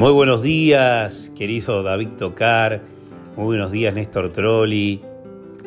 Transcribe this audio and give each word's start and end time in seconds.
Muy 0.00 0.12
buenos 0.12 0.40
días, 0.40 1.30
querido 1.36 1.82
David 1.82 2.08
Tocar. 2.16 2.80
Muy 3.36 3.44
buenos 3.44 3.70
días, 3.70 3.92
Néstor 3.92 4.32
Trolli. 4.32 5.02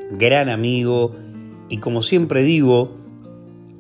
Gran 0.10 0.50
amigo 0.50 1.16
y 1.70 1.78
como 1.78 2.02
siempre 2.02 2.42
digo, 2.42 2.98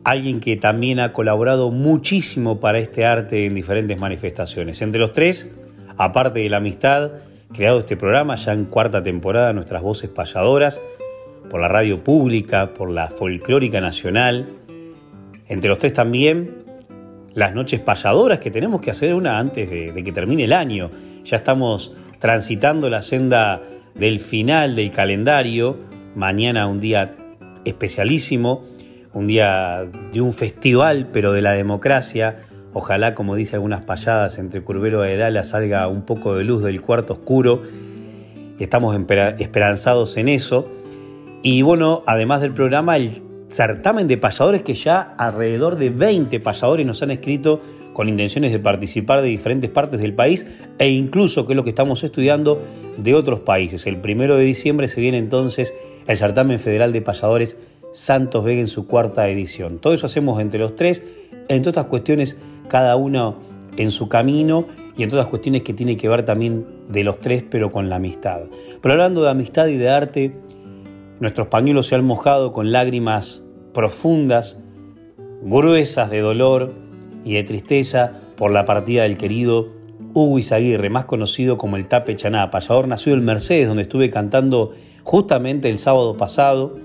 alguien 0.03 0.39
que 0.39 0.55
también 0.55 0.99
ha 0.99 1.11
colaborado 1.11 1.71
muchísimo 1.71 2.59
para 2.59 2.77
este 2.77 3.03
arte 3.03 3.47
en 3.47 3.55
diferentes 3.55 3.99
manifestaciones. 3.99 4.79
Entre 4.83 5.01
los 5.01 5.11
tres, 5.11 5.49
aparte 5.97 6.41
de 6.41 6.49
la 6.49 6.57
amistad, 6.57 7.13
creado 7.51 7.79
este 7.79 7.97
programa 7.97 8.35
ya 8.35 8.53
en 8.53 8.65
cuarta 8.65 9.01
temporada, 9.01 9.53
Nuestras 9.53 9.81
Voces 9.81 10.11
Payadoras, 10.11 10.79
por 11.49 11.61
la 11.61 11.67
radio 11.67 12.03
pública, 12.03 12.75
por 12.75 12.91
la 12.91 13.07
folclórica 13.07 13.81
nacional. 13.81 14.49
Entre 15.47 15.67
los 15.67 15.79
tres 15.79 15.93
también 15.93 16.62
las 17.35 17.53
noches 17.53 17.79
payadoras 17.79 18.39
que 18.39 18.51
tenemos 18.51 18.81
que 18.81 18.91
hacer 18.91 19.13
una 19.13 19.39
antes 19.39 19.69
de, 19.69 19.93
que 20.03 20.11
termine 20.11 20.43
el 20.43 20.53
año. 20.53 20.89
Ya 21.23 21.37
estamos 21.37 21.91
transitando 22.19 22.89
la 22.89 23.01
senda 23.01 23.61
del 23.95 24.19
final 24.19 24.75
del 24.75 24.91
calendario. 24.91 25.77
Mañana 26.15 26.67
un 26.67 26.79
día 26.79 27.15
especialísimo, 27.65 28.63
un 29.13 29.27
día 29.27 29.85
de 30.11 30.21
un 30.21 30.33
festival, 30.33 31.09
pero 31.11 31.31
de 31.31 31.41
la 31.41 31.53
democracia. 31.53 32.37
Ojalá, 32.73 33.13
como 33.13 33.35
dice 33.35 33.55
algunas 33.55 33.85
payadas, 33.85 34.39
entre 34.39 34.61
Curbero 34.61 35.05
y 35.05 35.11
Herala 35.11 35.43
salga 35.43 35.87
un 35.87 36.03
poco 36.03 36.35
de 36.35 36.43
luz 36.43 36.63
del 36.63 36.81
cuarto 36.81 37.13
oscuro. 37.13 37.61
Estamos 38.59 38.95
esperanzados 39.39 40.17
en 40.17 40.29
eso. 40.29 40.69
Y 41.41 41.61
bueno, 41.61 42.03
además 42.07 42.41
del 42.41 42.53
programa, 42.53 42.95
el 42.95 43.21
certamen 43.53 44.07
de 44.07 44.17
payadores 44.17 44.63
que 44.63 44.73
ya 44.73 45.13
alrededor 45.17 45.75
de 45.75 45.91
20 45.91 46.39
payadores 46.39 46.85
nos 46.85 47.01
han 47.03 47.11
escrito 47.11 47.61
con 47.93 48.09
intenciones 48.09 48.51
de 48.51 48.59
participar 48.59 49.21
de 49.21 49.27
diferentes 49.27 49.69
partes 49.69 50.01
del 50.01 50.15
país 50.15 50.47
e 50.79 50.89
incluso, 50.89 51.45
que 51.45 51.53
es 51.53 51.57
lo 51.57 51.63
que 51.63 51.69
estamos 51.69 52.03
estudiando, 52.03 52.59
de 52.97 53.13
otros 53.13 53.41
países. 53.41 53.85
El 53.85 53.97
primero 53.97 54.37
de 54.37 54.43
diciembre 54.43 54.87
se 54.87 55.01
viene 55.01 55.19
entonces 55.19 55.73
el 56.07 56.15
certamen 56.15 56.59
federal 56.59 56.91
de 56.91 57.01
payadores 57.01 57.55
Santos 57.93 58.43
Vega 58.43 58.61
en 58.61 58.67
su 58.67 58.87
cuarta 58.87 59.29
edición. 59.29 59.77
Todo 59.77 59.93
eso 59.93 60.07
hacemos 60.07 60.41
entre 60.41 60.59
los 60.59 60.75
tres, 60.75 61.03
entre 61.47 61.69
otras 61.69 61.85
cuestiones, 61.85 62.37
cada 62.67 62.95
uno 62.95 63.37
en 63.77 63.91
su 63.91 64.09
camino 64.09 64.65
y 64.97 65.03
entre 65.03 65.19
otras 65.19 65.29
cuestiones 65.29 65.61
que 65.61 65.73
tiene 65.73 65.95
que 65.95 66.09
ver 66.09 66.25
también 66.25 66.65
de 66.89 67.03
los 67.03 67.19
tres, 67.19 67.43
pero 67.47 67.71
con 67.71 67.89
la 67.89 67.97
amistad. 67.97 68.41
Pero 68.81 68.93
hablando 68.93 69.21
de 69.21 69.29
amistad 69.29 69.67
y 69.67 69.77
de 69.77 69.89
arte, 69.89 70.35
nuestros 71.19 71.47
pañuelos 71.47 71.87
se 71.87 71.95
han 71.95 72.03
mojado 72.03 72.51
con 72.51 72.71
lágrimas 72.71 73.42
profundas, 73.73 74.57
gruesas 75.41 76.09
de 76.09 76.21
dolor 76.21 76.73
y 77.25 77.33
de 77.33 77.43
tristeza 77.43 78.13
por 78.35 78.51
la 78.51 78.65
partida 78.65 79.03
del 79.03 79.17
querido 79.17 79.69
Hugo 80.13 80.39
Izaguirre, 80.39 80.89
más 80.89 81.05
conocido 81.05 81.57
como 81.57 81.77
el 81.77 81.87
Tape 81.87 82.15
Chaná, 82.15 82.51
payador 82.51 82.87
nacido 82.87 83.15
en 83.15 83.25
Mercedes, 83.25 83.67
donde 83.67 83.83
estuve 83.83 84.09
cantando 84.09 84.71
justamente 85.03 85.69
el 85.69 85.79
sábado 85.79 86.15
pasado, 86.17 86.77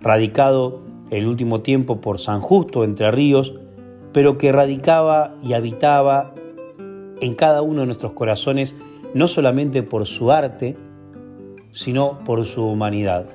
radicado 0.00 0.82
el 1.10 1.26
último 1.26 1.60
tiempo 1.60 2.00
por 2.00 2.18
San 2.18 2.40
Justo, 2.40 2.84
Entre 2.84 3.10
Ríos, 3.10 3.54
pero 4.12 4.38
que 4.38 4.52
radicaba 4.52 5.34
y 5.42 5.54
habitaba 5.54 6.34
en 7.20 7.34
cada 7.34 7.62
uno 7.62 7.80
de 7.80 7.86
nuestros 7.86 8.12
corazones, 8.12 8.74
no 9.14 9.28
solamente 9.28 9.82
por 9.82 10.06
su 10.06 10.32
arte, 10.32 10.76
sino 11.70 12.18
por 12.24 12.44
su 12.44 12.64
humanidad. 12.66 13.26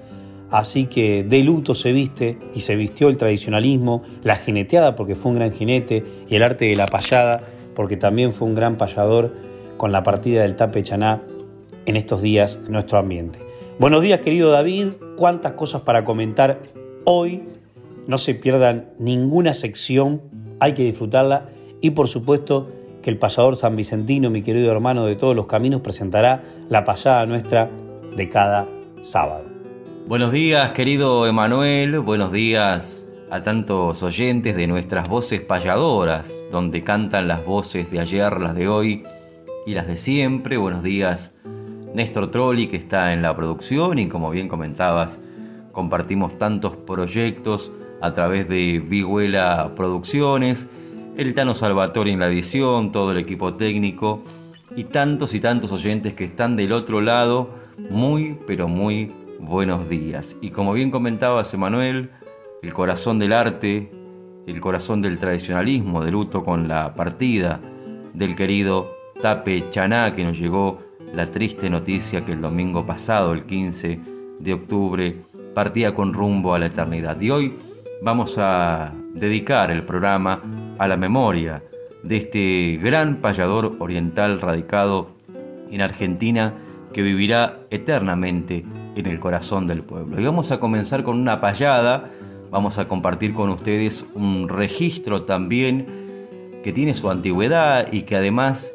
Así 0.50 0.86
que 0.86 1.24
de 1.24 1.44
luto 1.44 1.76
se 1.76 1.92
viste 1.92 2.38
y 2.54 2.62
se 2.62 2.76
vistió 2.76 3.10
el 3.10 3.18
tradicionalismo, 3.18 4.02
la 4.24 4.38
jineteada 4.38 4.96
porque 4.96 5.16
fue 5.16 5.32
un 5.32 5.38
gran 5.38 5.52
jinete 5.52 6.04
y 6.30 6.36
el 6.36 6.44
arte 6.44 6.66
de 6.66 6.76
la 6.76 6.88
payada 6.88 7.44
porque 7.76 7.98
también 7.98 8.32
fue 8.32 8.48
un 8.48 8.56
gran 8.56 8.78
payador 8.78 9.34
con 9.76 9.92
la 9.92 10.04
partida 10.04 10.42
del 10.42 10.56
Tape 10.56 10.84
Chaná 10.84 11.22
en 11.86 11.96
estos 11.96 12.22
días 12.22 12.60
en 12.66 12.72
nuestro 12.72 12.98
ambiente. 12.98 13.40
Buenos 13.78 14.02
días 14.02 14.22
querido 14.22 14.52
David, 14.52 14.88
cuántas 15.18 15.54
cosas 15.54 15.82
para 15.82 16.06
comentar 16.06 16.62
hoy. 17.04 17.44
No 18.08 18.18
se 18.18 18.34
pierdan 18.34 18.92
ninguna 19.00 19.54
sección, 19.54 20.22
hay 20.60 20.74
que 20.74 20.84
disfrutarla 20.84 21.50
y 21.82 21.92
por 21.92 22.08
supuesto 22.08 22.70
que 23.02 23.10
el 23.10 23.18
payador 23.18 23.58
san 23.58 23.76
Vicentino, 23.76 24.30
mi 24.30 24.44
querido 24.44 24.72
hermano 24.72 25.06
de 25.06 25.16
todos 25.16 25.36
los 25.36 25.46
caminos, 25.46 25.82
presentará 25.82 26.44
la 26.70 26.86
payada 26.86 27.26
nuestra 27.26 27.70
de 28.16 28.30
cada 28.30 28.66
sábado. 29.04 29.47
Buenos 30.08 30.32
días, 30.32 30.72
querido 30.72 31.28
Emanuel. 31.28 32.00
Buenos 32.00 32.32
días 32.32 33.06
a 33.30 33.44
tantos 33.44 34.02
oyentes 34.04 34.56
de 34.56 34.66
nuestras 34.66 35.10
voces 35.10 35.42
payadoras, 35.42 36.46
donde 36.50 36.82
cantan 36.86 37.28
las 37.28 37.46
voces 37.46 37.92
de 37.92 38.00
ayer, 38.00 38.40
las 38.40 38.56
de 38.56 38.70
hoy 38.70 39.04
y 39.66 39.74
las 39.74 39.86
de 39.86 39.98
siempre. 39.98 40.56
Buenos 40.56 40.82
días, 40.82 41.34
Néstor 41.94 42.32
Trolli, 42.32 42.68
que 42.68 42.78
está 42.78 43.12
en 43.12 43.22
la 43.22 43.36
producción 43.36 44.00
y 44.00 44.08
como 44.08 44.32
bien 44.32 44.48
comentabas, 44.48 45.20
compartimos 45.74 46.38
tantos 46.38 46.78
proyectos 46.78 47.74
a 48.00 48.14
través 48.14 48.48
de 48.48 48.80
Viguela 48.80 49.74
Producciones, 49.76 50.70
el 51.18 51.36
Tano 51.36 51.54
Salvatore 51.54 52.14
en 52.14 52.20
la 52.20 52.30
edición, 52.30 52.94
todo 52.94 53.12
el 53.12 53.18
equipo 53.18 53.56
técnico 53.56 54.24
y 54.74 54.86
tantos 54.86 55.36
y 55.36 55.42
tantos 55.42 55.74
oyentes 55.74 56.14
que 56.14 56.24
están 56.24 56.56
del 56.56 56.72
otro 56.72 57.02
lado, 57.02 57.50
muy, 57.90 58.40
pero 58.48 58.70
muy 58.70 59.12
buenos 59.40 59.90
días. 59.90 60.38
Y 60.42 60.52
como 60.52 60.74
bien 60.74 60.92
comentaba 60.92 61.44
Emanuel, 61.52 62.12
el 62.62 62.74
corazón 62.74 63.20
del 63.20 63.34
arte, 63.34 63.92
el 64.46 64.60
corazón 64.62 65.02
del 65.02 65.18
tradicionalismo, 65.18 66.04
de 66.04 66.12
luto 66.12 66.44
con 66.44 66.68
la 66.68 66.94
partida 66.94 67.60
del 68.14 68.36
querido 68.36 68.92
Tape 69.22 69.70
Chaná, 69.70 70.16
que 70.16 70.24
nos 70.24 70.38
llegó 70.38 70.80
la 71.14 71.32
triste 71.32 71.70
noticia 71.70 72.26
que 72.26 72.34
el 72.34 72.42
domingo 72.42 72.86
pasado, 72.86 73.34
el 73.34 73.46
15 73.46 74.00
de 74.40 74.54
octubre, 74.54 75.18
partía 75.54 75.94
con 75.94 76.14
rumbo 76.14 76.54
a 76.54 76.60
la 76.60 76.68
eternidad. 76.68 77.20
Y 77.22 77.30
hoy 77.30 77.54
vamos 78.02 78.38
a 78.38 78.94
dedicar 79.14 79.72
el 79.72 79.84
programa 79.84 80.42
a 80.78 80.88
la 80.88 80.98
memoria 80.98 81.64
de 82.04 82.18
este 82.18 82.80
gran 82.82 83.18
payador 83.18 83.76
oriental 83.80 84.40
radicado 84.40 85.18
en 85.72 85.82
Argentina 85.82 86.54
que 86.94 87.02
vivirá 87.02 87.60
eternamente 87.70 88.66
en 88.98 89.06
el 89.06 89.20
corazón 89.20 89.68
del 89.68 89.84
pueblo. 89.84 90.20
Y 90.20 90.26
vamos 90.26 90.52
a 90.52 90.60
comenzar 90.60 91.04
con 91.04 91.20
una 91.20 91.40
payada, 91.40 92.10
vamos 92.50 92.78
a 92.78 92.88
compartir 92.88 93.34
con 93.34 93.50
ustedes 93.50 94.06
un 94.16 94.50
registro 94.50 95.24
también 95.24 96.60
que 96.64 96.74
tiene 96.74 96.94
su 96.94 97.10
antigüedad 97.10 97.92
y 97.92 98.02
que 98.02 98.16
además 98.16 98.74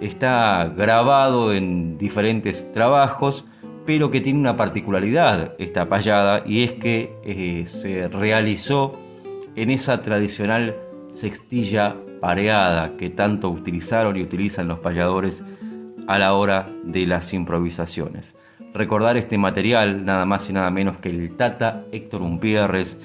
está 0.00 0.72
grabado 0.76 1.54
en 1.54 1.96
diferentes 1.96 2.70
trabajos, 2.72 3.46
pero 3.86 4.10
que 4.10 4.20
tiene 4.20 4.38
una 4.38 4.56
particularidad 4.56 5.54
esta 5.58 5.88
payada 5.88 6.42
y 6.46 6.62
es 6.62 6.72
que 6.72 7.16
eh, 7.24 7.64
se 7.66 8.08
realizó 8.08 8.98
en 9.56 9.70
esa 9.70 10.02
tradicional 10.02 10.76
sextilla 11.10 11.96
pareada 12.20 12.96
que 12.96 13.10
tanto 13.10 13.50
utilizaron 13.50 14.16
y 14.16 14.22
utilizan 14.22 14.68
los 14.68 14.80
payadores 14.80 15.42
a 16.06 16.18
la 16.18 16.34
hora 16.34 16.70
de 16.84 17.06
las 17.06 17.32
improvisaciones 17.32 18.36
recordar 18.74 19.16
este 19.16 19.38
material, 19.38 20.04
nada 20.04 20.26
más 20.26 20.50
y 20.50 20.52
nada 20.52 20.68
menos 20.70 20.98
que 20.98 21.08
el 21.08 21.36
Tata 21.36 21.84
Héctor 21.92 22.22
Umpierres 22.22 22.98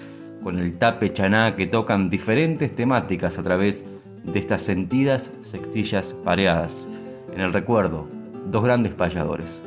con 0.43 0.57
el 0.57 0.77
Tape 0.77 1.13
Chaná 1.13 1.55
que 1.55 1.67
tocan 1.67 2.09
diferentes 2.09 2.75
temáticas 2.75 3.37
a 3.37 3.43
través 3.43 3.85
de 4.23 4.39
estas 4.39 4.63
sentidas 4.63 5.31
sextillas 5.41 6.13
pareadas. 6.25 6.87
En 7.33 7.41
el 7.41 7.53
recuerdo 7.53 8.07
dos 8.47 8.63
grandes 8.63 8.93
payadores, 8.93 9.63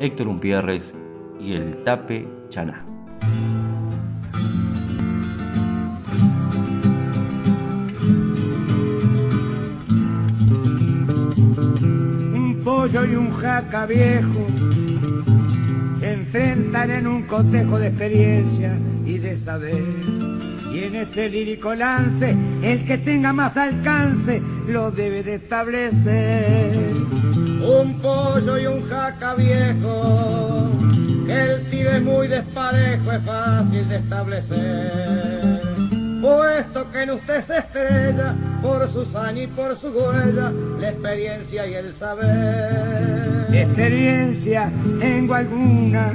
Héctor 0.00 0.26
Umpierres 0.26 0.94
y 1.40 1.52
el 1.52 1.82
Tape 1.84 2.26
Chaná. 2.48 2.84
Un 12.34 12.60
pollo 12.64 13.04
y 13.04 13.14
un 13.14 13.30
jaca 13.30 13.86
viejo 13.86 14.46
enfrentan 16.12 16.90
en 16.90 17.06
un 17.06 17.22
cotejo 17.22 17.78
de 17.78 17.88
experiencia 17.88 18.78
y 19.04 19.18
de 19.18 19.36
saber. 19.36 19.82
Y 20.72 20.84
en 20.84 20.96
este 20.96 21.28
lírico 21.28 21.74
lance, 21.74 22.36
el 22.62 22.84
que 22.84 22.98
tenga 22.98 23.32
más 23.32 23.56
alcance 23.56 24.42
lo 24.68 24.90
debe 24.90 25.22
de 25.22 25.36
establecer. 25.36 26.92
Un 27.62 27.98
pollo 28.00 28.58
y 28.58 28.66
un 28.66 28.86
jaca 28.88 29.34
viejo, 29.34 30.70
que 31.26 31.32
el 31.32 31.70
tiro 31.70 31.90
es 31.90 32.02
muy 32.02 32.28
desparejo, 32.28 33.12
es 33.12 33.24
fácil 33.24 33.88
de 33.88 33.96
establecer. 33.96 35.60
Puesto 36.20 36.90
que 36.92 37.02
en 37.02 37.10
usted 37.10 37.44
se 37.44 37.58
estrella, 37.58 38.34
por 38.62 38.88
su 38.88 39.04
saña 39.04 39.42
y 39.42 39.46
por 39.46 39.76
su 39.76 39.88
huella, 39.88 40.52
la 40.80 40.90
experiencia 40.90 41.66
y 41.66 41.74
el 41.74 41.92
saber. 41.92 43.25
Experiencia 43.52 44.70
tengo 44.98 45.34
alguna, 45.34 46.12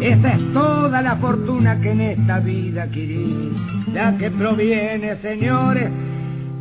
esa 0.00 0.34
es 0.34 0.52
toda 0.52 1.02
la 1.02 1.16
fortuna 1.16 1.80
que 1.80 1.90
en 1.90 2.00
esta 2.00 2.38
vida 2.40 2.84
adquirí. 2.84 3.52
La 3.92 4.16
que 4.16 4.30
proviene, 4.30 5.16
señores, 5.16 5.90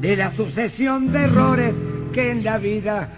de 0.02 0.18
la 0.18 0.32
sucesión 0.32 1.12
de 1.12 1.26
errores 1.26 1.76
que 2.14 2.32
en 2.32 2.44
la 2.44 2.58
vida 2.58 3.10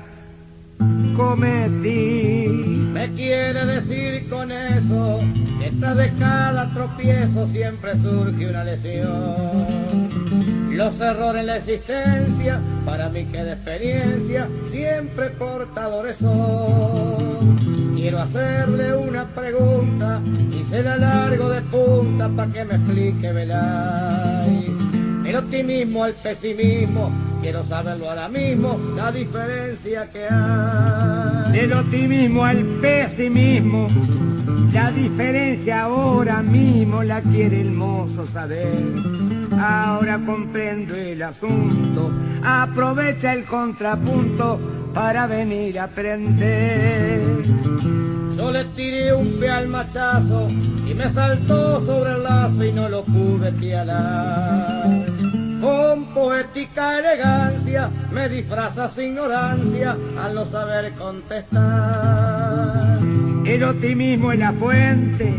Me 2.94 3.12
quiere 3.14 3.66
decir 3.66 4.28
con 4.30 4.52
eso 4.52 5.20
que 5.60 5.72
tras 5.80 5.98
de 5.98 6.14
cada 6.16 6.72
tropiezo 6.74 7.48
siempre 7.48 7.96
surge 7.98 8.50
una 8.50 8.64
lesión. 8.64 10.10
Los 10.72 11.00
errores 11.00 11.42
en 11.42 11.48
la 11.48 11.58
existencia, 11.58 12.60
para 12.86 13.10
mí 13.10 13.26
que 13.26 13.44
de 13.44 13.54
experiencia, 13.54 14.50
siempre 14.70 15.30
portadores 15.32 16.18
son. 16.18 17.58
Quiero 17.96 18.20
hacerle 18.20 18.96
una 18.96 19.26
pregunta 19.28 20.22
y 20.52 20.64
se 20.66 20.84
la 20.84 20.98
largo 20.98 21.50
de 21.50 21.62
punta 21.62 22.30
para 22.30 22.52
que 22.52 22.66
me 22.66 22.76
explique 22.76 23.32
Velay. 23.32 24.71
El 25.32 25.38
optimismo, 25.38 26.06
el 26.06 26.16
pesimismo, 26.16 27.10
quiero 27.40 27.64
saberlo 27.64 28.10
ahora 28.10 28.28
mismo, 28.28 28.78
la 28.98 29.14
diferencia 29.14 30.12
que 30.12 30.26
hay. 30.30 31.54
Del 31.54 31.72
optimismo 31.72 32.44
al 32.44 32.58
pesimismo, 32.82 33.88
la 34.74 34.92
diferencia 34.92 35.84
ahora 35.84 36.42
mismo 36.42 37.02
la 37.04 37.22
quiere 37.22 37.62
el 37.62 37.72
mozo 37.72 38.28
saber. 38.28 38.74
Ahora 39.58 40.20
comprendo 40.26 40.96
el 40.96 41.24
asunto, 41.24 42.12
aprovecha 42.44 43.32
el 43.32 43.46
contrapunto 43.46 44.60
para 44.94 45.28
venir 45.28 45.80
a 45.80 45.86
aprender. 45.86 47.22
Yo 48.36 48.52
le 48.52 48.66
tiré 48.76 49.14
un 49.14 49.40
pie 49.40 49.50
al 49.50 49.70
machazo 49.70 50.50
y 50.50 50.94
me 50.94 51.10
saltó 51.10 51.80
sobre 51.86 52.12
el 52.12 52.24
lazo 52.24 52.66
y 52.66 52.74
no 52.74 52.90
lo 52.90 53.06
pude 53.06 53.54
pialar. 53.54 55.21
Con 55.62 56.06
poética 56.16 56.98
elegancia 56.98 57.92
me 58.12 58.28
disfraza 58.28 58.90
su 58.90 59.02
ignorancia 59.02 59.96
al 60.18 60.34
no 60.34 60.44
saber 60.44 60.92
contestar. 60.94 62.98
El 63.46 63.64
optimismo 63.64 64.32
es 64.32 64.40
la 64.40 64.54
fuente 64.54 65.32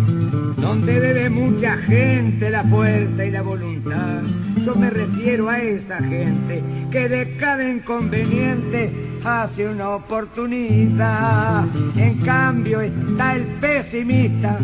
donde 0.59 1.01
debe 1.01 1.29
mucha 1.29 1.77
gente 1.79 2.51
la 2.51 2.63
fuerza 2.63 3.25
y 3.25 3.33
la 3.33 3.43
voluntad. 3.43 4.23
Yo 4.65 4.77
me 4.77 4.91
refiero 4.91 5.49
a 5.49 5.59
esa 5.59 5.99
gente 5.99 6.63
que 6.93 7.09
de 7.09 7.37
cada 7.37 7.69
inconveniente 7.69 8.93
hace 9.25 9.67
una 9.67 9.91
oportunidad. 9.91 11.65
En 11.97 12.19
cambio 12.19 12.81
está 12.81 13.35
el 13.35 13.43
pesimista, 13.61 14.57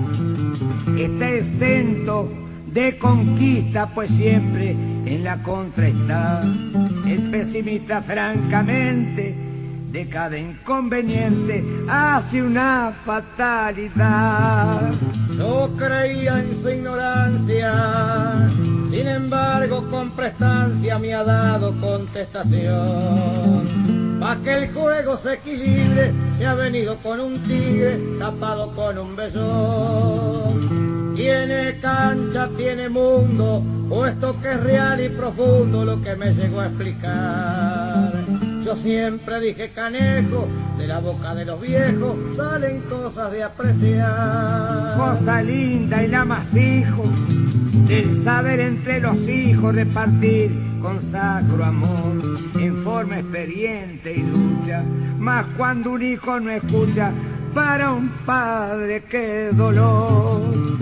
está 0.97 1.31
exento 1.31 2.48
de 2.79 2.97
conquista, 2.97 3.89
pues 3.93 4.09
siempre 4.13 4.71
en 4.71 5.25
la 5.25 5.43
contra 5.43 5.89
está. 5.89 6.45
El 7.07 7.29
pesimista 7.29 8.01
francamente 8.03 9.35
de 9.91 10.09
cada 10.09 10.39
inconveniente 10.39 11.65
hace 11.89 12.41
una 12.41 12.93
fatalidad. 13.05 14.93
Yo 15.37 15.75
creía 15.77 16.39
en 16.39 16.55
su 16.55 16.71
ignorancia, 16.71 18.49
sin 18.89 19.09
embargo 19.09 19.91
con 19.91 20.13
prestancia 20.13 21.01
me 21.01 21.15
ha 21.15 21.25
dado 21.25 21.75
contestación. 21.81 22.79
Pa' 24.21 24.37
que 24.37 24.55
el 24.55 24.73
juego 24.73 25.17
se 25.17 25.33
equilibre, 25.35 26.13
se 26.37 26.47
ha 26.47 26.55
venido 26.55 26.97
con 26.99 27.19
un 27.19 27.43
tigre 27.43 27.99
tapado 28.21 28.73
con 28.77 28.99
un 28.99 29.17
vellón. 29.17 30.78
Tiene 31.19 31.81
cancha, 31.81 32.49
tiene 32.57 32.89
mundo, 32.89 33.61
puesto 33.89 34.41
que 34.41 34.53
es 34.53 34.63
real 34.63 35.05
y 35.05 35.09
profundo 35.09 35.85
lo 35.85 36.01
que 36.01 36.15
me 36.15 36.33
llegó 36.33 36.61
a 36.61 36.67
explicar. 36.67 38.13
Yo 38.65 38.77
siempre 38.77 39.41
dije 39.41 39.73
canejo, 39.75 40.47
de 40.79 40.87
la 40.87 41.01
boca 41.01 41.35
de 41.35 41.45
los 41.45 41.61
viejos 41.61 42.15
salen 42.37 42.83
cosas 42.83 43.33
de 43.33 43.43
apreciar. 43.43 44.97
Cosa 44.97 45.43
linda 45.43 46.05
y 46.05 46.07
la 46.07 46.25
más 46.25 46.55
hijo, 46.55 47.03
del 47.89 48.23
saber 48.23 48.61
entre 48.61 49.01
los 49.01 49.19
hijos 49.29 49.75
repartir 49.75 50.53
con 50.81 51.03
sacro 51.11 51.65
amor, 51.65 52.39
en 52.55 52.85
forma 52.85 53.19
experiente 53.19 54.15
y 54.15 54.23
lucha. 54.23 54.85
Mas 55.19 55.47
cuando 55.57 55.91
un 55.91 56.03
hijo 56.03 56.39
no 56.39 56.53
escucha, 56.53 57.11
para 57.53 57.91
un 57.91 58.09
padre 58.25 59.03
qué 59.11 59.51
dolor. 59.53 60.78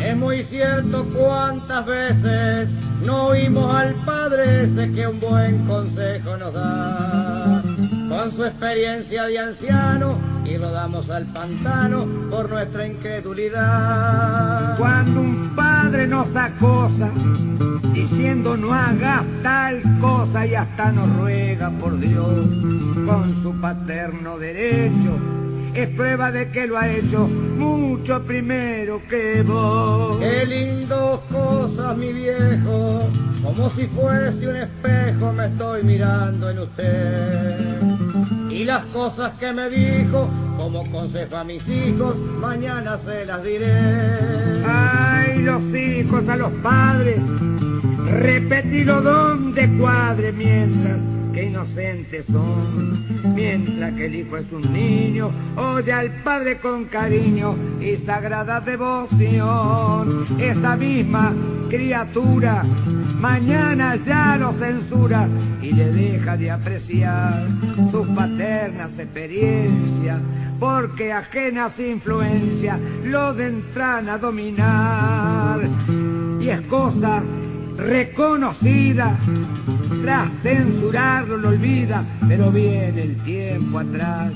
Es 0.00 0.16
muy 0.16 0.42
cierto 0.44 1.06
cuántas 1.14 1.86
veces 1.86 2.70
no 3.04 3.28
oímos 3.28 3.74
al 3.74 3.94
Padre 4.06 4.64
ese 4.64 4.90
que 4.92 5.06
un 5.06 5.20
buen 5.20 5.66
consejo 5.66 6.36
nos 6.36 6.52
da. 6.54 7.62
Con 8.08 8.32
su 8.32 8.44
experiencia 8.44 9.26
de 9.26 9.38
anciano 9.38 10.16
y 10.44 10.58
lo 10.58 10.70
damos 10.72 11.10
al 11.10 11.26
pantano 11.26 12.06
por 12.30 12.50
nuestra 12.50 12.86
incredulidad. 12.86 14.76
Cuando 14.78 15.20
un 15.20 15.54
padre 15.54 16.06
nos 16.06 16.34
acosa, 16.34 17.08
diciendo 17.92 18.56
no 18.56 18.72
hagas 18.72 19.22
tal 19.42 19.82
cosa 20.00 20.46
y 20.46 20.54
hasta 20.54 20.90
nos 20.92 21.14
ruega 21.16 21.70
por 21.70 21.98
Dios, 22.00 22.48
con 23.06 23.42
su 23.42 23.52
paterno 23.60 24.38
derecho, 24.38 25.16
es 25.74 25.88
prueba 25.88 26.32
de 26.32 26.50
que 26.50 26.66
lo 26.66 26.78
ha 26.78 26.88
hecho 26.88 27.28
mucho 27.28 28.22
primero 28.22 29.00
que 29.08 29.42
vos. 29.42 30.18
Qué 30.18 30.46
lindos 30.46 31.20
cosas, 31.30 31.96
mi 31.96 32.12
viejo, 32.12 33.08
como 33.42 33.70
si 33.70 33.86
fuese 33.86 34.48
un 34.48 34.56
espejo 34.56 35.32
me 35.32 35.46
estoy 35.46 35.82
mirando 35.82 36.50
en 36.50 36.58
usted. 36.58 37.80
Y 38.50 38.64
las 38.64 38.84
cosas 38.86 39.32
que 39.38 39.52
me 39.52 39.70
dijo, 39.70 40.28
como 40.56 40.90
consejo 40.90 41.36
a 41.36 41.44
mis 41.44 41.66
hijos, 41.68 42.16
mañana 42.40 42.98
se 42.98 43.24
las 43.24 43.42
diré. 43.42 43.72
Ay, 44.66 45.38
los 45.42 45.62
hijos 45.74 46.28
a 46.28 46.36
los 46.36 46.50
padres, 46.62 47.20
repetilo 48.06 49.00
donde 49.00 49.68
cuadre 49.78 50.32
mientras 50.32 51.09
que 51.32 51.44
inocentes 51.44 52.26
son. 52.26 53.34
Mientras 53.34 53.92
que 53.94 54.06
el 54.06 54.14
hijo 54.14 54.36
es 54.36 54.50
un 54.52 54.72
niño, 54.72 55.30
oye 55.56 55.92
al 55.92 56.10
padre 56.22 56.58
con 56.58 56.84
cariño 56.86 57.54
y 57.80 57.96
sagrada 57.96 58.60
devoción. 58.60 60.24
Esa 60.38 60.76
misma 60.76 61.34
criatura 61.68 62.64
mañana 63.20 63.96
ya 63.96 64.36
lo 64.36 64.52
censura 64.52 65.28
y 65.62 65.72
le 65.72 65.92
deja 65.92 66.36
de 66.36 66.50
apreciar 66.50 67.46
sus 67.90 68.06
paternas 68.08 68.98
experiencias, 68.98 70.18
porque 70.58 71.12
ajenas 71.12 71.78
influencias 71.78 72.78
lo 73.04 73.38
entran 73.38 74.08
a 74.08 74.18
dominar. 74.18 75.60
Y 76.40 76.48
es 76.48 76.60
cosa 76.62 77.22
reconocida, 77.76 79.16
tras 80.02 80.30
censurarlo 80.42 81.36
lo 81.36 81.48
olvida, 81.50 82.04
pero 82.28 82.50
viene 82.50 83.02
el 83.02 83.16
tiempo 83.22 83.78
atrás 83.78 84.32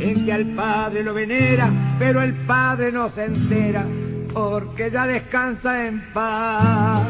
en 0.00 0.24
que 0.24 0.32
al 0.32 0.46
padre 0.46 1.02
lo 1.02 1.14
venera, 1.14 1.70
pero 1.98 2.22
el 2.22 2.34
padre 2.34 2.92
no 2.92 3.08
se 3.08 3.24
entera 3.24 3.84
porque 4.32 4.90
ya 4.90 5.06
descansa 5.06 5.86
en 5.86 6.00
paz. 6.12 7.06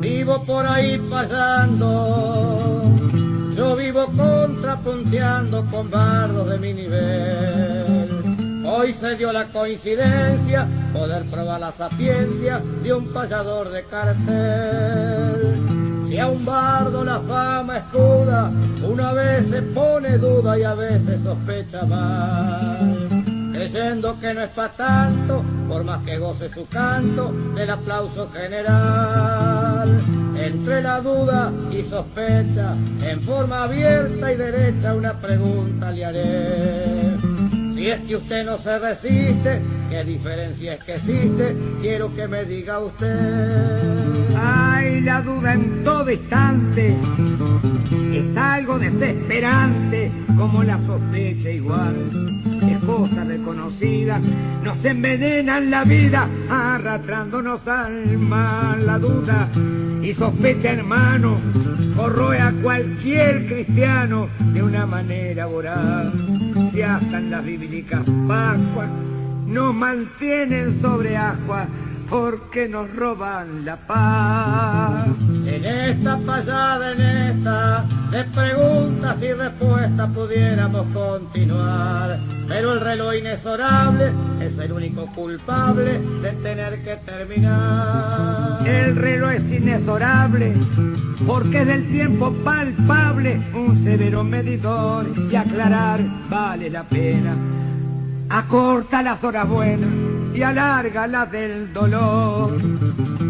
Vivo 0.00 0.44
por 0.44 0.66
ahí 0.66 0.98
pasando, 1.10 2.90
yo 3.56 3.76
vivo 3.76 4.06
contrapunteando 4.16 5.64
con 5.66 5.90
bardos 5.90 6.50
de 6.50 6.58
mi 6.58 6.72
nivel. 6.72 8.05
Hoy 8.78 8.92
se 8.92 9.16
dio 9.16 9.32
la 9.32 9.46
coincidencia 9.46 10.68
poder 10.92 11.24
probar 11.30 11.60
la 11.60 11.72
sapiencia 11.72 12.60
de 12.82 12.92
un 12.92 13.10
payador 13.10 13.70
de 13.70 13.82
cartel. 13.84 15.54
Si 16.06 16.18
a 16.18 16.26
un 16.26 16.44
bardo 16.44 17.02
la 17.02 17.18
fama 17.20 17.78
escuda, 17.78 18.52
una 18.86 19.12
vez 19.12 19.46
se 19.46 19.62
pone 19.62 20.18
duda 20.18 20.58
y 20.58 20.64
a 20.64 20.74
veces 20.74 21.22
sospecha 21.22 21.86
mal 21.86 23.06
creyendo 23.56 24.20
que 24.20 24.34
no 24.34 24.42
es 24.42 24.50
para 24.50 24.72
tanto, 24.74 25.42
por 25.66 25.82
más 25.82 26.04
que 26.04 26.18
goce 26.18 26.50
su 26.50 26.66
canto 26.68 27.32
del 27.54 27.70
aplauso 27.70 28.28
general. 28.30 30.02
Entre 30.36 30.82
la 30.82 31.00
duda 31.00 31.50
y 31.70 31.82
sospecha, 31.82 32.76
en 33.02 33.22
forma 33.22 33.64
abierta 33.64 34.30
y 34.30 34.36
derecha, 34.36 34.94
una 34.94 35.14
pregunta 35.14 35.90
le 35.90 36.04
haré. 36.04 37.15
Si 37.86 37.92
es 37.92 38.00
que 38.00 38.16
usted 38.16 38.44
no 38.44 38.58
se 38.58 38.80
resiste, 38.80 39.60
¿qué 39.88 40.02
diferencia 40.02 40.74
es 40.74 40.82
que 40.82 40.96
existe? 40.96 41.56
Quiero 41.80 42.12
que 42.16 42.26
me 42.26 42.44
diga 42.44 42.80
usted. 42.80 44.34
Ay, 44.36 45.02
la 45.02 45.22
duda 45.22 45.52
en 45.52 45.84
todo 45.84 46.10
instante 46.10 46.96
es 48.12 48.36
algo 48.36 48.80
desesperante, 48.80 50.10
como 50.36 50.64
la 50.64 50.84
sospecha 50.84 51.48
igual. 51.48 51.94
Esposa 52.68 53.22
reconocida, 53.22 54.20
nos 54.64 54.84
envenenan 54.84 55.70
la 55.70 55.84
vida, 55.84 56.28
arrastrándonos 56.50 57.68
al 57.68 58.18
mal. 58.18 58.84
La 58.84 58.98
duda 58.98 59.48
y 60.02 60.12
sospecha, 60.12 60.72
hermano, 60.72 61.38
corroe 61.94 62.40
a 62.40 62.50
cualquier 62.50 63.46
cristiano 63.46 64.28
de 64.52 64.60
una 64.60 64.86
manera 64.86 65.46
voraz. 65.46 66.12
Si 66.76 66.82
hasta 66.82 67.16
en 67.16 67.30
las 67.30 67.42
bíblicas 67.42 68.04
Pascuas 68.28 68.90
nos 69.46 69.74
mantienen 69.74 70.78
sobre 70.82 71.16
agua 71.16 71.66
porque 72.10 72.68
nos 72.68 72.94
roban 72.94 73.64
la 73.64 73.78
paz. 73.78 75.25
En 75.56 75.64
esta 75.64 76.18
pasada, 76.18 76.92
en 76.92 77.00
esta, 77.00 77.86
de 78.10 78.24
preguntas 78.24 79.22
y 79.22 79.32
respuestas 79.32 80.10
pudiéramos 80.10 80.86
continuar, 80.92 82.18
pero 82.46 82.74
el 82.74 82.80
reloj 82.80 83.14
inexorable 83.14 84.12
es 84.38 84.58
el 84.58 84.72
único 84.72 85.06
culpable 85.14 85.98
de 86.20 86.32
tener 86.42 86.82
que 86.82 86.96
terminar. 86.96 88.68
El 88.68 88.96
reloj 88.96 89.32
es 89.32 89.50
inexorable 89.50 90.52
porque 91.26 91.62
es 91.62 91.66
del 91.66 91.88
tiempo 91.88 92.34
palpable 92.44 93.40
un 93.54 93.82
severo 93.82 94.24
medidor 94.24 95.06
y 95.30 95.36
aclarar 95.36 96.00
vale 96.28 96.68
la 96.68 96.84
pena. 96.84 97.34
Acorta 98.28 99.02
las 99.02 99.22
horas 99.22 99.48
buenas 99.48 99.88
y 100.34 100.42
alarga 100.42 101.06
la 101.06 101.26
del 101.26 101.72
dolor. 101.72 102.58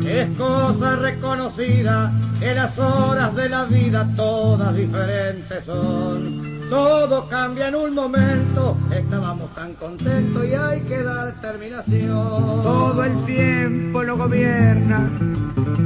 Es 0.06 0.28
cosa 0.36 0.96
reconocida 0.96 2.12
que 2.40 2.54
las 2.54 2.78
horas 2.78 3.34
de 3.34 3.48
la 3.48 3.64
vida 3.64 4.08
todas 4.16 4.74
diferentes 4.74 5.64
son. 5.64 6.56
Todo 6.70 7.28
cambia 7.28 7.68
en 7.68 7.76
un 7.76 7.94
momento, 7.94 8.76
estábamos 8.90 9.54
tan 9.54 9.74
contentos 9.74 10.44
y 10.44 10.54
hay 10.54 10.80
que 10.80 11.02
dar 11.02 11.40
terminación. 11.40 12.62
Todo 12.62 13.04
el 13.04 13.24
tiempo 13.24 14.02
lo 14.02 14.16
gobierna, 14.16 15.10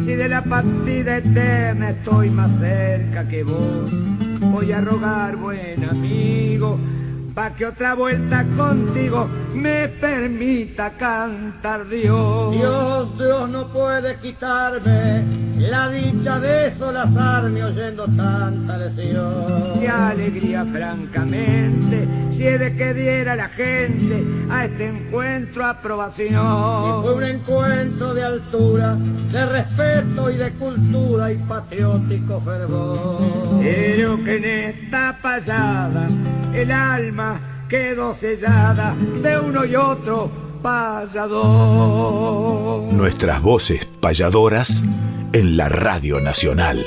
si 0.05 0.15
de 0.15 0.29
la 0.29 0.43
partida 0.43 1.19
eterna 1.19 1.91
estoy 1.91 2.31
más 2.31 2.51
cerca 2.59 3.29
que 3.29 3.43
vos, 3.43 3.91
voy 4.41 4.73
a 4.73 4.81
rogar, 4.81 5.37
buen 5.37 5.85
amigo, 5.85 6.79
pa' 7.41 7.55
que 7.57 7.65
otra 7.65 7.95
vuelta 7.95 8.45
contigo 8.55 9.27
me 9.55 9.89
permita 9.89 10.91
cantar 10.91 11.89
Dios. 11.89 12.53
Dios, 12.53 13.17
Dios 13.17 13.49
no 13.49 13.67
puede 13.69 14.17
quitarme 14.17 15.25
la 15.57 15.89
dicha 15.89 16.39
de 16.39 16.71
solazarme 16.71 17.65
oyendo 17.65 18.05
tanta 18.09 18.77
lesión. 18.77 19.81
Qué 19.81 19.89
alegría, 19.89 20.67
francamente, 20.67 22.07
si 22.31 22.47
he 22.47 22.59
de 22.59 22.77
que 22.77 22.93
diera 22.93 23.35
la 23.35 23.49
gente 23.49 24.23
a 24.51 24.67
este 24.67 24.89
encuentro 24.89 25.65
aprobación. 25.65 26.35
Y 26.35 27.03
fue 27.03 27.15
un 27.15 27.25
encuentro 27.25 28.13
de 28.13 28.23
altura, 28.23 28.97
de 29.33 29.47
respeto 29.47 30.31
y 30.31 30.37
de 30.37 30.51
cultura 30.53 31.33
y 31.33 31.39
patriótico 31.39 32.39
fervor. 32.43 33.61
Pero 33.63 34.23
que 34.25 34.37
en 34.37 34.45
esta 34.45 35.19
pasada 35.23 36.07
el 36.55 36.71
alma 36.71 37.67
quedó 37.69 38.15
sellada 38.15 38.95
de 39.23 39.39
uno 39.39 39.65
y 39.65 39.77
otro 39.77 40.31
payador. 40.63 41.41
Nuestras 42.93 43.41
voces 43.41 43.87
payadoras 44.01 44.85
en 45.33 45.57
la 45.57 45.69
Radio 45.69 46.21
Nacional. 46.21 46.85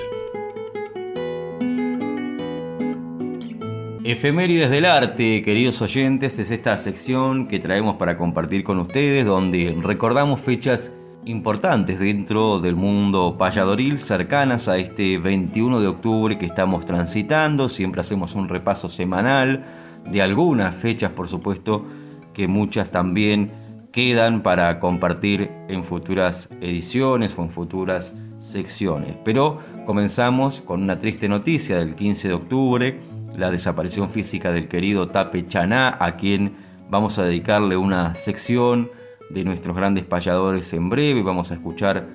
Efemérides 4.03 4.69
del 4.69 4.83
arte, 4.83 5.41
queridos 5.43 5.81
oyentes, 5.81 6.37
es 6.37 6.51
esta 6.51 6.77
sección 6.77 7.47
que 7.47 7.59
traemos 7.59 7.95
para 7.95 8.17
compartir 8.17 8.65
con 8.65 8.79
ustedes, 8.79 9.25
donde 9.25 9.77
recordamos 9.81 10.41
fechas 10.41 10.91
importantes 11.25 11.99
dentro 11.99 12.59
del 12.59 12.75
mundo 12.75 13.35
payadoril, 13.37 13.99
cercanas 13.99 14.67
a 14.67 14.77
este 14.77 15.17
21 15.17 15.79
de 15.79 15.87
octubre 15.87 16.37
que 16.37 16.45
estamos 16.45 16.85
transitando. 16.85 17.69
Siempre 17.69 18.01
hacemos 18.01 18.35
un 18.35 18.49
repaso 18.49 18.89
semanal 18.89 19.63
de 20.05 20.21
algunas 20.21 20.75
fechas, 20.75 21.11
por 21.11 21.27
supuesto, 21.27 21.85
que 22.33 22.47
muchas 22.47 22.89
también 22.89 23.51
quedan 23.91 24.41
para 24.41 24.79
compartir 24.79 25.51
en 25.69 25.83
futuras 25.83 26.49
ediciones 26.61 27.33
o 27.37 27.43
en 27.43 27.51
futuras 27.51 28.13
secciones. 28.39 29.15
Pero 29.23 29.59
comenzamos 29.85 30.61
con 30.61 30.81
una 30.81 30.97
triste 30.99 31.29
noticia 31.29 31.77
del 31.77 31.95
15 31.95 32.27
de 32.27 32.33
octubre, 32.33 32.99
la 33.35 33.51
desaparición 33.51 34.09
física 34.09 34.51
del 34.51 34.67
querido 34.67 35.07
Tape 35.09 35.47
Chaná, 35.47 35.95
a 35.99 36.17
quien 36.17 36.53
vamos 36.89 37.17
a 37.17 37.23
dedicarle 37.23 37.77
una 37.77 38.15
sección 38.15 38.89
de 39.29 39.43
nuestros 39.43 39.75
grandes 39.75 40.03
payadores 40.03 40.73
en 40.73 40.89
breve, 40.89 41.21
vamos 41.23 41.51
a 41.51 41.55
escuchar 41.55 42.07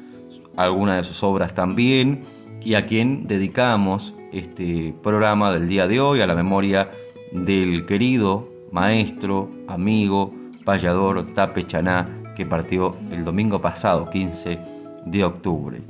algunas 0.56 0.96
de 0.96 1.04
sus 1.04 1.22
obras 1.22 1.54
también, 1.54 2.22
y 2.60 2.74
a 2.74 2.86
quien 2.86 3.26
dedicamos 3.26 4.14
este 4.32 4.94
programa 5.02 5.52
del 5.52 5.68
día 5.68 5.86
de 5.86 6.00
hoy 6.00 6.20
a 6.20 6.26
la 6.26 6.34
memoria 6.34 6.90
del 7.32 7.86
querido 7.86 8.48
maestro, 8.72 9.50
amigo, 9.66 10.34
payador 10.64 11.24
Tape 11.32 11.66
Chaná, 11.66 12.06
que 12.36 12.44
partió 12.44 12.96
el 13.10 13.24
domingo 13.24 13.60
pasado, 13.60 14.10
15 14.10 14.58
de 15.06 15.24
octubre. 15.24 15.80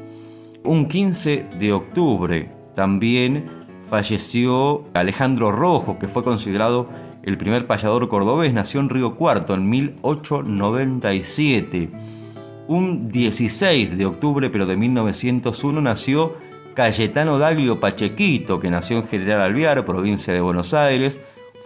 Un 0.65 0.87
15 0.87 1.47
de 1.59 1.73
octubre 1.73 2.51
también 2.75 3.51
falleció 3.89 4.85
Alejandro 4.95 5.51
Rojo, 5.51 5.99
que 5.99 6.09
fue 6.09 6.23
considerado 6.23 6.89
el 7.29 7.37
primer 7.37 7.67
payador 7.67 8.09
cordobés, 8.09 8.55
nació 8.55 8.81
en 8.81 8.89
Río 8.89 9.15
Cuarto 9.15 9.53
en 9.53 9.69
1897. 9.69 11.91
Un 12.69 13.11
16 13.11 13.99
de 13.99 14.07
octubre, 14.07 14.49
pero 14.49 14.65
de 14.65 14.77
1901, 14.77 15.83
nació 15.83 16.37
Cayetano 16.73 17.39
Daglio 17.39 17.81
Pachequito, 17.81 18.61
que 18.61 18.71
nació 18.71 18.97
en 18.97 19.09
General 19.09 19.43
Alvear, 19.43 19.85
provincia 19.85 20.33
de 20.33 20.41
Buenos 20.41 20.73
Aires, 20.73 21.21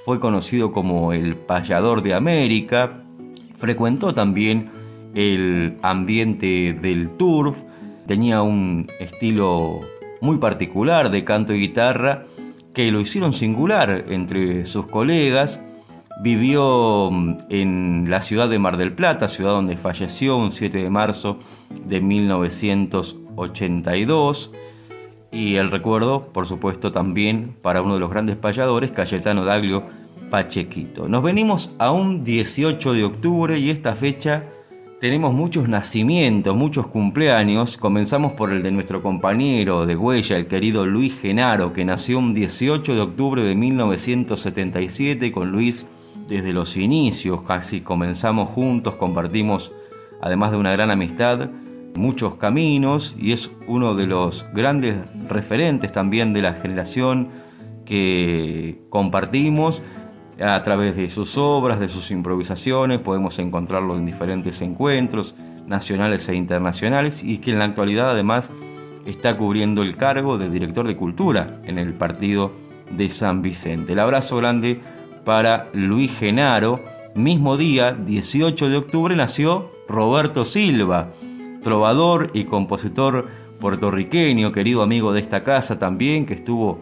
fue 0.04 0.18
conocido 0.18 0.72
como 0.72 1.12
el 1.12 1.36
payador 1.36 2.02
de 2.02 2.14
América, 2.14 3.04
frecuentó 3.56 4.12
también 4.12 4.68
el 5.14 5.76
ambiente 5.82 6.72
del 6.72 7.10
turf, 7.10 7.62
tenía 8.08 8.42
un 8.42 8.88
estilo 8.98 9.78
muy 10.20 10.38
particular 10.38 11.12
de 11.12 11.22
canto 11.22 11.54
y 11.54 11.60
guitarra 11.60 12.24
que 12.74 12.90
lo 12.90 13.00
hicieron 13.00 13.32
singular 13.32 14.06
entre 14.08 14.64
sus 14.64 14.86
colegas. 14.86 15.60
Vivió 16.22 17.08
mm, 17.10 17.36
en 17.48 18.06
la 18.08 18.22
ciudad 18.22 18.48
de 18.48 18.58
Mar 18.58 18.76
del 18.76 18.92
Plata, 18.92 19.28
ciudad 19.28 19.52
donde 19.52 19.76
falleció 19.76 20.36
un 20.36 20.50
7 20.52 20.78
de 20.78 20.90
marzo 20.90 21.38
de 21.86 22.00
1982. 22.00 24.50
Y 25.30 25.54
el 25.56 25.70
recuerdo, 25.70 26.28
por 26.32 26.46
supuesto, 26.46 26.92
también 26.92 27.54
para 27.62 27.82
uno 27.82 27.94
de 27.94 28.00
los 28.00 28.10
grandes 28.10 28.36
payadores, 28.36 28.90
Cayetano 28.90 29.44
Daglio 29.44 29.84
Pachequito. 30.30 31.08
Nos 31.08 31.22
venimos 31.22 31.72
a 31.78 31.92
un 31.92 32.24
18 32.24 32.92
de 32.92 33.04
octubre 33.04 33.58
y 33.58 33.70
esta 33.70 33.94
fecha 33.94 34.44
tenemos 35.02 35.34
muchos 35.34 35.68
nacimientos, 35.68 36.56
muchos 36.56 36.86
cumpleaños. 36.86 37.76
Comenzamos 37.76 38.34
por 38.34 38.52
el 38.52 38.62
de 38.62 38.70
nuestro 38.70 39.02
compañero 39.02 39.84
de 39.84 39.96
huella, 39.96 40.36
el 40.36 40.46
querido 40.46 40.86
Luis 40.86 41.20
Genaro, 41.20 41.72
que 41.72 41.84
nació 41.84 42.20
un 42.20 42.34
18 42.34 42.94
de 42.94 43.00
octubre 43.00 43.42
de 43.42 43.56
1977 43.56 45.32
con 45.32 45.50
Luis 45.50 45.88
desde 46.28 46.52
los 46.52 46.76
inicios. 46.76 47.42
Casi 47.42 47.80
comenzamos 47.80 48.50
juntos, 48.50 48.94
compartimos, 48.94 49.72
además 50.20 50.52
de 50.52 50.58
una 50.58 50.70
gran 50.70 50.92
amistad, 50.92 51.50
muchos 51.96 52.36
caminos 52.36 53.16
y 53.18 53.32
es 53.32 53.50
uno 53.66 53.96
de 53.96 54.06
los 54.06 54.46
grandes 54.54 54.94
referentes 55.28 55.90
también 55.90 56.32
de 56.32 56.42
la 56.42 56.54
generación 56.54 57.30
que 57.84 58.78
compartimos 58.88 59.82
a 60.40 60.62
través 60.62 60.96
de 60.96 61.08
sus 61.08 61.36
obras, 61.36 61.78
de 61.78 61.88
sus 61.88 62.10
improvisaciones, 62.10 62.98
podemos 62.98 63.38
encontrarlo 63.38 63.96
en 63.96 64.06
diferentes 64.06 64.60
encuentros 64.62 65.34
nacionales 65.66 66.28
e 66.28 66.34
internacionales 66.34 67.22
y 67.22 67.38
que 67.38 67.52
en 67.52 67.58
la 67.58 67.66
actualidad 67.66 68.10
además 68.10 68.50
está 69.06 69.36
cubriendo 69.36 69.82
el 69.82 69.96
cargo 69.96 70.38
de 70.38 70.48
director 70.48 70.86
de 70.86 70.96
cultura 70.96 71.60
en 71.64 71.78
el 71.78 71.94
partido 71.94 72.52
de 72.90 73.10
San 73.10 73.42
Vicente. 73.42 73.92
El 73.92 73.98
abrazo 73.98 74.36
grande 74.36 74.80
para 75.24 75.68
Luis 75.72 76.16
Genaro. 76.16 76.80
Mismo 77.14 77.56
día, 77.56 77.92
18 77.92 78.70
de 78.70 78.76
octubre, 78.76 79.14
nació 79.16 79.70
Roberto 79.88 80.44
Silva, 80.44 81.10
trovador 81.62 82.30
y 82.32 82.44
compositor 82.44 83.28
puertorriqueño, 83.60 84.50
querido 84.50 84.82
amigo 84.82 85.12
de 85.12 85.20
esta 85.20 85.40
casa 85.40 85.78
también, 85.78 86.26
que 86.26 86.34
estuvo 86.34 86.78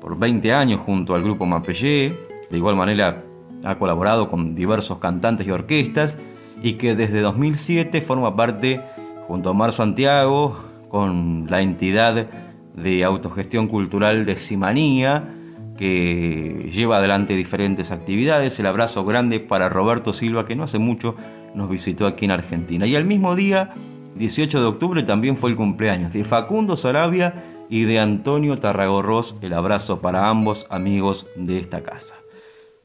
por 0.00 0.18
20 0.18 0.52
años 0.52 0.80
junto 0.80 1.14
al 1.14 1.22
grupo 1.22 1.46
Mapellé. 1.46 2.27
De 2.50 2.56
igual 2.56 2.76
manera 2.76 3.24
ha 3.64 3.78
colaborado 3.78 4.30
con 4.30 4.54
diversos 4.54 4.98
cantantes 4.98 5.46
y 5.46 5.50
orquestas 5.50 6.18
y 6.62 6.74
que 6.74 6.94
desde 6.94 7.20
2007 7.20 8.00
forma 8.00 8.36
parte, 8.36 8.80
junto 9.26 9.50
a 9.50 9.54
Mar 9.54 9.72
Santiago, 9.72 10.56
con 10.88 11.46
la 11.50 11.60
entidad 11.60 12.26
de 12.74 13.04
autogestión 13.04 13.68
cultural 13.68 14.24
de 14.26 14.36
Simanía, 14.36 15.34
que 15.76 16.70
lleva 16.72 16.98
adelante 16.98 17.34
diferentes 17.34 17.90
actividades. 17.90 18.58
El 18.58 18.66
abrazo 18.66 19.04
grande 19.04 19.40
para 19.40 19.68
Roberto 19.68 20.12
Silva, 20.12 20.44
que 20.44 20.56
no 20.56 20.64
hace 20.64 20.78
mucho 20.78 21.14
nos 21.54 21.70
visitó 21.70 22.06
aquí 22.06 22.24
en 22.24 22.32
Argentina. 22.32 22.86
Y 22.86 22.96
al 22.96 23.04
mismo 23.04 23.34
día, 23.36 23.72
18 24.16 24.60
de 24.60 24.66
octubre, 24.66 25.02
también 25.02 25.36
fue 25.36 25.50
el 25.50 25.56
cumpleaños 25.56 26.12
de 26.12 26.24
Facundo 26.24 26.76
Sarabia 26.76 27.44
y 27.70 27.84
de 27.84 28.00
Antonio 28.00 28.56
Tarragorros. 28.56 29.36
El 29.40 29.52
abrazo 29.52 30.00
para 30.00 30.28
ambos 30.28 30.66
amigos 30.70 31.26
de 31.36 31.58
esta 31.58 31.82
casa. 31.82 32.16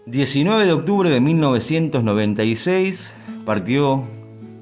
19 0.05 0.65
de 0.65 0.73
octubre 0.73 1.09
de 1.09 1.21
1996 1.21 3.15
partió 3.45 4.03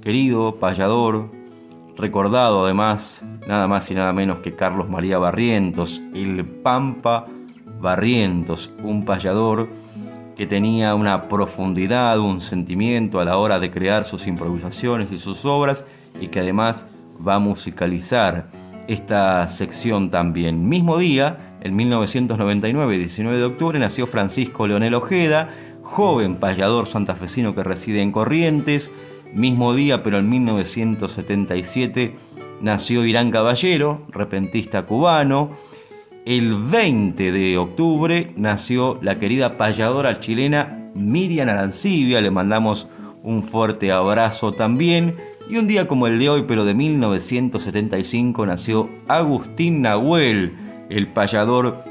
querido 0.01 0.57
payador, 0.59 1.31
recordado 1.97 2.63
además 2.63 3.23
nada 3.47 3.67
más 3.67 3.89
y 3.89 3.95
nada 3.95 4.13
menos 4.13 4.41
que 4.41 4.55
Carlos 4.55 4.87
María 4.87 5.17
Barrientos, 5.17 5.99
el 6.13 6.45
Pampa 6.45 7.25
Barrientos, 7.79 8.71
un 8.83 9.03
payador 9.03 9.67
que 10.35 10.45
tenía 10.45 10.93
una 10.93 11.23
profundidad, 11.23 12.19
un 12.19 12.39
sentimiento 12.39 13.19
a 13.19 13.25
la 13.25 13.37
hora 13.37 13.57
de 13.57 13.71
crear 13.71 14.05
sus 14.05 14.27
improvisaciones 14.27 15.11
y 15.11 15.17
sus 15.17 15.43
obras 15.45 15.87
y 16.19 16.27
que 16.27 16.41
además 16.41 16.85
va 17.27 17.35
a 17.35 17.39
musicalizar 17.39 18.51
esta 18.87 19.47
sección 19.47 20.11
también. 20.11 20.69
Mismo 20.69 20.99
día, 20.99 21.50
en 21.61 21.75
1999, 21.75 22.97
19 22.97 23.37
de 23.37 23.43
octubre, 23.45 23.79
nació 23.79 24.07
Francisco 24.07 24.67
Leonel 24.67 24.95
Ojeda, 24.95 25.49
joven 25.83 26.37
payador 26.37 26.87
santafesino 26.87 27.53
que 27.53 27.63
reside 27.63 28.01
en 28.01 28.11
Corrientes. 28.11 28.91
Mismo 29.33 29.73
día, 29.73 30.03
pero 30.03 30.19
en 30.19 30.29
1977, 30.29 32.15
nació 32.61 33.05
Irán 33.05 33.31
Caballero, 33.31 34.05
repentista 34.09 34.85
cubano. 34.85 35.51
El 36.25 36.53
20 36.53 37.31
de 37.31 37.57
octubre 37.57 38.31
nació 38.35 38.99
la 39.01 39.15
querida 39.15 39.57
payadora 39.57 40.19
chilena 40.19 40.89
Miriam 40.95 41.49
Arancibia, 41.49 42.21
le 42.21 42.29
mandamos 42.29 42.87
un 43.23 43.43
fuerte 43.43 43.91
abrazo 43.91 44.51
también. 44.51 45.15
Y 45.49 45.57
un 45.57 45.67
día 45.67 45.87
como 45.87 46.07
el 46.07 46.19
de 46.19 46.29
hoy, 46.29 46.43
pero 46.47 46.65
de 46.65 46.73
1975, 46.73 48.45
nació 48.45 48.89
Agustín 49.07 49.81
Nahuel, 49.81 50.53
el 50.91 51.07
payador 51.07 51.83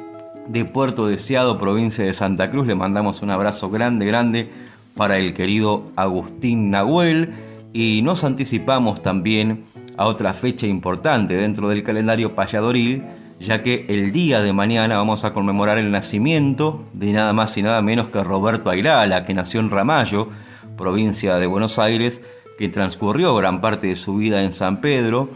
de 0.46 0.64
Puerto 0.64 1.06
Deseado, 1.06 1.58
provincia 1.58 2.04
de 2.04 2.14
Santa 2.14 2.50
Cruz. 2.50 2.66
Le 2.66 2.74
mandamos 2.74 3.22
un 3.22 3.30
abrazo 3.30 3.70
grande, 3.70 4.06
grande 4.06 4.50
para 4.96 5.18
el 5.18 5.32
querido 5.32 5.90
Agustín 5.96 6.70
Nahuel. 6.70 7.34
Y 7.72 8.00
nos 8.02 8.24
anticipamos 8.24 9.02
también 9.02 9.64
a 9.96 10.06
otra 10.06 10.32
fecha 10.32 10.66
importante 10.66 11.34
dentro 11.34 11.68
del 11.68 11.82
calendario 11.82 12.34
payadoril 12.34 13.02
ya 13.40 13.62
que 13.62 13.86
el 13.88 14.12
día 14.12 14.42
de 14.42 14.52
mañana 14.52 14.98
vamos 14.98 15.24
a 15.24 15.32
conmemorar 15.32 15.78
el 15.78 15.90
nacimiento 15.90 16.84
de 16.92 17.12
nada 17.12 17.32
más 17.32 17.56
y 17.56 17.62
nada 17.62 17.80
menos 17.80 18.08
que 18.08 18.22
Roberto 18.22 18.68
Airala, 18.68 19.24
que 19.24 19.32
nació 19.32 19.60
en 19.60 19.70
Ramallo, 19.70 20.28
provincia 20.76 21.36
de 21.36 21.46
Buenos 21.46 21.78
Aires, 21.78 22.20
que 22.58 22.68
transcurrió 22.68 23.34
gran 23.34 23.62
parte 23.62 23.86
de 23.86 23.96
su 23.96 24.16
vida 24.16 24.42
en 24.42 24.52
San 24.52 24.82
Pedro, 24.82 25.30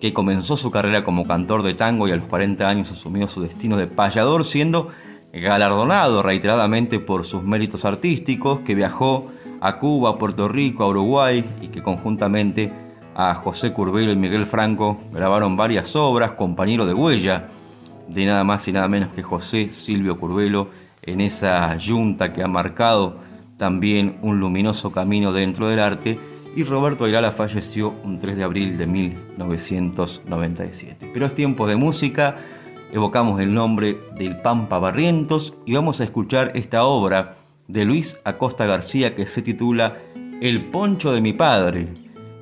que 0.00 0.12
comenzó 0.12 0.56
su 0.56 0.70
carrera 0.70 1.04
como 1.04 1.26
cantor 1.26 1.62
de 1.62 1.74
tango 1.74 2.08
y 2.08 2.12
a 2.12 2.16
los 2.16 2.26
40 2.26 2.68
años 2.68 2.92
asumió 2.92 3.28
su 3.28 3.42
destino 3.42 3.76
de 3.76 3.86
payador, 3.86 4.44
siendo 4.44 4.90
galardonado 5.32 6.22
reiteradamente 6.22 7.00
por 7.00 7.24
sus 7.24 7.42
méritos 7.42 7.84
artísticos, 7.84 8.60
que 8.60 8.74
viajó 8.74 9.30
a 9.60 9.78
Cuba, 9.78 10.10
a 10.10 10.16
Puerto 10.16 10.48
Rico, 10.48 10.84
a 10.84 10.88
Uruguay 10.88 11.44
y 11.60 11.68
que 11.68 11.82
conjuntamente 11.82 12.72
a 13.14 13.34
José 13.34 13.72
Curbelo 13.72 14.12
y 14.12 14.16
Miguel 14.16 14.46
Franco 14.46 15.00
grabaron 15.12 15.56
varias 15.56 15.96
obras, 15.96 16.32
compañero 16.32 16.86
de 16.86 16.94
huella 16.94 17.48
de 18.08 18.26
nada 18.26 18.44
más 18.44 18.66
y 18.68 18.72
nada 18.72 18.88
menos 18.88 19.12
que 19.12 19.22
José 19.22 19.70
Silvio 19.72 20.18
Curbelo 20.18 20.68
en 21.02 21.20
esa 21.20 21.76
yunta 21.76 22.32
que 22.32 22.42
ha 22.42 22.48
marcado 22.48 23.16
también 23.56 24.18
un 24.22 24.40
luminoso 24.40 24.92
camino 24.92 25.32
dentro 25.32 25.68
del 25.68 25.80
arte 25.80 26.18
y 26.56 26.64
Roberto 26.64 27.04
Ayrala 27.04 27.32
falleció 27.32 27.94
un 28.04 28.18
3 28.18 28.36
de 28.36 28.44
abril 28.44 28.78
de 28.78 28.86
1997. 28.86 31.10
Pero 31.12 31.26
es 31.26 31.34
tiempo 31.34 31.66
de 31.66 31.76
música, 31.76 32.36
evocamos 32.92 33.40
el 33.40 33.52
nombre 33.52 33.98
del 34.16 34.40
Pampa 34.40 34.78
Barrientos 34.78 35.54
y 35.64 35.74
vamos 35.74 36.00
a 36.00 36.04
escuchar 36.04 36.52
esta 36.54 36.84
obra 36.84 37.34
de 37.66 37.84
Luis 37.84 38.20
Acosta 38.24 38.66
García 38.66 39.16
que 39.16 39.26
se 39.26 39.42
titula 39.42 39.98
El 40.40 40.66
poncho 40.66 41.12
de 41.12 41.20
mi 41.20 41.32
padre, 41.32 41.88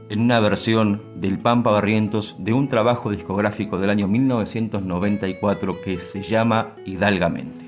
en 0.09 0.21
una 0.21 0.41
versión 0.41 1.03
del 1.17 1.39
Pampa 1.39 1.71
Barrientos 1.71 2.37
de 2.39 2.53
un 2.53 2.69
trabajo 2.69 3.11
discográfico 3.11 3.79
del 3.79 3.91
año 3.91 4.09
1994 4.09 5.81
que 5.81 6.01
se 6.01 6.23
llama 6.23 6.75
Hidalgamente. 6.85 7.65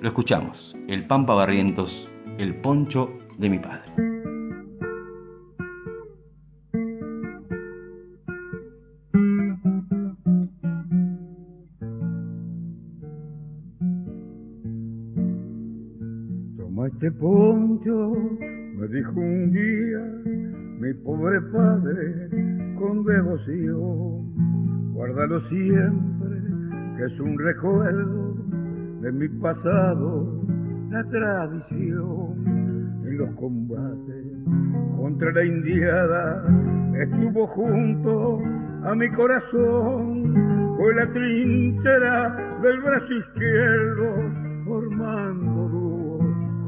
Lo 0.00 0.08
escuchamos, 0.08 0.76
el 0.88 1.06
Pampa 1.06 1.34
Barrientos, 1.34 2.08
el 2.36 2.54
poncho 2.54 3.10
de 3.38 3.48
mi 3.48 3.58
padre. 3.58 4.15
Me 17.94 18.88
dijo 18.88 19.12
un 19.12 19.52
día 19.52 20.00
mi 20.80 20.92
pobre 21.04 21.40
padre 21.52 22.74
con 22.76 23.04
devoción. 23.04 24.92
Guárdalo 24.92 25.38
siempre, 25.40 26.36
que 26.96 27.04
es 27.04 27.20
un 27.20 27.38
recuerdo 27.38 28.34
de 29.02 29.12
mi 29.12 29.28
pasado, 29.40 30.42
la 30.90 31.04
tradición. 31.04 32.44
En 33.06 33.18
los 33.18 33.30
combates 33.36 34.26
contra 34.96 35.30
la 35.30 35.44
indiada 35.44 36.44
estuvo 37.00 37.46
junto 37.46 38.40
a 38.82 38.94
mi 38.96 39.08
corazón, 39.10 40.34
fue 40.76 40.94
la 40.94 41.12
trinchera 41.12 42.58
del 42.62 42.80
brazo 42.80 43.12
izquierdo, 43.12 44.64
formando 44.64 45.75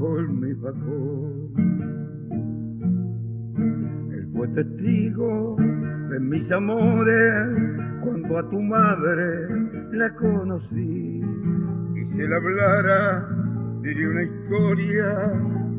con 0.09 0.41
mi 0.41 0.55
facón 0.55 1.53
fue 4.33 4.49
testigo 4.49 5.57
de 6.11 6.21
mis 6.21 6.51
amores 6.51 7.59
cuando 8.03 8.39
a 8.39 8.49
tu 8.49 8.61
madre 8.61 9.49
la 9.93 10.15
conocí. 10.15 11.21
Y 11.95 12.05
si 12.07 12.21
él 12.21 12.33
hablara, 12.33 13.29
diría 13.83 14.09
una 14.09 14.23
historia 14.23 15.09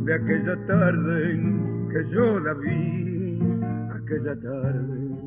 de 0.04 0.14
aquella 0.14 0.56
tarde 0.68 1.32
en 1.32 1.90
que 1.90 2.10
yo 2.14 2.40
la 2.40 2.54
vi, 2.54 3.40
aquella 3.96 4.36
tarde 4.42 5.19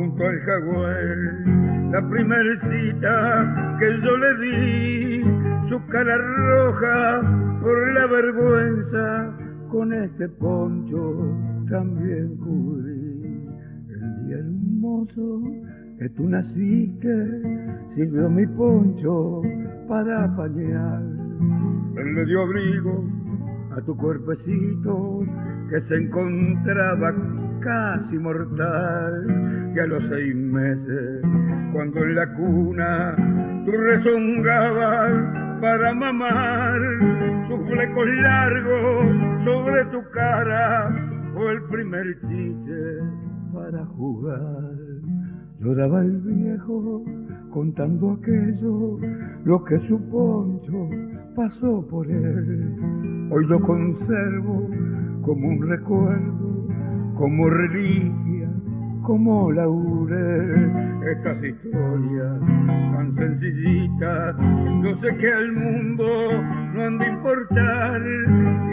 junto 0.00 0.24
al 0.24 0.40
jaguar, 0.40 1.16
la 1.92 2.08
primer 2.08 2.58
cita 2.60 3.76
que 3.78 4.00
yo 4.00 4.16
le 4.16 4.32
di, 4.40 5.24
su 5.68 5.86
cara 5.88 6.16
roja 6.16 7.60
por 7.60 7.92
la 7.92 8.06
vergüenza 8.06 9.36
con 9.68 9.92
este 9.92 10.26
poncho 10.30 11.36
también 11.68 12.34
cubrí 12.38 13.46
el 13.90 14.26
día 14.26 14.38
hermoso 14.38 15.42
que 15.98 16.08
tú 16.16 16.30
naciste, 16.30 17.42
sirvió 17.94 18.30
mi 18.30 18.46
poncho 18.46 19.42
para 19.86 20.34
pañar. 20.34 21.02
Él 21.96 22.14
le 22.14 22.24
dio 22.24 22.40
abrigo 22.40 23.19
a 23.76 23.80
tu 23.82 23.96
cuerpecito 23.96 25.24
que 25.70 25.80
se 25.82 25.94
encontraba 25.94 27.14
casi 27.60 28.18
mortal. 28.18 29.70
que 29.74 29.80
a 29.80 29.86
los 29.86 30.02
seis 30.08 30.34
meses, 30.34 31.22
cuando 31.72 32.02
en 32.02 32.14
la 32.16 32.26
cuna 32.34 33.14
tú 33.64 33.70
rezongabas 33.70 35.60
para 35.60 35.94
mamar, 35.94 36.80
sus 37.48 37.68
flecos 37.68 38.08
largos 38.22 39.06
sobre 39.44 39.84
tu 39.92 40.02
cara 40.10 40.90
fue 41.34 41.52
el 41.52 41.62
primer 41.70 42.20
chiste 42.22 42.98
para 43.52 43.84
jugar. 43.86 44.74
Lloraba 45.60 46.00
el 46.00 46.18
viejo 46.22 47.04
contando 47.50 48.12
aquello, 48.12 48.98
lo 49.44 49.64
que 49.64 49.78
su 49.86 50.00
poncho 50.10 50.88
pasó 51.36 51.86
por 51.88 52.06
él. 52.10 52.99
Hoy 53.32 53.46
lo 53.46 53.60
conservo 53.60 54.68
como 55.22 55.48
un 55.48 55.68
recuerdo, 55.68 56.66
como 57.16 57.48
reliquia, 57.48 58.48
como 59.02 59.52
laurel. 59.52 60.72
Estas 61.12 61.44
historias 61.44 62.40
tan 62.92 63.14
sencillitas, 63.14 64.36
yo 64.82 64.94
sé 64.96 65.16
que 65.16 65.32
al 65.32 65.52
mundo 65.52 66.04
no 66.74 66.82
han 66.82 66.98
de 66.98 67.06
importar 67.06 68.02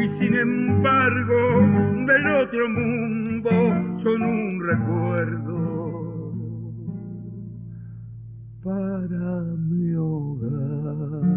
y 0.02 0.10
sin 0.20 0.34
embargo 0.34 1.62
del 2.08 2.28
otro 2.28 2.70
mundo 2.70 3.50
son 4.02 4.22
un 4.24 4.68
recuerdo 4.68 5.68
para 8.64 9.44
mi 9.70 9.94
hogar. 9.94 11.28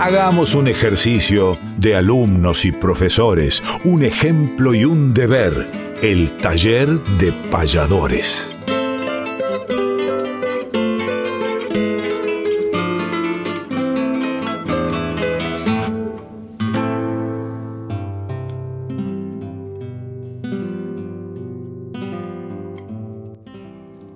Hagamos 0.00 0.54
un 0.54 0.68
ejercicio 0.68 1.58
de 1.76 1.96
alumnos 1.96 2.64
y 2.64 2.70
profesores, 2.70 3.60
un 3.84 4.04
ejemplo 4.04 4.72
y 4.72 4.84
un 4.84 5.12
deber, 5.12 5.68
el 6.00 6.36
taller 6.36 6.88
de 6.88 7.32
payadores. 7.50 8.56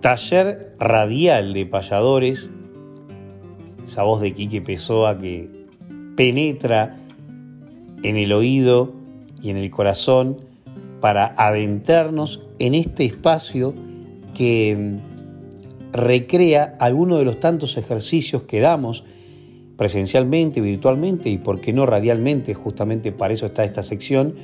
Taller 0.01 0.77
radial 0.79 1.53
de 1.53 1.67
payadores, 1.67 2.51
esa 3.85 4.05
voz 4.05 4.21
de 4.21 4.33
Quique 4.33 4.63
Pessoa 4.63 5.19
que 5.19 5.62
penetra 6.17 6.99
en 8.03 8.17
el 8.17 8.33
oído 8.33 8.93
y 9.43 9.51
en 9.51 9.57
el 9.57 9.71
corazón 9.71 10.37
para 11.01 11.35
adentrarnos 11.37 12.43
en 12.59 12.75
este 12.75 13.05
espacio 13.05 13.75
que 14.35 14.77
mm, 14.77 15.93
recrea 15.93 16.77
algunos 16.79 17.19
de 17.19 17.25
los 17.25 17.41
tantos 17.41 17.77
ejercicios 17.77 18.43
que 18.43 18.61
damos 18.61 19.05
presencialmente, 19.77 20.61
virtualmente 20.61 21.29
y, 21.29 21.39
por 21.39 21.61
qué 21.61 21.73
no, 21.73 21.87
radialmente, 21.87 22.55
justamente 22.55 23.11
para 23.11 23.35
eso 23.35 23.47
está 23.47 23.65
esta 23.65 23.83
sección, 23.83 24.35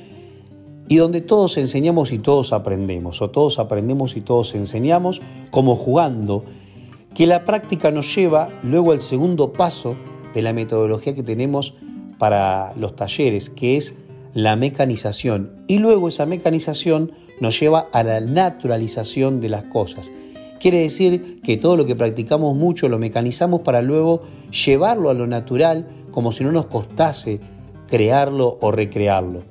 y 0.87 0.97
donde 0.97 1.21
todos 1.21 1.57
enseñamos 1.57 2.11
y 2.11 2.19
todos 2.19 2.51
aprendemos, 2.51 3.21
o 3.21 3.29
todos 3.29 3.59
aprendemos 3.59 4.17
y 4.17 4.21
todos 4.21 4.55
enseñamos, 4.55 5.21
como 5.51 5.75
jugando, 5.75 6.43
que 7.13 7.27
la 7.27 7.45
práctica 7.45 7.91
nos 7.91 8.13
lleva 8.13 8.49
luego 8.63 8.91
al 8.91 9.01
segundo 9.01 9.53
paso 9.53 9.95
de 10.33 10.41
la 10.41 10.53
metodología 10.53 11.13
que 11.13 11.23
tenemos 11.23 11.75
para 12.17 12.73
los 12.75 12.95
talleres, 12.95 13.49
que 13.49 13.77
es 13.77 13.93
la 14.33 14.55
mecanización. 14.55 15.51
Y 15.67 15.79
luego 15.79 16.07
esa 16.07 16.25
mecanización 16.25 17.11
nos 17.39 17.59
lleva 17.59 17.87
a 17.91 18.03
la 18.03 18.19
naturalización 18.19 19.41
de 19.41 19.49
las 19.49 19.63
cosas. 19.65 20.11
Quiere 20.59 20.79
decir 20.79 21.37
que 21.41 21.57
todo 21.57 21.77
lo 21.77 21.85
que 21.85 21.95
practicamos 21.95 22.55
mucho 22.55 22.89
lo 22.89 22.99
mecanizamos 22.99 23.61
para 23.61 23.81
luego 23.81 24.23
llevarlo 24.65 25.09
a 25.09 25.13
lo 25.13 25.25
natural 25.25 25.87
como 26.11 26.31
si 26.33 26.43
no 26.43 26.51
nos 26.51 26.65
costase 26.65 27.39
crearlo 27.87 28.57
o 28.59 28.71
recrearlo. 28.71 29.43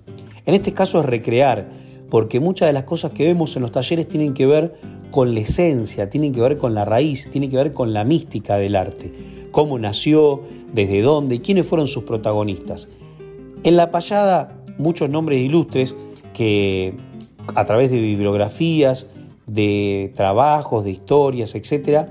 En 0.44 0.54
este 0.54 0.72
caso 0.72 1.00
es 1.00 1.06
recrear, 1.06 1.68
porque 2.10 2.40
muchas 2.40 2.68
de 2.68 2.72
las 2.72 2.84
cosas 2.84 3.12
que 3.12 3.24
vemos 3.24 3.56
en 3.56 3.62
los 3.62 3.72
talleres 3.72 4.08
tienen 4.08 4.34
que 4.34 4.46
ver 4.46 4.74
con 5.10 5.34
la 5.34 5.40
esencia, 5.40 6.10
tienen 6.10 6.32
que 6.32 6.40
ver 6.40 6.58
con 6.58 6.74
la 6.74 6.84
raíz, 6.84 7.28
tienen 7.30 7.50
que 7.50 7.56
ver 7.56 7.72
con 7.72 7.92
la 7.92 8.04
mística 8.04 8.56
del 8.56 8.76
arte, 8.76 9.12
cómo 9.50 9.78
nació, 9.78 10.42
desde 10.72 11.02
dónde, 11.02 11.40
quiénes 11.40 11.66
fueron 11.66 11.86
sus 11.86 12.04
protagonistas. 12.04 12.88
En 13.64 13.76
la 13.76 13.90
payada, 13.90 14.58
muchos 14.78 15.10
nombres 15.10 15.40
ilustres 15.40 15.96
que 16.32 16.94
a 17.54 17.64
través 17.64 17.90
de 17.90 18.00
bibliografías, 18.00 19.08
de 19.46 20.12
trabajos, 20.14 20.84
de 20.84 20.90
historias, 20.90 21.54
etc., 21.54 22.08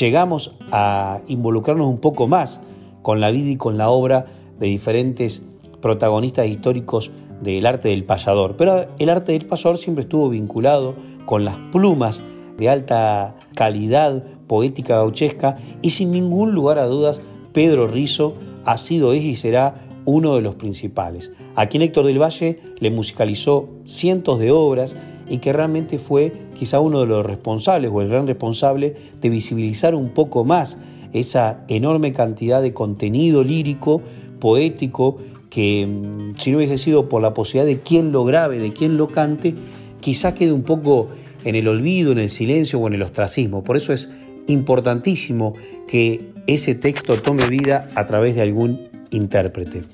llegamos 0.00 0.56
a 0.72 1.20
involucrarnos 1.28 1.86
un 1.86 1.98
poco 1.98 2.26
más 2.26 2.60
con 3.02 3.20
la 3.20 3.30
vida 3.30 3.50
y 3.50 3.56
con 3.56 3.78
la 3.78 3.90
obra 3.90 4.26
de 4.58 4.66
diferentes 4.66 5.42
protagonistas 5.80 6.46
históricos 6.46 7.10
del 7.40 7.66
arte 7.66 7.88
del 7.88 8.04
payador. 8.04 8.56
Pero 8.56 8.86
el 8.98 9.10
arte 9.10 9.32
del 9.32 9.46
payador 9.46 9.78
siempre 9.78 10.02
estuvo 10.02 10.28
vinculado 10.28 10.94
con 11.26 11.44
las 11.44 11.56
plumas 11.72 12.22
de 12.58 12.68
alta 12.68 13.36
calidad 13.54 14.24
poética 14.46 14.96
gauchesca 14.96 15.56
y 15.80 15.90
sin 15.90 16.12
ningún 16.12 16.52
lugar 16.52 16.78
a 16.78 16.86
dudas 16.86 17.22
Pedro 17.52 17.86
Rizo 17.86 18.34
ha 18.64 18.76
sido, 18.78 19.12
es 19.12 19.22
y 19.22 19.36
será 19.36 19.86
uno 20.04 20.34
de 20.34 20.42
los 20.42 20.54
principales. 20.54 21.32
A 21.54 21.66
quien 21.66 21.82
Héctor 21.82 22.06
del 22.06 22.20
Valle 22.20 22.58
le 22.78 22.90
musicalizó 22.90 23.68
cientos 23.84 24.38
de 24.38 24.50
obras 24.50 24.96
y 25.28 25.38
que 25.38 25.52
realmente 25.52 25.98
fue 25.98 26.32
quizá 26.58 26.80
uno 26.80 27.00
de 27.00 27.06
los 27.06 27.24
responsables 27.24 27.90
o 27.92 28.00
el 28.02 28.08
gran 28.08 28.26
responsable 28.26 28.96
de 29.20 29.30
visibilizar 29.30 29.94
un 29.94 30.10
poco 30.10 30.44
más 30.44 30.76
esa 31.12 31.64
enorme 31.68 32.12
cantidad 32.12 32.62
de 32.62 32.72
contenido 32.72 33.42
lírico, 33.44 34.02
poético, 34.38 35.18
que 35.48 35.86
mm, 35.86 36.36
si 36.36 36.50
no 36.50 36.58
hubiese 36.58 36.78
sido 36.78 37.08
por 37.08 37.22
la 37.22 37.34
posibilidad 37.34 37.66
de 37.66 37.80
quien 37.80 38.12
lo 38.12 38.24
grabe, 38.24 38.58
de 38.58 38.72
quien 38.72 38.96
lo 38.96 39.08
cante, 39.08 39.54
quizá 40.00 40.34
quede 40.34 40.52
un 40.52 40.62
poco 40.62 41.08
en 41.44 41.54
el 41.54 41.68
olvido, 41.68 42.12
en 42.12 42.18
el 42.18 42.30
silencio 42.30 42.78
o 42.78 42.86
en 42.86 42.94
el 42.94 43.02
ostracismo. 43.02 43.64
Por 43.64 43.76
eso 43.76 43.92
es 43.92 44.10
importantísimo 44.50 45.54
que 45.88 46.32
ese 46.46 46.74
texto 46.74 47.16
tome 47.16 47.46
vida 47.46 47.90
a 47.94 48.06
través 48.06 48.34
de 48.34 48.42
algún 48.42 48.88
intérprete. 49.10 49.84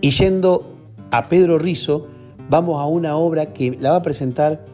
Y 0.00 0.10
yendo 0.10 0.76
a 1.10 1.28
Pedro 1.28 1.58
Rizo, 1.58 2.08
vamos 2.48 2.80
a 2.80 2.86
una 2.86 3.16
obra 3.16 3.52
que 3.52 3.76
la 3.80 3.92
va 3.92 3.96
a 3.96 4.02
presentar 4.02 4.64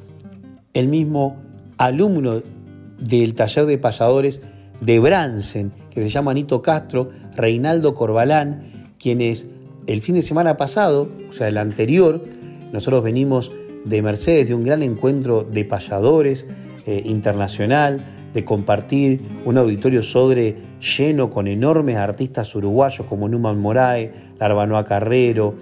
el 0.74 0.88
mismo 0.88 1.36
alumno 1.76 2.42
del 2.98 3.34
taller 3.34 3.66
de 3.66 3.78
payadores 3.78 4.40
de 4.80 4.98
Bransen, 4.98 5.72
que 5.90 6.02
se 6.02 6.08
llama 6.08 6.30
Anito 6.30 6.62
Castro, 6.62 7.10
Reinaldo 7.36 7.94
Corbalán, 7.94 8.92
quienes 8.98 9.48
el 9.86 10.02
fin 10.02 10.16
de 10.16 10.22
semana 10.22 10.56
pasado, 10.56 11.08
o 11.28 11.32
sea, 11.32 11.48
el 11.48 11.56
anterior, 11.56 12.24
nosotros 12.72 13.02
venimos 13.02 13.52
de 13.84 14.02
Mercedes, 14.02 14.48
de 14.48 14.54
un 14.54 14.64
gran 14.64 14.82
encuentro 14.82 15.44
de 15.44 15.64
payadores 15.64 16.46
eh, 16.86 17.02
internacional, 17.04 18.17
de 18.38 18.44
compartir 18.44 19.20
un 19.44 19.58
auditorio 19.58 20.00
Sodre 20.00 20.54
lleno 20.80 21.28
con 21.28 21.48
enormes 21.48 21.96
artistas 21.96 22.54
uruguayos 22.54 23.04
como 23.08 23.28
Numan 23.28 23.58
Morae, 23.58 24.12
Larbanoa 24.38 24.84
Carrero, 24.84 25.56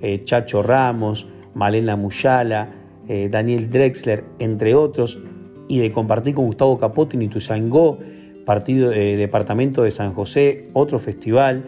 eh, 0.00 0.22
Chacho 0.22 0.62
Ramos, 0.62 1.26
Malena 1.54 1.96
Muyala, 1.96 2.70
eh, 3.08 3.28
Daniel 3.28 3.68
Drexler, 3.68 4.22
entre 4.38 4.76
otros, 4.76 5.18
y 5.66 5.78
de 5.80 5.90
compartir 5.90 6.36
con 6.36 6.46
Gustavo 6.46 6.78
Capote 6.78 7.16
en 7.16 7.22
Ituzangó, 7.22 7.98
partido, 8.46 8.90
departamento 8.90 9.82
de 9.82 9.90
San 9.90 10.14
José, 10.14 10.68
otro 10.72 11.00
festival, 11.00 11.64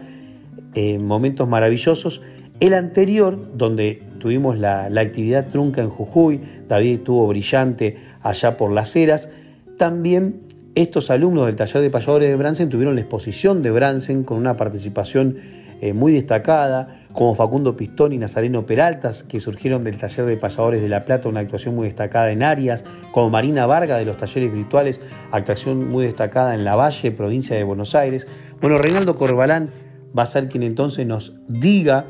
momentos 0.99 1.47
maravillosos. 1.47 2.21
El 2.59 2.73
anterior, 2.73 3.51
donde 3.55 4.01
tuvimos 4.19 4.57
la, 4.57 4.85
actividad 4.85 5.47
trunca 5.49 5.81
en 5.81 5.89
Jujuy, 5.89 6.39
David 6.69 6.99
estuvo 6.99 7.27
brillante 7.27 7.97
allá 8.21 8.55
por 8.55 8.71
las 8.71 8.95
eras, 8.95 9.29
también 9.77 10.52
estos 10.75 11.09
alumnos 11.11 11.45
del 11.45 11.55
taller 11.55 11.81
de 11.81 11.89
payadores 11.89 12.29
de 12.29 12.35
Bransen 12.35 12.69
tuvieron 12.69 12.95
la 12.95 13.01
exposición 13.01 13.61
de 13.61 13.71
Bransen 13.71 14.23
con 14.23 14.37
una 14.37 14.57
participación 14.57 15.37
eh, 15.81 15.93
muy 15.93 16.13
destacada, 16.13 17.01
como 17.11 17.35
Facundo 17.35 17.75
Pistón 17.75 18.13
y 18.13 18.17
Nazareno 18.17 18.65
Peraltas, 18.65 19.23
que 19.23 19.39
surgieron 19.39 19.83
del 19.83 19.97
taller 19.97 20.25
de 20.25 20.37
payadores 20.37 20.81
de 20.81 20.89
La 20.89 21.05
Plata, 21.05 21.29
una 21.29 21.41
actuación 21.41 21.75
muy 21.75 21.87
destacada 21.87 22.31
en 22.31 22.41
Arias, 22.41 22.85
como 23.11 23.29
Marina 23.29 23.65
Varga 23.65 23.97
de 23.97 24.05
los 24.05 24.17
talleres 24.17 24.51
virtuales, 24.53 25.01
actuación 25.31 25.89
muy 25.89 26.05
destacada 26.05 26.55
en 26.55 26.63
La 26.63 26.75
Valle, 26.75 27.11
provincia 27.11 27.55
de 27.55 27.63
Buenos 27.63 27.95
Aires. 27.95 28.27
Bueno, 28.61 28.77
Reinaldo 28.77 29.15
Corbalán 29.15 29.71
va 30.17 30.23
a 30.23 30.27
ser 30.27 30.47
quien 30.47 30.63
entonces 30.63 31.05
nos 31.05 31.33
diga 31.47 32.07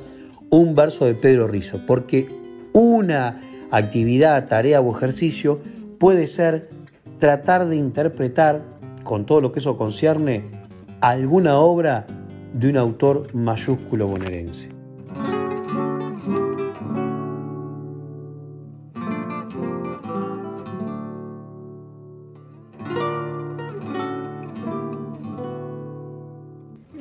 un 0.50 0.76
verso 0.76 1.06
de 1.06 1.16
Pedro 1.16 1.48
Rizo, 1.48 1.82
porque 1.86 2.30
una 2.74 3.42
actividad, 3.72 4.48
tarea 4.48 4.82
o 4.82 4.96
ejercicio 4.96 5.60
puede 5.98 6.28
ser 6.28 6.70
tratar 7.24 7.66
de 7.70 7.78
interpretar, 7.78 8.66
con 9.06 9.26
todo 9.26 9.40
lo 9.40 9.54
que 9.54 9.60
eso 9.60 9.78
concierne, 9.78 10.44
alguna 11.00 11.58
obra 11.58 12.06
de 12.54 12.70
un 12.70 12.76
autor 12.76 13.34
mayúsculo 13.34 14.08
bonaerense. 14.08 14.70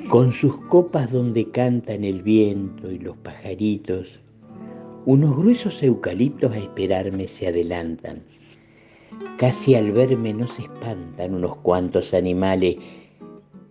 Con 0.09 0.33
sus 0.33 0.55
copas 0.69 1.11
donde 1.11 1.51
cantan 1.51 2.05
el 2.05 2.23
viento 2.23 2.93
y 2.93 3.01
los 3.01 3.17
pajaritos, 3.17 4.21
unos 5.05 5.37
gruesos 5.37 5.83
eucaliptos 5.83 6.53
a 6.53 6.59
esperarme 6.59 7.27
se 7.27 7.49
adelantan. 7.49 8.23
Casi 9.37 9.75
al 9.75 9.91
verme 9.91 10.33
no 10.33 10.47
se 10.47 10.63
espantan 10.63 11.35
unos 11.35 11.57
cuantos 11.57 12.15
animales 12.15 12.77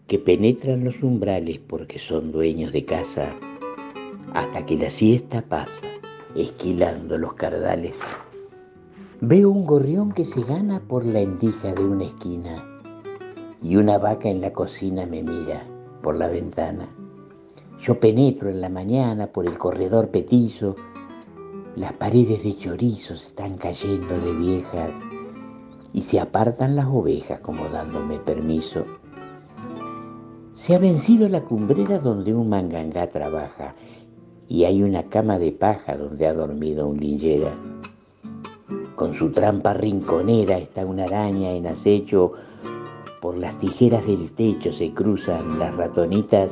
que 0.08 0.20
penetran 0.20 0.84
los 0.84 1.02
umbrales 1.02 1.60
porque 1.66 1.98
son 1.98 2.34
dueños 2.34 2.74
de 2.74 2.84
casa, 2.84 3.34
hasta 4.34 4.66
que 4.66 4.76
la 4.76 4.92
siesta 4.92 5.42
pasa, 5.42 5.88
esquilando 6.36 7.18
los 7.18 7.36
cardales. 7.36 7.96
Veo 9.22 9.50
un 9.50 9.66
gorrión 9.66 10.12
que 10.12 10.26
se 10.26 10.42
gana 10.44 10.82
por 10.82 11.06
la 11.06 11.22
endija 11.22 11.74
de 11.74 11.86
una 11.86 12.06
esquina 12.06 12.82
y 13.64 13.78
una 13.78 13.98
vaca 13.98 14.28
en 14.28 14.42
la 14.42 14.52
cocina 14.52 15.06
me 15.06 15.24
mira 15.24 15.64
por 16.02 16.18
la 16.18 16.28
ventana. 16.28 16.90
Yo 17.82 18.00
penetro 18.00 18.50
en 18.50 18.60
la 18.60 18.70
mañana 18.70 19.28
por 19.28 19.46
el 19.46 19.58
corredor 19.58 20.10
petizo, 20.10 20.76
las 21.76 21.94
paredes 21.94 22.44
de 22.44 22.58
chorizos 22.58 23.28
están 23.28 23.58
cayendo 23.58 24.18
de 24.20 24.34
viejas 24.34 24.92
y 25.94 26.02
se 26.02 26.20
apartan 26.20 26.76
las 26.76 26.88
ovejas 26.88 27.40
como 27.42 27.68
dándome 27.70 28.20
permiso. 28.20 28.86
Se 30.54 30.76
ha 30.76 30.80
vencido 30.80 31.28
la 31.28 31.42
cumbrera 31.42 32.00
donde 32.00 32.34
un 32.34 32.50
mangangá 32.50 33.08
trabaja 33.08 33.74
y 34.48 34.66
hay 34.66 34.84
una 34.84 35.04
cama 35.04 35.40
de 35.40 35.52
paja 35.52 35.98
donde 35.98 36.28
ha 36.28 36.34
dormido 36.34 36.88
un 36.88 36.98
linjera. 36.98 37.52
Con 38.96 39.16
su 39.16 39.32
trampa 39.32 39.74
rinconera 39.74 40.58
está 40.58 40.86
una 40.86 41.06
araña 41.06 41.52
en 41.52 41.66
acecho. 41.66 42.34
Por 43.20 43.38
las 43.38 43.58
tijeras 43.58 44.06
del 44.06 44.32
techo 44.32 44.72
se 44.72 44.94
cruzan 44.94 45.58
las 45.58 45.76
ratonitas 45.76 46.52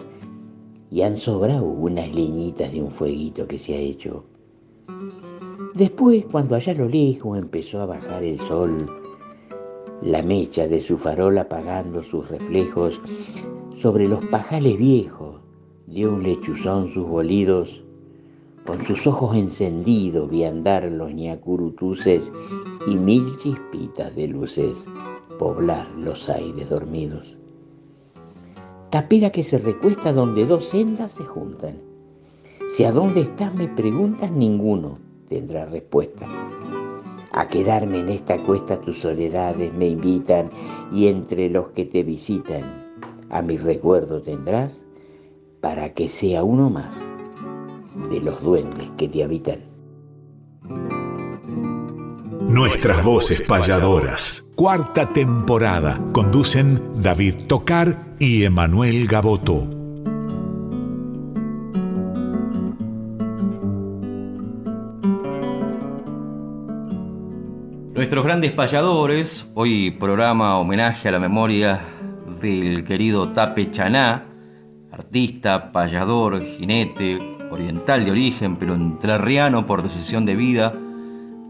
y 0.90 1.02
han 1.04 1.18
sobrado 1.18 1.66
unas 1.66 2.14
leñitas 2.14 2.72
de 2.72 2.82
un 2.82 2.90
fueguito 2.90 3.48
que 3.48 3.60
se 3.60 3.76
ha 3.76 3.80
hecho. 3.80 4.24
Después, 5.76 6.26
cuando 6.26 6.56
allá 6.56 6.74
lo 6.74 6.88
lejos 6.88 7.38
empezó 7.38 7.82
a 7.82 7.86
bajar 7.86 8.24
el 8.24 8.40
sol, 8.40 8.78
la 10.02 10.22
mecha 10.22 10.68
de 10.68 10.82
su 10.82 10.98
farol 10.98 11.38
apagando 11.38 12.04
sus 12.04 12.30
reflejos 12.30 13.00
sobre 13.82 14.08
los 14.08 14.24
pajales 14.26 14.78
viejos, 14.78 15.42
dio 15.88 16.14
un 16.14 16.24
lechuzón 16.24 16.94
sus 16.94 17.08
bolidos 17.08 17.84
con 18.70 18.86
sus 18.86 19.08
ojos 19.08 19.36
encendidos 19.36 20.30
vi 20.30 20.44
andar 20.44 20.84
los 20.84 21.12
ñacurutuces 21.12 22.32
y 22.86 22.96
mil 22.96 23.36
chispitas 23.38 24.16
de 24.16 24.28
luces 24.28 24.86
poblar 25.40 25.88
los 25.98 26.30
aires 26.30 26.70
dormidos. 26.70 27.36
Tapera 28.92 29.32
que 29.32 29.44
se 29.44 29.58
recuesta 29.58 30.14
donde 30.14 30.46
dos 30.46 30.66
sendas 30.70 31.14
se 31.14 31.26
juntan. 31.26 31.78
Si 32.76 32.84
a 32.84 32.92
dónde 32.92 33.22
estás 33.22 33.56
me 33.56 33.68
preguntas, 33.68 34.32
ninguno 34.32 35.00
tendrá 35.30 35.66
respuesta. 35.66 36.28
A 37.32 37.48
quedarme 37.48 38.00
en 38.00 38.10
esta 38.10 38.38
cuesta 38.38 38.82
tus 38.82 39.00
soledades 39.00 39.74
me 39.74 39.88
invitan 39.88 40.50
y 40.92 41.08
entre 41.08 41.50
los 41.50 41.70
que 41.70 41.86
te 41.86 42.04
visitan 42.04 42.62
a 43.30 43.42
mi 43.42 43.58
recuerdo 43.58 44.22
tendrás 44.22 44.82
para 45.62 45.94
que 45.94 46.10
sea 46.10 46.44
uno 46.44 46.70
más 46.70 46.90
de 48.10 48.22
los 48.22 48.42
duendes 48.42 48.90
que 48.98 49.08
te 49.08 49.24
habitan. 49.24 49.60
Nuestras 52.42 53.04
voces 53.04 53.42
payadoras. 53.42 54.44
Cuarta 54.56 55.14
temporada. 55.14 56.04
Conducen 56.12 56.82
David 56.96 57.46
Tocar 57.48 58.16
y 58.20 58.44
Emanuel 58.44 59.06
Gaboto. 59.08 59.79
Nuestros 68.10 68.26
grandes 68.26 68.52
payadores, 68.54 69.48
hoy 69.54 69.92
programa 69.92 70.58
homenaje 70.58 71.08
a 71.08 71.12
la 71.12 71.20
memoria 71.20 71.80
del 72.42 72.84
querido 72.84 73.30
Tape 73.30 73.70
Chaná, 73.70 74.26
artista, 74.92 75.72
payador, 75.72 76.44
jinete, 76.44 77.20
oriental 77.52 78.06
de 78.06 78.10
origen, 78.10 78.56
pero 78.56 78.74
entrerriano 78.74 79.68
por 79.68 79.84
decisión 79.84 80.26
de 80.26 80.36
vida, 80.36 80.74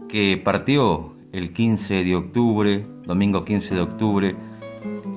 que 0.06 0.36
partió 0.36 1.14
el 1.32 1.54
15 1.54 2.04
de 2.04 2.14
octubre, 2.14 2.86
domingo 3.06 3.42
15 3.42 3.76
de 3.76 3.80
octubre, 3.80 4.36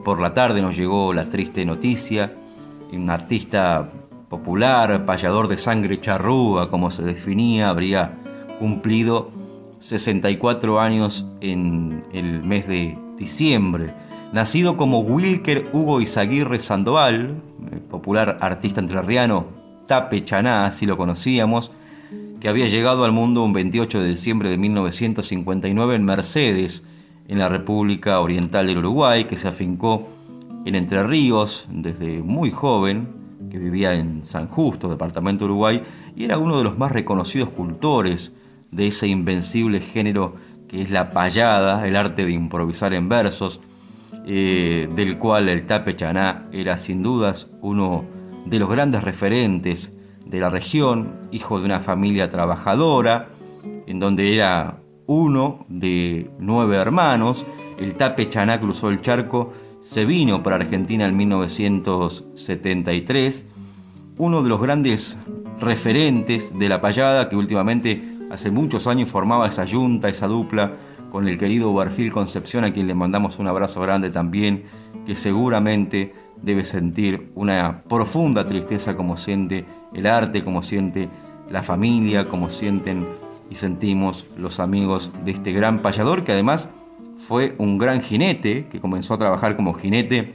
por 0.06 0.22
la 0.22 0.32
tarde 0.34 0.62
nos 0.62 0.78
llegó 0.78 1.12
la 1.12 1.28
triste 1.28 1.66
noticia, 1.66 2.38
un 2.94 3.10
artista 3.10 3.92
popular, 4.30 5.06
payador 5.06 5.50
de 5.50 5.58
sangre 5.58 6.00
charrúa, 6.00 6.70
como 6.70 6.90
se 6.90 7.04
definía, 7.04 7.68
habría 7.68 8.18
cumplido 8.60 9.43
64 9.84 10.80
años 10.80 11.26
en 11.42 12.06
el 12.14 12.42
mes 12.42 12.70
de 12.70 12.98
diciembre. 13.18 13.94
Nacido 14.32 14.78
como 14.78 15.02
Wilker 15.02 15.72
Hugo 15.74 16.00
Izaguirre 16.00 16.62
Sandoval, 16.62 17.42
eh, 17.70 17.82
popular 17.90 18.38
artista 18.40 18.80
entrerriano 18.80 19.46
Tape 19.86 20.24
Chaná, 20.24 20.66
así 20.66 20.86
lo 20.86 20.96
conocíamos, 20.96 21.72
que 22.40 22.48
había 22.48 22.68
llegado 22.68 23.04
al 23.04 23.12
mundo 23.12 23.44
un 23.44 23.52
28 23.52 24.02
de 24.02 24.08
diciembre 24.08 24.48
de 24.48 24.58
1959 24.58 25.96
en 25.96 26.06
Mercedes, 26.06 26.84
en 27.28 27.40
la 27.40 27.50
República 27.50 28.22
Oriental 28.22 28.68
del 28.68 28.78
Uruguay, 28.78 29.26
que 29.26 29.36
se 29.36 29.50
afincó 29.50 30.08
en 30.66 30.76
Entre 30.76 31.04
Ríos 31.04 31.68
desde 31.70 32.24
muy 32.24 32.52
joven, 32.52 33.10
que 33.52 33.58
vivía 33.58 33.96
en 33.96 34.24
San 34.24 34.48
Justo, 34.48 34.88
departamento 34.88 35.44
Uruguay, 35.44 35.84
y 36.16 36.24
era 36.24 36.38
uno 36.38 36.58
de 36.58 36.64
los 36.64 36.78
más 36.78 36.94
reconocidos 36.94 37.50
cultores 37.50 38.32
de 38.74 38.88
ese 38.88 39.08
invencible 39.08 39.80
género 39.80 40.36
que 40.68 40.82
es 40.82 40.90
la 40.90 41.12
payada, 41.12 41.88
el 41.88 41.96
arte 41.96 42.26
de 42.26 42.32
improvisar 42.32 42.94
en 42.94 43.08
versos, 43.08 43.62
eh, 44.26 44.90
del 44.96 45.18
cual 45.18 45.48
el 45.50 45.68
Tape 45.68 45.96
Chaná 45.96 46.48
era 46.52 46.78
sin 46.78 47.04
dudas 47.04 47.50
uno 47.62 48.06
de 48.46 48.60
los 48.60 48.70
grandes 48.70 49.04
referentes 49.04 49.94
de 50.26 50.40
la 50.40 50.50
región, 50.50 51.20
hijo 51.32 51.60
de 51.60 51.66
una 51.66 51.80
familia 51.80 52.30
trabajadora, 52.30 53.30
en 53.86 54.00
donde 54.00 54.36
era 54.36 54.80
uno 55.06 55.68
de 55.70 56.32
nueve 56.40 56.78
hermanos. 56.78 57.46
El 57.78 57.94
Tape 57.96 58.30
Chaná 58.30 58.60
cruzó 58.60 58.90
el 58.90 59.02
charco, 59.02 59.54
se 59.82 60.06
vino 60.06 60.42
para 60.42 60.56
Argentina 60.56 61.06
en 61.06 61.16
1973, 61.18 63.46
uno 64.18 64.42
de 64.42 64.50
los 64.50 64.60
grandes 64.62 65.20
referentes 65.60 66.58
de 66.58 66.70
la 66.70 66.82
payada 66.82 67.30
que 67.30 67.36
últimamente 67.36 68.13
hace 68.34 68.50
muchos 68.50 68.88
años 68.88 69.10
formaba 69.10 69.48
esa 69.48 69.64
yunta, 69.64 70.10
esa 70.10 70.28
dupla 70.28 70.74
con 71.12 71.28
el 71.28 71.38
querido 71.38 71.72
Barfil 71.72 72.12
Concepción, 72.12 72.64
a 72.64 72.74
quien 72.74 72.88
le 72.88 72.96
mandamos 72.96 73.38
un 73.38 73.48
abrazo 73.48 73.80
grande 73.80 74.10
también, 74.10 74.64
que 75.06 75.16
seguramente 75.16 76.16
debe 76.42 76.66
sentir 76.66 77.32
una 77.36 77.84
profunda 77.84 78.48
tristeza 78.48 78.98
como 78.98 79.18
siente 79.18 79.66
el 79.94 80.08
arte, 80.08 80.44
como 80.44 80.64
siente 80.64 81.10
la 81.52 81.62
familia, 81.62 82.28
como 82.28 82.50
sienten 82.50 83.06
y 83.52 83.56
sentimos 83.56 84.32
los 84.36 84.60
amigos 84.60 85.12
de 85.24 85.32
este 85.32 85.52
gran 85.52 85.84
payador 85.84 86.24
que 86.24 86.32
además 86.32 86.70
fue 87.18 87.54
un 87.60 87.78
gran 87.78 88.02
jinete, 88.02 88.66
que 88.72 88.82
comenzó 88.82 89.14
a 89.14 89.20
trabajar 89.20 89.56
como 89.56 89.76
jinete 89.76 90.34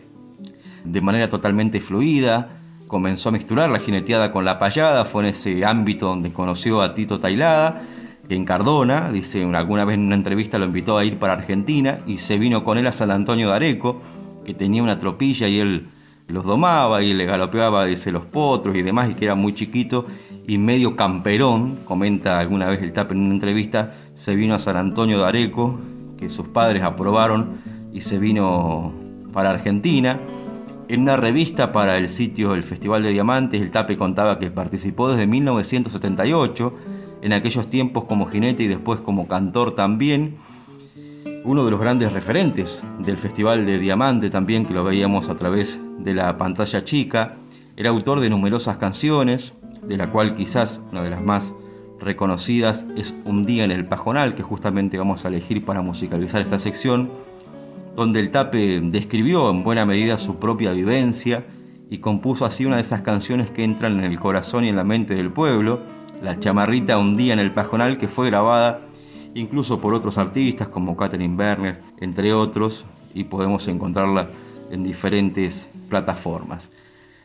de 0.85 1.01
manera 1.01 1.29
totalmente 1.29 1.81
fluida, 1.81 2.58
comenzó 2.88 3.29
a 3.29 3.33
misturar 3.33 3.70
la 3.70 3.79
jineteada 3.79 4.33
con 4.33 4.44
la 4.44 4.59
payada, 4.59 5.05
fue 5.05 5.22
en 5.22 5.29
ese 5.29 5.64
ámbito 5.64 6.07
donde 6.07 6.33
conoció 6.33 6.83
a 6.83 6.94
Tito 6.94 7.20
Tailada, 7.20 7.83
en 8.29 8.44
Cardona, 8.44 9.11
dice, 9.11 9.42
alguna 9.42 9.85
vez 9.85 9.94
en 9.94 10.07
una 10.07 10.16
entrevista 10.16 10.59
lo 10.59 10.66
invitó 10.66 10.98
a 10.98 11.05
ir 11.05 11.18
para 11.18 11.33
Argentina 11.35 12.01
y 12.07 12.18
se 12.18 12.38
vino 12.38 12.62
con 12.64 12.77
él 12.77 12.87
a 12.87 12.92
San 12.92 13.11
Antonio 13.11 13.48
de 13.48 13.55
Areco, 13.55 14.01
que 14.44 14.55
tenía 14.55 14.83
una 14.83 14.98
tropilla 14.98 15.48
y 15.48 15.61
él 15.61 15.88
los 16.27 16.44
domaba 16.44 17.03
y 17.03 17.14
le 17.14 17.24
galopeaba 17.24 17.87
desde 17.87 18.12
los 18.12 18.27
potros 18.27 18.77
y 18.77 18.83
demás, 18.83 19.11
y 19.11 19.14
que 19.14 19.24
era 19.24 19.35
muy 19.35 19.55
chiquito 19.55 20.07
y 20.46 20.59
medio 20.59 20.94
camperón, 20.94 21.79
comenta 21.85 22.38
alguna 22.38 22.66
vez 22.66 22.83
el 22.83 22.92
TAP 22.92 23.12
en 23.12 23.20
una 23.20 23.35
entrevista, 23.35 23.94
se 24.14 24.37
vino 24.37 24.55
a 24.55 24.59
San 24.59 24.77
Antonio 24.77 25.18
de 25.18 25.24
Areco, 25.24 25.79
que 26.18 26.29
sus 26.29 26.48
padres 26.48 26.83
aprobaron 26.83 27.61
y 27.94 28.03
se 28.03 28.18
vino 28.18 28.92
para 29.33 29.51
Argentina. 29.51 30.18
En 30.88 31.03
una 31.03 31.18
revista 31.18 31.70
para 31.70 31.98
el 31.98 32.09
sitio 32.09 32.55
El 32.55 32.62
Festival 32.62 33.03
de 33.03 33.11
Diamantes, 33.11 33.61
el 33.61 33.70
Tape 33.70 33.98
contaba 33.98 34.38
que 34.38 34.51
participó 34.51 35.11
desde 35.11 35.27
1978, 35.27 36.74
en 37.20 37.33
aquellos 37.35 37.68
tiempos 37.68 38.05
como 38.05 38.27
jinete 38.27 38.62
y 38.62 38.68
después 38.68 39.01
como 39.01 39.29
cantor 39.29 39.74
también 39.74 40.37
uno 41.44 41.64
de 41.64 41.70
los 41.70 41.81
grandes 41.81 42.12
referentes 42.12 42.87
del 43.01 43.18
Festival 43.18 43.66
de 43.66 43.79
Diamante 43.79 44.31
también, 44.31 44.64
que 44.64 44.72
lo 44.72 44.83
veíamos 44.83 45.29
a 45.29 45.37
través 45.37 45.79
de 45.98 46.14
la 46.14 46.38
pantalla 46.38 46.85
chica. 46.85 47.37
Era 47.77 47.90
autor 47.90 48.20
de 48.20 48.31
numerosas 48.31 48.79
canciones, 48.79 49.53
de 49.83 49.96
la 49.98 50.11
cual 50.11 50.37
quizás 50.37 50.81
una 50.90 51.03
de 51.03 51.11
las 51.11 51.22
más 51.22 51.55
reconocidas 52.01 52.87
es 52.96 53.14
Un 53.24 53.44
día 53.44 53.64
en 53.64 53.72
el 53.72 53.87
Pajonal, 53.87 54.35
que 54.35 54.42
justamente 54.42 54.96
vamos 54.96 55.24
a 55.24 55.29
elegir 55.29 55.64
para 55.64 55.83
musicalizar 55.83 56.40
esta 56.40 56.59
sección, 56.59 57.11
donde 57.99 58.21
el 58.21 58.31
Tape 58.31 58.81
describió 58.81 59.51
en 59.51 59.65
buena 59.65 59.85
medida 59.85 60.19
su 60.19 60.37
propia 60.37 60.71
vivencia 60.71 61.45
y 61.91 61.99
compuso 61.99 62.45
así 62.45 62.65
una 62.65 62.77
de 62.77 62.83
esas 62.83 63.01
canciones 63.01 63.51
que 63.51 63.65
entran 63.65 63.99
en 63.99 64.05
el 64.05 64.21
corazón 64.21 64.65
y 64.65 64.69
en 64.69 64.77
la 64.77 64.85
mente 64.85 65.17
del 65.17 65.33
pueblo, 65.33 65.81
La 66.23 66.39
chamarrita 66.39 66.97
un 66.97 67.17
día 67.17 67.33
en 67.33 67.41
el 67.41 67.53
pajonal, 67.53 67.99
que 67.99 68.07
fue 68.07 68.29
grabada 68.31 68.83
incluso 69.35 69.81
por 69.81 69.95
otros 69.95 70.17
artistas 70.17 70.69
como 70.69 70.97
Catherine 70.97 71.35
Werner, 71.35 71.81
entre 72.01 72.33
otros, 72.33 72.85
y 73.15 73.25
podemos 73.25 73.67
encontrarla 73.67 74.29
en 74.71 74.85
diferentes 74.85 75.69
plataformas. 75.89 76.71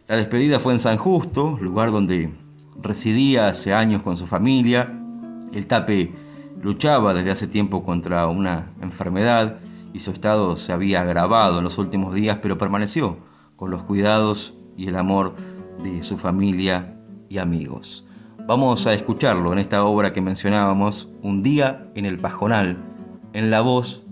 La 0.07 0.15
despedida 0.15 0.59
fue 0.59 0.73
en 0.73 0.79
San 0.79 0.97
Justo, 0.97 1.55
lugar 1.61 1.91
donde 1.91 2.31
residía 2.81 3.47
hace 3.47 3.73
años 3.73 4.01
con 4.01 4.17
su 4.17 4.25
familia. 4.25 4.91
El 5.53 5.67
Tape 5.67 6.11
luchaba 6.63 7.13
desde 7.13 7.29
hace 7.29 7.47
tiempo 7.47 7.83
contra 7.83 8.25
una 8.25 8.71
enfermedad 8.81 9.59
y 9.93 9.99
su 9.99 10.11
estado 10.11 10.57
se 10.57 10.73
había 10.73 11.01
agravado 11.01 11.59
en 11.59 11.63
los 11.63 11.77
últimos 11.77 12.13
días, 12.13 12.39
pero 12.41 12.57
permaneció 12.57 13.17
con 13.55 13.69
los 13.71 13.83
cuidados 13.83 14.55
y 14.75 14.87
el 14.87 14.95
amor 14.95 15.35
de 15.83 16.03
su 16.03 16.17
familia 16.17 16.97
y 17.29 17.37
amigos. 17.37 18.07
Vamos 18.45 18.87
a 18.87 18.93
escucharlo 18.93 19.53
en 19.53 19.59
esta 19.59 19.85
obra 19.85 20.11
que 20.11 20.19
mencionábamos, 20.19 21.09
Un 21.21 21.43
día 21.43 21.87
en 21.95 22.05
el 22.05 22.19
Pajonal, 22.19 22.77
en 23.31 23.49
la 23.49 23.61
voz 23.61 24.03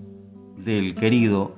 del 0.55 0.95
querido 0.95 1.55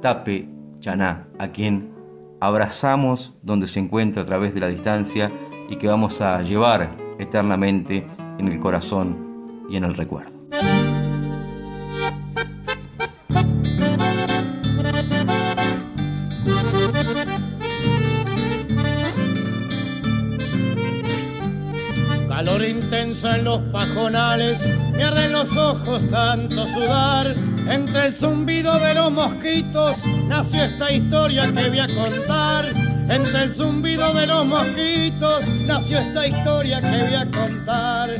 Tape 0.00 0.48
Chaná, 0.80 1.28
a 1.38 1.48
quien 1.48 1.92
abrazamos 2.40 3.34
donde 3.42 3.66
se 3.66 3.80
encuentra 3.80 4.22
a 4.22 4.26
través 4.26 4.54
de 4.54 4.60
la 4.60 4.68
distancia 4.68 5.30
y 5.68 5.76
que 5.76 5.86
vamos 5.86 6.20
a 6.20 6.42
llevar 6.42 6.90
eternamente 7.18 8.06
en 8.38 8.48
el 8.48 8.58
corazón 8.58 9.66
y 9.68 9.76
en 9.76 9.84
el 9.84 9.94
recuerdo. 9.94 10.39
Los 23.44 23.60
pajonales, 23.72 24.66
me 24.92 25.04
arden 25.04 25.32
los 25.32 25.56
ojos 25.56 26.02
tanto 26.10 26.66
sudar. 26.68 27.34
Entre 27.68 28.06
el 28.06 28.14
zumbido 28.14 28.78
de 28.78 28.94
los 28.94 29.12
mosquitos 29.12 29.96
nació 30.26 30.62
esta 30.62 30.90
historia 30.90 31.46
que 31.52 31.68
voy 31.68 31.78
a 31.78 31.86
contar. 31.86 32.66
Entre 33.08 33.42
el 33.42 33.52
zumbido 33.52 34.12
de 34.14 34.26
los 34.26 34.46
mosquitos 34.46 35.48
nació 35.66 35.98
esta 35.98 36.26
historia 36.26 36.80
que 36.80 36.88
voy 36.88 37.14
a 37.14 37.30
contar. 37.30 38.10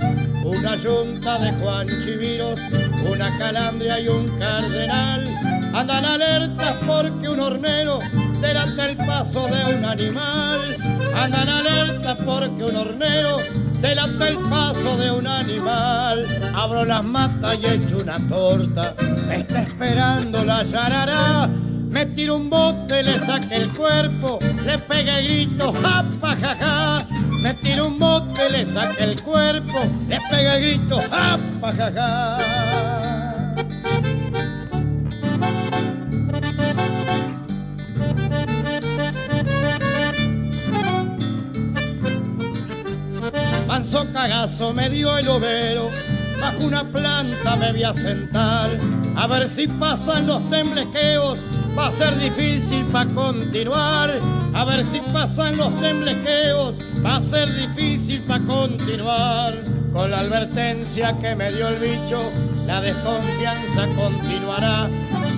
Una 0.44 0.76
yunta 0.76 1.38
de 1.38 1.52
Juan 1.54 1.86
Chiviros, 1.86 2.58
una 3.10 3.36
calandria 3.38 4.00
y 4.00 4.08
un 4.08 4.26
cardenal 4.38 5.40
andan 5.74 6.04
alertas 6.04 6.74
porque 6.86 7.28
un 7.28 7.40
hornero 7.40 8.00
delata 8.40 8.86
el 8.86 8.96
paso 8.96 9.46
de 9.48 9.74
un 9.74 9.84
animal. 9.84 10.76
Andan 11.14 11.48
alertas 11.48 12.18
porque 12.24 12.64
un 12.64 12.76
hornero 12.76 13.38
delata 13.80 14.28
el 14.28 14.38
paso 14.48 14.96
de 14.96 15.10
un 15.10 15.26
animal. 15.26 16.26
Abro 16.54 16.84
las 16.84 17.04
matas 17.04 17.58
y 17.62 17.66
echo 17.66 17.98
una 17.98 18.18
torta, 18.28 18.94
está 19.30 19.62
esperando 19.62 20.44
la 20.44 20.62
yarará. 20.62 21.48
Me 21.90 22.06
tiro 22.06 22.36
un 22.36 22.48
bote, 22.48 23.02
le 23.02 23.18
saque 23.18 23.56
el 23.56 23.68
cuerpo, 23.70 24.38
le 24.64 24.78
pegue 24.78 25.22
grito, 25.22 25.72
japa, 25.72 26.36
jaja. 26.36 27.06
Me 27.42 27.54
tiro 27.54 27.86
un 27.86 27.98
bote, 27.98 28.48
le 28.48 28.64
saque 28.64 29.02
el 29.02 29.20
cuerpo, 29.22 29.80
le 30.08 30.18
pegue 30.30 30.60
grito, 30.60 31.00
japa, 31.10 31.72
jaja. 31.72 32.59
Manso 43.80 44.12
cagazo 44.12 44.74
me 44.74 44.90
dio 44.90 45.16
el 45.16 45.26
overo, 45.26 45.88
bajo 46.38 46.64
una 46.64 46.84
planta 46.84 47.56
me 47.56 47.72
voy 47.72 47.82
a 47.82 47.94
sentar, 47.94 48.68
a 49.16 49.26
ver 49.26 49.48
si 49.48 49.68
pasan 49.68 50.26
los 50.26 50.50
temblequeos, 50.50 51.38
va 51.78 51.86
a 51.86 51.90
ser 51.90 52.14
difícil 52.18 52.84
para 52.92 53.08
continuar, 53.08 54.12
a 54.52 54.64
ver 54.66 54.84
si 54.84 55.00
pasan 55.14 55.56
los 55.56 55.74
temblequeos, 55.80 56.76
va 57.02 57.16
a 57.16 57.20
ser 57.22 57.48
difícil 57.54 58.20
para 58.24 58.44
continuar, 58.44 59.64
con 59.94 60.10
la 60.10 60.20
advertencia 60.20 61.16
que 61.16 61.34
me 61.34 61.50
dio 61.50 61.68
el 61.68 61.76
bicho, 61.76 62.20
la 62.66 62.82
desconfianza 62.82 63.86
continuará. 63.96 64.90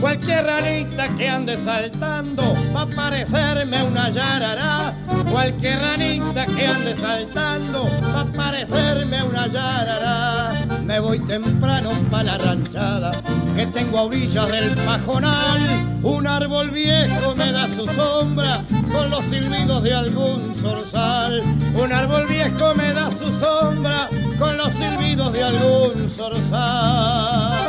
Cualquier 0.02 0.44
ranita 0.44 1.14
que 1.14 1.28
ande 1.28 1.56
saltando 1.56 2.42
va 2.74 2.82
a 2.82 2.86
parecerme 2.86 3.84
una 3.84 4.10
yarará. 4.10 4.92
Cualquier 5.30 5.78
ranita 5.78 6.44
que 6.44 6.66
ande 6.66 6.96
saltando 6.96 7.88
va 8.12 8.22
a 8.22 8.24
parecerme 8.24 9.22
una 9.22 9.46
yarará. 9.46 10.50
Me 10.84 10.98
voy 10.98 11.20
temprano 11.20 11.90
pa' 12.10 12.24
la 12.24 12.36
ranchada 12.36 13.12
que 13.54 13.64
tengo 13.66 14.00
a 14.00 14.02
orillas 14.02 14.50
del 14.50 14.74
pajonal. 14.78 15.60
Un 16.02 16.26
árbol 16.26 16.70
viejo 16.70 17.36
me 17.36 17.52
da 17.52 17.68
su 17.68 17.86
sombra 17.86 18.64
con 18.90 19.08
los 19.08 19.24
silbidos 19.24 19.84
de 19.84 19.94
algún 19.94 20.52
zorzal. 20.56 21.40
Un 21.80 21.92
árbol 21.92 22.26
viejo 22.26 22.74
me 22.74 22.92
da 22.92 23.12
su 23.12 23.32
sombra 23.32 24.08
con 24.36 24.56
los 24.56 24.74
silbidos 24.74 25.32
de 25.32 25.44
algún 25.44 26.10
zorzal. 26.10 27.62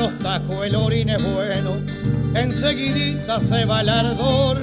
Los 0.00 0.18
tajos 0.18 0.64
el 0.64 0.74
orín 0.76 1.10
es 1.10 1.22
bueno, 1.22 1.76
enseguidita 2.34 3.38
se 3.38 3.66
va 3.66 3.82
el 3.82 3.90
ardor. 3.90 4.58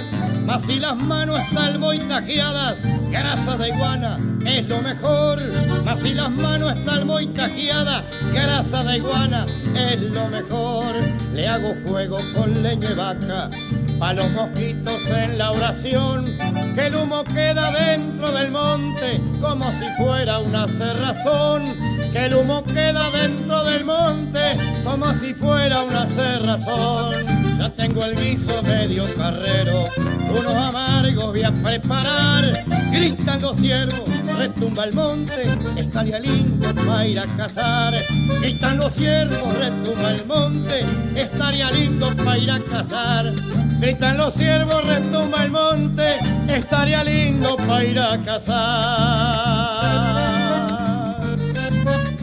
Mas 0.48 0.64
si 0.64 0.80
las 0.80 0.96
manos 0.96 1.40
están 1.40 1.80
muy 1.80 2.00
tajeadas, 2.00 2.80
grasa 3.12 3.56
de 3.58 3.68
iguana 3.68 4.18
es 4.48 4.68
lo 4.68 4.82
mejor. 4.82 5.40
Mas 5.86 6.00
si 6.00 6.16
las 6.16 6.32
manos 6.32 6.76
están 6.76 7.06
muy 7.06 7.28
tajeadas, 7.28 8.04
grasa 8.34 8.84
de 8.84 8.98
iguana 8.98 9.46
es 9.76 10.02
lo 10.10 10.28
mejor. 10.30 10.96
Le 11.36 11.48
hago 11.48 11.76
fuego 11.86 12.18
con 12.34 12.64
leña 12.64 12.90
y 12.90 12.96
vaca, 12.96 13.52
pa' 14.00 14.14
los 14.14 14.32
mosquitos 14.32 15.08
en 15.12 15.38
la 15.38 15.52
oración. 15.52 16.36
Que 16.74 16.88
el 16.88 16.96
humo 16.96 17.24
queda 17.26 17.70
dentro 17.72 18.32
del 18.32 18.50
monte 18.50 19.22
como 19.40 19.72
si 19.72 19.86
fuera 20.00 20.40
una 20.40 20.68
cerrazón. 20.68 21.76
Que 22.12 22.26
el 22.26 22.34
humo 22.34 22.64
queda 22.64 23.12
dentro 23.12 23.64
del 23.66 23.86
monte 23.86 24.58
como 24.88 25.14
si 25.14 25.34
fuera 25.34 25.84
una 25.84 26.08
cerrazón. 26.08 27.14
Ya 27.60 27.70
tengo 27.70 28.06
el 28.06 28.16
guiso 28.16 28.64
medio 28.64 29.04
carrero, 29.16 29.84
unos 30.30 30.54
amargos 30.54 31.26
voy 31.26 31.44
a 31.44 31.52
preparar. 31.52 32.66
Gritan 32.92 33.42
los 33.42 33.58
ciervos, 33.60 34.08
retumba 34.38 34.86
el 34.86 34.94
monte, 34.94 35.44
estaría 35.76 36.20
lindo 36.20 36.74
para 36.74 37.06
ir 37.06 37.20
a 37.20 37.26
cazar. 37.36 37.96
Gritan 38.42 38.78
los 38.78 38.94
ciervos, 38.94 39.58
retumba 39.58 40.12
el 40.12 40.26
monte, 40.26 40.86
estaría 41.16 41.70
lindo 41.72 42.16
para 42.16 42.38
ir 42.38 42.52
a 42.52 42.60
cazar. 42.60 43.34
Gritan 43.80 44.18
los 44.18 44.34
ciervos, 44.34 44.86
retumba 44.86 45.44
el 45.44 45.52
monte, 45.52 46.18
estaría 46.48 47.04
lindo 47.04 47.58
para 47.58 47.84
ir 47.84 48.00
a 48.00 48.18
cazar. 48.24 49.58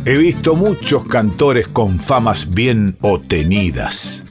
He 0.06 0.18
visto 0.18 0.54
muchos 0.54 1.08
cantores 1.08 1.66
con 1.66 1.98
famas 1.98 2.50
bien 2.50 2.94
obtenidas. 3.00 4.26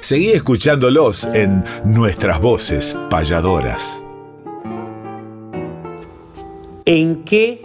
Seguí 0.00 0.28
escuchándolos 0.28 1.24
en 1.24 1.64
nuestras 1.84 2.40
voces 2.40 2.96
payadoras. 3.10 4.06
¿En 6.84 7.24
qué 7.24 7.62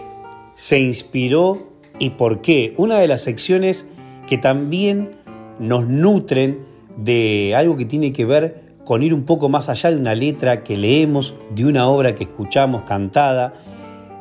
se 0.55 0.79
inspiró 0.79 1.67
y 1.99 2.09
por 2.09 2.41
qué? 2.41 2.73
Una 2.77 2.97
de 2.97 3.07
las 3.07 3.21
secciones 3.21 3.87
que 4.25 4.39
también 4.39 5.11
nos 5.59 5.87
nutren 5.87 6.65
de 6.97 7.53
algo 7.55 7.77
que 7.77 7.85
tiene 7.85 8.11
que 8.11 8.25
ver 8.25 8.63
con 8.85 9.03
ir 9.03 9.13
un 9.13 9.23
poco 9.23 9.49
más 9.49 9.69
allá 9.69 9.91
de 9.91 9.97
una 9.97 10.15
letra 10.15 10.63
que 10.63 10.75
leemos, 10.75 11.35
de 11.53 11.65
una 11.65 11.87
obra 11.87 12.15
que 12.15 12.23
escuchamos 12.23 12.81
cantada 12.81 13.53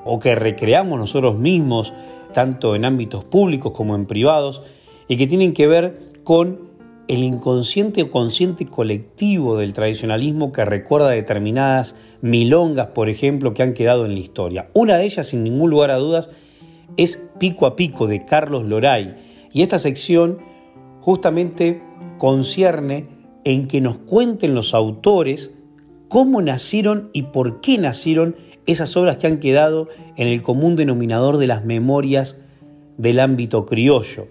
o 0.05 0.18
que 0.18 0.34
recreamos 0.34 0.99
nosotros 0.99 1.38
mismos, 1.38 1.95
tanto 2.32 2.74
en 2.74 2.84
ámbitos 2.84 3.24
públicos 3.24 3.72
como 3.72 3.94
en 3.94 4.06
privados, 4.06 4.62
y 5.08 5.16
que 5.16 5.26
tienen 5.26 5.52
que 5.52 5.66
ver 5.66 6.08
con 6.24 6.70
el 7.08 7.24
inconsciente 7.24 8.02
o 8.02 8.10
consciente 8.10 8.66
colectivo 8.66 9.56
del 9.56 9.72
tradicionalismo 9.72 10.52
que 10.52 10.64
recuerda 10.64 11.08
determinadas 11.08 11.96
milongas, 12.20 12.88
por 12.88 13.08
ejemplo, 13.08 13.52
que 13.52 13.64
han 13.64 13.74
quedado 13.74 14.06
en 14.06 14.14
la 14.14 14.20
historia. 14.20 14.70
Una 14.74 14.96
de 14.96 15.06
ellas, 15.06 15.26
sin 15.26 15.42
ningún 15.42 15.70
lugar 15.70 15.90
a 15.90 15.96
dudas, 15.96 16.30
es 16.96 17.20
Pico 17.38 17.66
a 17.66 17.74
Pico 17.74 18.06
de 18.06 18.24
Carlos 18.24 18.64
Loray. 18.64 19.14
Y 19.52 19.62
esta 19.62 19.80
sección 19.80 20.38
justamente 21.00 21.82
concierne 22.18 23.08
en 23.44 23.66
que 23.66 23.80
nos 23.80 23.98
cuenten 23.98 24.54
los 24.54 24.74
autores 24.74 25.52
cómo 26.08 26.42
nacieron 26.42 27.10
y 27.12 27.22
por 27.24 27.60
qué 27.60 27.78
nacieron 27.78 28.36
esas 28.70 28.96
obras 28.96 29.16
que 29.16 29.26
han 29.26 29.38
quedado 29.38 29.88
en 30.16 30.28
el 30.28 30.42
común 30.42 30.76
denominador 30.76 31.36
de 31.36 31.46
las 31.46 31.64
memorias 31.64 32.40
del 32.96 33.20
ámbito 33.20 33.66
criollo. 33.66 34.28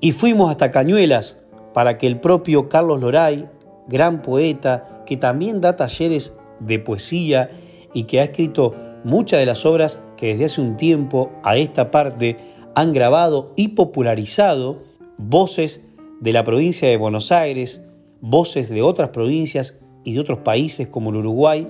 Y 0.00 0.12
fuimos 0.12 0.50
hasta 0.50 0.70
Cañuelas 0.70 1.36
para 1.74 1.98
que 1.98 2.06
el 2.06 2.20
propio 2.20 2.68
Carlos 2.68 3.00
Loray, 3.00 3.48
gran 3.88 4.22
poeta, 4.22 5.02
que 5.06 5.16
también 5.16 5.60
da 5.60 5.76
talleres 5.76 6.32
de 6.60 6.78
poesía 6.78 7.50
y 7.92 8.04
que 8.04 8.20
ha 8.20 8.24
escrito 8.24 8.74
muchas 9.04 9.40
de 9.40 9.46
las 9.46 9.66
obras 9.66 9.98
que 10.16 10.28
desde 10.28 10.44
hace 10.44 10.60
un 10.60 10.76
tiempo 10.76 11.32
a 11.42 11.56
esta 11.56 11.90
parte 11.90 12.36
han 12.74 12.92
grabado 12.92 13.52
y 13.56 13.68
popularizado 13.68 14.82
voces 15.16 15.80
de 16.20 16.32
la 16.32 16.44
provincia 16.44 16.88
de 16.88 16.96
Buenos 16.96 17.32
Aires, 17.32 17.84
voces 18.20 18.68
de 18.68 18.82
otras 18.82 19.10
provincias 19.10 19.80
y 20.04 20.14
de 20.14 20.20
otros 20.20 20.40
países 20.40 20.88
como 20.88 21.10
el 21.10 21.16
Uruguay, 21.16 21.66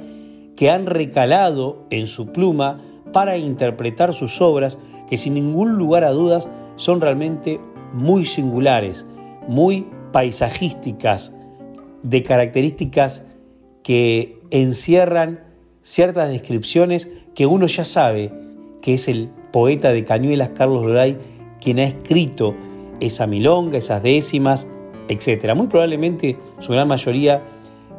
que 0.61 0.69
han 0.69 0.85
recalado 0.85 1.87
en 1.89 2.07
su 2.07 2.33
pluma 2.33 2.83
para 3.15 3.39
interpretar 3.39 4.13
sus 4.13 4.43
obras 4.43 4.79
que 5.09 5.17
sin 5.17 5.33
ningún 5.33 5.79
lugar 5.79 6.05
a 6.05 6.11
dudas 6.11 6.51
son 6.77 7.01
realmente 7.01 7.59
muy 7.95 8.27
singulares, 8.27 9.07
muy 9.49 9.87
paisajísticas, 10.13 11.33
de 12.03 12.23
características 12.23 13.25
que 13.83 14.39
encierran 14.51 15.45
ciertas 15.81 16.29
descripciones 16.29 17.09
que 17.35 17.47
uno 17.47 17.67
ya 17.67 17.87
sabe 17.87 18.31
que 18.83 18.93
es 18.93 19.09
el 19.09 19.31
poeta 19.55 19.93
de 19.93 20.05
Cañuelas, 20.05 20.51
Carlos 20.51 20.85
Loray, 20.85 21.17
quien 21.59 21.79
ha 21.79 21.85
escrito 21.85 22.55
esa 23.01 23.27
milonga, 23.27 23.79
esas 23.79 24.03
décimas, 24.03 24.67
etc. 25.09 25.55
Muy 25.57 25.69
probablemente 25.69 26.37
su 26.59 26.73
gran 26.73 26.87
mayoría 26.87 27.43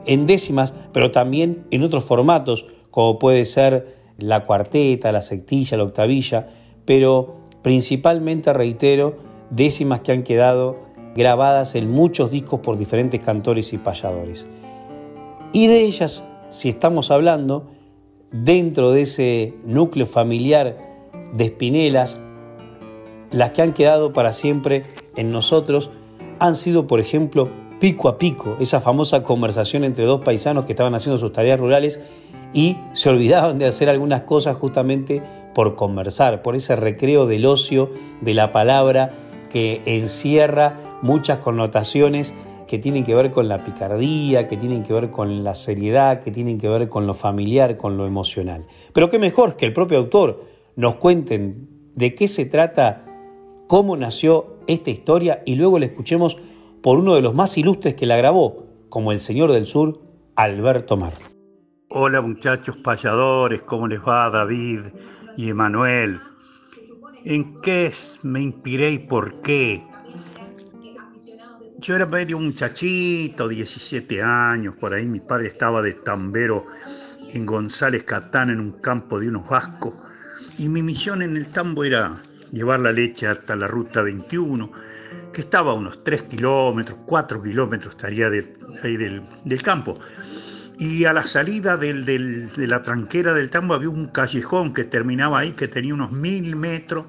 en 0.06 0.28
décimas, 0.28 0.74
pero 0.94 1.12
también 1.12 1.66
en 1.72 1.84
otros 1.84 2.06
formatos, 2.06 2.66
como 2.90 3.20
puede 3.20 3.46
ser 3.46 3.96
la 4.18 4.44
cuarteta, 4.44 5.12
la 5.12 5.22
sectilla, 5.22 5.78
la 5.78 5.84
octavilla, 5.84 6.50
pero 6.86 7.38
principalmente, 7.62 8.54
reitero, 8.54 9.18
décimas 9.50 10.02
que 10.02 10.12
han 10.12 10.24
quedado 10.24 10.80
grabadas 11.16 11.76
en 11.76 11.90
muchos 11.90 12.32
discos 12.32 12.62
por 12.62 12.78
diferentes 12.78 13.20
cantores 13.20 13.74
y 13.74 13.78
payadores. 13.78 14.48
Y 15.54 15.68
de 15.68 15.82
ellas, 15.82 16.24
si 16.50 16.70
estamos 16.70 17.12
hablando, 17.12 17.68
dentro 18.32 18.92
de 18.92 19.02
ese 19.02 19.54
núcleo 19.66 20.06
familiar 20.06 20.78
de 21.34 21.46
Espinelas, 21.46 22.18
las 23.32 23.52
que 23.52 23.62
han 23.62 23.74
quedado 23.74 24.14
para 24.14 24.34
siempre 24.34 24.84
en 25.16 25.32
nosotros 25.32 25.90
han 26.40 26.56
sido, 26.56 26.88
por 26.88 27.00
ejemplo, 27.00 27.50
pico 27.82 28.08
a 28.10 28.20
pico, 28.20 28.58
esa 28.60 28.80
famosa 28.80 29.24
conversación 29.24 29.84
entre 29.84 30.06
dos 30.06 30.22
paisanos 30.22 30.66
que 30.66 30.74
estaban 30.74 30.94
haciendo 30.94 31.18
sus 31.18 31.34
tareas 31.34 31.60
rurales 31.60 32.00
y 32.54 32.78
se 32.94 33.10
olvidaban 33.10 33.58
de 33.58 33.66
hacer 33.66 33.90
algunas 33.90 34.22
cosas 34.22 34.56
justamente 34.56 35.24
por 35.56 35.76
conversar, 35.76 36.44
por 36.44 36.56
ese 36.56 36.76
recreo 36.76 37.26
del 37.26 37.44
ocio, 37.48 37.90
de 38.22 38.36
la 38.36 38.52
palabra 38.52 39.14
que 39.50 39.82
encierra 39.86 40.80
muchas 41.02 41.40
connotaciones 41.40 42.36
que 42.68 42.78
tienen 42.78 43.04
que 43.04 43.16
ver 43.16 43.32
con 43.32 43.50
la 43.50 43.64
picardía, 43.64 44.48
que 44.48 44.58
tienen 44.58 44.84
que 44.84 44.94
ver 44.94 45.10
con 45.10 45.44
la 45.44 45.56
seriedad, 45.56 46.22
que 46.22 46.30
tienen 46.30 46.60
que 46.60 46.70
ver 46.70 46.88
con 46.88 47.08
lo 47.08 47.16
familiar, 47.16 47.78
con 47.78 47.98
lo 47.98 48.06
emocional. 48.06 48.68
Pero 48.94 49.10
qué 49.10 49.18
mejor 49.18 49.58
que 49.58 49.66
el 49.66 49.74
propio 49.74 49.98
autor 49.98 50.46
nos 50.76 50.98
cuenten 50.98 51.68
de 51.96 52.14
qué 52.14 52.28
se 52.28 52.46
trata, 52.46 53.06
cómo 53.66 53.98
nació 53.98 54.58
esta 54.68 54.92
historia 54.92 55.42
y 55.48 55.56
luego 55.56 55.80
la 55.80 55.88
escuchemos 55.88 56.38
por 56.82 56.98
uno 56.98 57.16
de 57.16 57.22
los 57.22 57.36
más 57.36 57.58
ilustres 57.58 57.94
que 57.94 58.06
la 58.06 58.18
grabó, 58.18 58.88
como 58.90 59.12
el 59.12 59.20
señor 59.20 59.52
del 59.52 59.68
sur, 59.68 60.02
Alberto 60.36 60.98
Mar. 60.98 61.14
Hola 61.90 62.22
muchachos 62.22 62.78
payadores, 62.78 63.62
¿cómo 63.64 63.88
les 63.88 64.00
va 64.00 64.30
David 64.30 64.80
y 65.38 65.50
Emanuel? 65.50 66.20
¿En 67.24 67.48
qué 67.62 67.92
me 68.24 68.42
inspiré 68.42 68.92
y 68.92 69.00
por 69.00 69.42
qué? 69.42 69.84
Yo 71.80 71.96
era 71.96 72.06
medio 72.06 72.40
muchachito, 72.40 73.48
17 73.48 74.22
años, 74.24 74.76
por 74.76 74.94
ahí 74.94 75.08
mi 75.08 75.20
padre 75.20 75.48
estaba 75.48 75.82
de 75.82 75.94
tambero 75.94 76.66
en 77.34 77.46
González 77.46 78.04
Catán, 78.04 78.50
en 78.50 78.60
un 78.60 78.82
campo 78.82 79.20
de 79.20 79.30
unos 79.30 79.48
vascos, 79.48 79.96
y 80.58 80.70
mi 80.70 80.82
misión 80.82 81.22
en 81.22 81.38
el 81.38 81.50
tambo 81.50 81.84
era 81.84 82.22
llevar 82.52 82.80
la 82.80 82.92
leche 82.92 83.28
hasta 83.28 83.56
la 83.56 83.68
ruta 83.68 84.02
21, 84.02 84.72
que 85.32 85.42
estaba 85.42 85.72
a 85.72 85.74
unos 85.76 86.04
3 86.04 86.24
kilómetros, 86.24 87.00
4 87.06 87.42
kilómetros 87.42 87.96
estaría 87.96 88.30
de, 88.30 88.52
ahí 88.84 88.98
del, 88.98 89.62
campo. 89.64 90.00
Y 90.78 91.06
a 91.06 91.14
la 91.14 91.24
salida 91.24 91.78
de 91.78 92.50
la 92.58 92.84
tranquera 92.84 93.34
del 93.34 93.50
tambo 93.50 93.74
había 93.74 93.90
un 93.90 94.08
callejón 94.08 94.74
que 94.74 94.84
terminaba 94.84 95.40
ahí, 95.40 95.52
que 95.54 95.68
tenía 95.68 95.94
unos 95.94 96.12
mil 96.12 96.56
metros, 96.56 97.06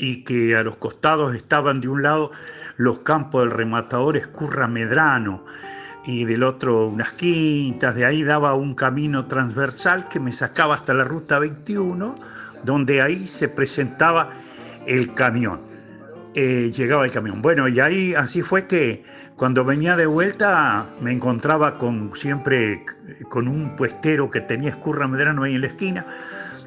y 0.00 0.24
que 0.24 0.56
a 0.56 0.62
los 0.62 0.76
costados 0.76 1.34
estaban 1.34 1.80
de 1.80 1.88
un 1.88 2.02
lado 2.02 2.30
los 2.76 3.00
campos 3.00 3.42
del 3.42 3.50
rematador 3.50 4.16
Escurra 4.16 4.66
Medrano 4.66 5.44
y 6.06 6.24
del 6.24 6.42
otro 6.42 6.86
unas 6.86 7.12
quintas, 7.12 7.94
de 7.94 8.06
ahí 8.06 8.22
daba 8.22 8.54
un 8.54 8.74
camino 8.74 9.26
transversal 9.26 10.08
que 10.08 10.18
me 10.18 10.32
sacaba 10.32 10.74
hasta 10.74 10.94
la 10.94 11.04
ruta 11.04 11.38
21, 11.38 12.14
donde 12.64 13.02
ahí 13.02 13.28
se 13.28 13.50
presentaba 13.50 14.30
el 14.86 15.12
camión. 15.12 15.69
Eh, 16.34 16.70
llegaba 16.76 17.04
el 17.04 17.10
camión. 17.10 17.42
Bueno, 17.42 17.68
y 17.68 17.80
ahí 17.80 18.14
así 18.14 18.42
fue 18.42 18.66
que 18.66 19.02
cuando 19.36 19.64
venía 19.64 19.96
de 19.96 20.06
vuelta 20.06 20.86
me 21.00 21.12
encontraba 21.12 21.76
con 21.76 22.14
siempre 22.14 22.84
con 23.28 23.48
un 23.48 23.74
puestero 23.74 24.30
que 24.30 24.40
tenía 24.40 24.70
Escurra 24.70 25.08
Medrano 25.08 25.42
ahí 25.42 25.56
en 25.56 25.62
la 25.62 25.66
esquina, 25.66 26.06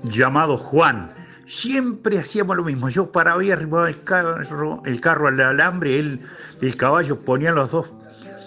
llamado 0.04 0.58
Juan 0.58 1.14
Siempre 1.46 2.18
hacíamos 2.18 2.56
lo 2.56 2.64
mismo. 2.64 2.90
Yo 2.90 3.12
paraba 3.12 3.44
y 3.44 3.52
arribaba 3.52 3.90
el 3.90 4.04
carro, 4.04 4.82
el 4.86 5.02
carro 5.02 5.28
al 5.28 5.40
alambre, 5.40 6.00
él, 6.00 6.22
el 6.62 6.76
caballo 6.76 7.20
ponía 7.22 7.52
las 7.52 7.72
dos 7.72 7.94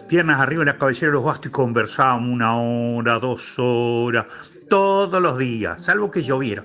piernas 0.09 0.41
arriba 0.41 0.63
en 0.63 0.67
la 0.67 0.79
cabecera 0.79 1.11
de 1.11 1.15
los 1.15 1.25
bastos 1.25 1.47
y 1.47 1.51
conversábamos 1.51 2.31
una 2.31 2.57
hora, 2.57 3.19
dos 3.19 3.55
horas, 3.59 4.27
todos 4.69 5.21
los 5.21 5.37
días, 5.37 5.83
salvo 5.83 6.11
que 6.11 6.23
lloviera. 6.23 6.65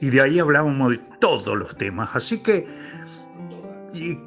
Y 0.00 0.10
de 0.10 0.20
ahí 0.20 0.38
hablábamos 0.38 0.90
de 0.90 0.98
todos 1.20 1.56
los 1.56 1.76
temas. 1.78 2.10
Así 2.14 2.42
que 2.42 2.66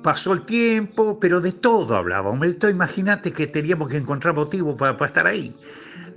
pasó 0.03 0.33
el 0.33 0.45
tiempo, 0.45 1.19
pero 1.19 1.41
de 1.41 1.51
todo 1.51 1.95
hablábamos. 1.95 2.47
Imagínate 2.69 3.31
que 3.31 3.47
teníamos 3.47 3.89
que 3.89 3.97
encontrar 3.97 4.35
motivo 4.35 4.75
para, 4.77 5.05
estar 5.05 5.27
ahí. 5.27 5.55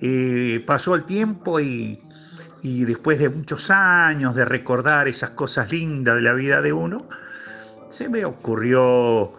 Eh, 0.01 0.63
pasó 0.67 0.95
el 0.95 1.05
tiempo 1.05 1.61
y 1.61 2.01
y 2.63 2.85
después 2.85 3.19
de 3.19 3.29
muchos 3.29 3.71
años 3.71 4.37
de 4.37 4.45
recordar 4.45 5.09
esas 5.09 5.31
cosas 5.31 5.71
lindas 5.73 6.15
de 6.15 6.23
la 6.23 6.33
vida 6.33 6.63
de 6.63 6.73
uno, 6.73 6.99
se 7.89 8.09
me 8.09 8.25
ocurrió 8.25 9.33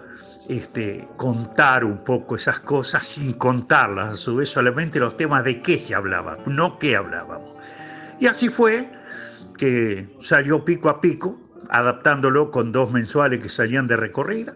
este, 0.50 1.08
contar 1.16 1.86
un 1.86 2.04
poco 2.04 2.36
esas 2.36 2.60
cosas 2.60 3.06
sin 3.06 3.34
contarlas, 3.34 4.10
a 4.10 4.16
su 4.18 4.36
vez 4.36 4.50
solamente 4.50 5.00
los 5.00 5.16
temas 5.16 5.46
de 5.46 5.62
qué 5.62 5.80
se 5.80 5.96
hablaba, 5.96 6.38
no 6.46 6.78
qué 6.78 6.98
hablábamos. 6.98 7.54
Y 8.20 8.28
así 8.28 8.50
fue 8.50 8.92
que 9.58 10.14
salió 10.20 10.66
pico 10.66 10.90
a 10.90 11.00
pico, 11.00 11.42
adaptándolo 11.70 12.52
con 12.52 12.72
dos 12.72 12.92
mensuales 12.92 13.40
que 13.40 13.50
salían 13.50 13.88
de 13.88 13.98
recorrida, 13.98 14.56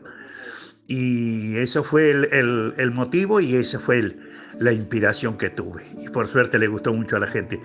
y 0.87 1.57
eso 1.57 1.83
fue 1.83 2.11
el, 2.11 2.91
motivo 2.93 3.41
y 3.41 3.55
esa 3.55 3.79
fue 3.79 4.15
la 4.59 4.71
inspiración 4.71 5.37
que 5.37 5.49
tuve. 5.49 5.85
Y 5.97 6.09
por 6.09 6.27
suerte 6.27 6.57
le 6.57 6.67
gustó 6.67 6.93
mucho 6.93 7.17
a 7.17 7.19
la 7.19 7.27
gente. 7.27 7.59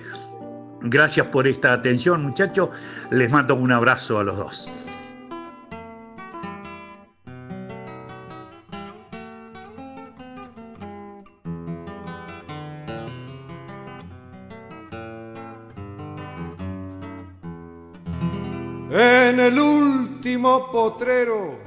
Gracias 0.80 1.28
por 1.28 1.46
esta 1.46 1.72
atención, 1.72 2.22
muchachos. 2.22 2.70
Les 3.12 3.30
mando 3.30 3.54
un 3.54 3.70
abrazo 3.70 4.18
a 4.18 4.24
los 4.24 4.36
dos. 4.36 4.68
En 19.32 19.40
el 19.40 19.58
último 19.58 20.70
potrero 20.70 21.58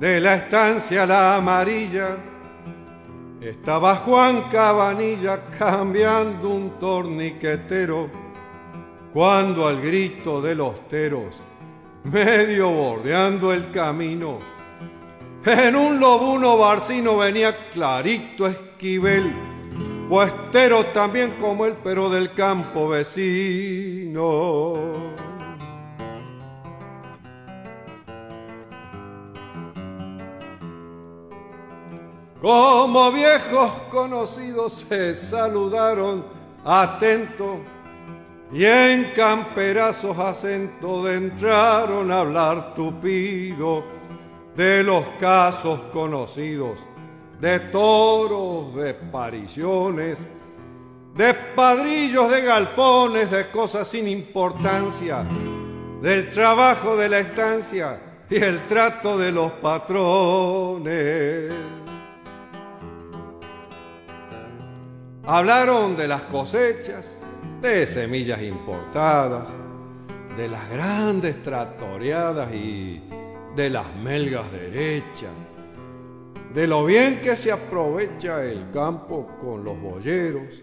de 0.00 0.20
la 0.20 0.34
estancia 0.34 1.06
La 1.06 1.36
Amarilla, 1.36 2.16
estaba 3.40 3.94
Juan 3.94 4.48
Cabanilla 4.50 5.42
cambiando 5.56 6.48
un 6.48 6.70
torniquetero 6.80 8.10
cuando 9.12 9.68
al 9.68 9.80
grito 9.80 10.42
de 10.42 10.56
los 10.56 10.88
teros, 10.88 11.36
medio 12.02 12.68
bordeando 12.68 13.52
el 13.52 13.70
camino, 13.70 14.40
en 15.46 15.76
un 15.76 16.00
lobuno 16.00 16.58
barcino 16.58 17.16
venía 17.16 17.68
clarito 17.70 18.48
Esquivel, 18.48 19.32
puestero 20.08 20.86
también 20.86 21.36
como 21.40 21.64
el 21.64 21.74
pero 21.74 22.10
del 22.10 22.34
campo 22.34 22.88
vecino. 22.88 24.24
Como 32.44 33.10
viejos 33.10 33.70
conocidos 33.90 34.84
se 34.86 35.14
saludaron 35.14 36.22
atentos 36.62 37.56
y 38.52 38.66
en 38.66 39.12
camperazos 39.16 40.18
acentos 40.18 41.08
entraron 41.08 42.12
a 42.12 42.20
hablar 42.20 42.74
tupido 42.74 43.82
de 44.54 44.82
los 44.82 45.06
casos 45.18 45.80
conocidos, 45.90 46.80
de 47.40 47.60
toros, 47.60 48.74
de 48.74 48.92
pariciones, 48.92 50.18
de 51.14 51.32
padrillos, 51.32 52.30
de 52.30 52.42
galpones, 52.42 53.30
de 53.30 53.46
cosas 53.46 53.88
sin 53.88 54.06
importancia, 54.06 55.24
del 56.02 56.28
trabajo 56.28 56.94
de 56.94 57.08
la 57.08 57.20
estancia 57.20 57.98
y 58.28 58.36
el 58.36 58.66
trato 58.66 59.16
de 59.16 59.32
los 59.32 59.50
patrones. 59.52 61.50
Hablaron 65.26 65.96
de 65.96 66.06
las 66.06 66.20
cosechas, 66.22 67.16
de 67.62 67.86
semillas 67.86 68.42
importadas, 68.42 69.48
de 70.36 70.48
las 70.48 70.68
grandes 70.68 71.42
tratoreadas 71.42 72.52
y 72.52 73.00
de 73.56 73.70
las 73.70 73.86
melgas 73.96 74.52
derechas, 74.52 75.32
de 76.52 76.66
lo 76.66 76.84
bien 76.84 77.22
que 77.22 77.36
se 77.36 77.50
aprovecha 77.50 78.44
el 78.44 78.70
campo 78.70 79.38
con 79.40 79.64
los 79.64 79.80
boyeros, 79.80 80.62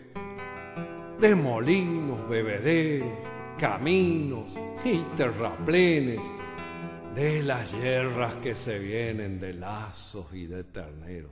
de 1.19 1.35
molinos, 1.35 2.29
bebederos, 2.29 3.09
caminos 3.57 4.55
y 4.85 4.99
terraplenes, 5.17 6.23
de 7.15 7.41
las 7.41 7.71
hierras 7.71 8.35
que 8.43 8.55
se 8.55 8.77
vienen 8.77 9.39
de 9.39 9.53
lazos 9.53 10.27
y 10.33 10.45
de 10.45 10.63
terneros. 10.65 11.31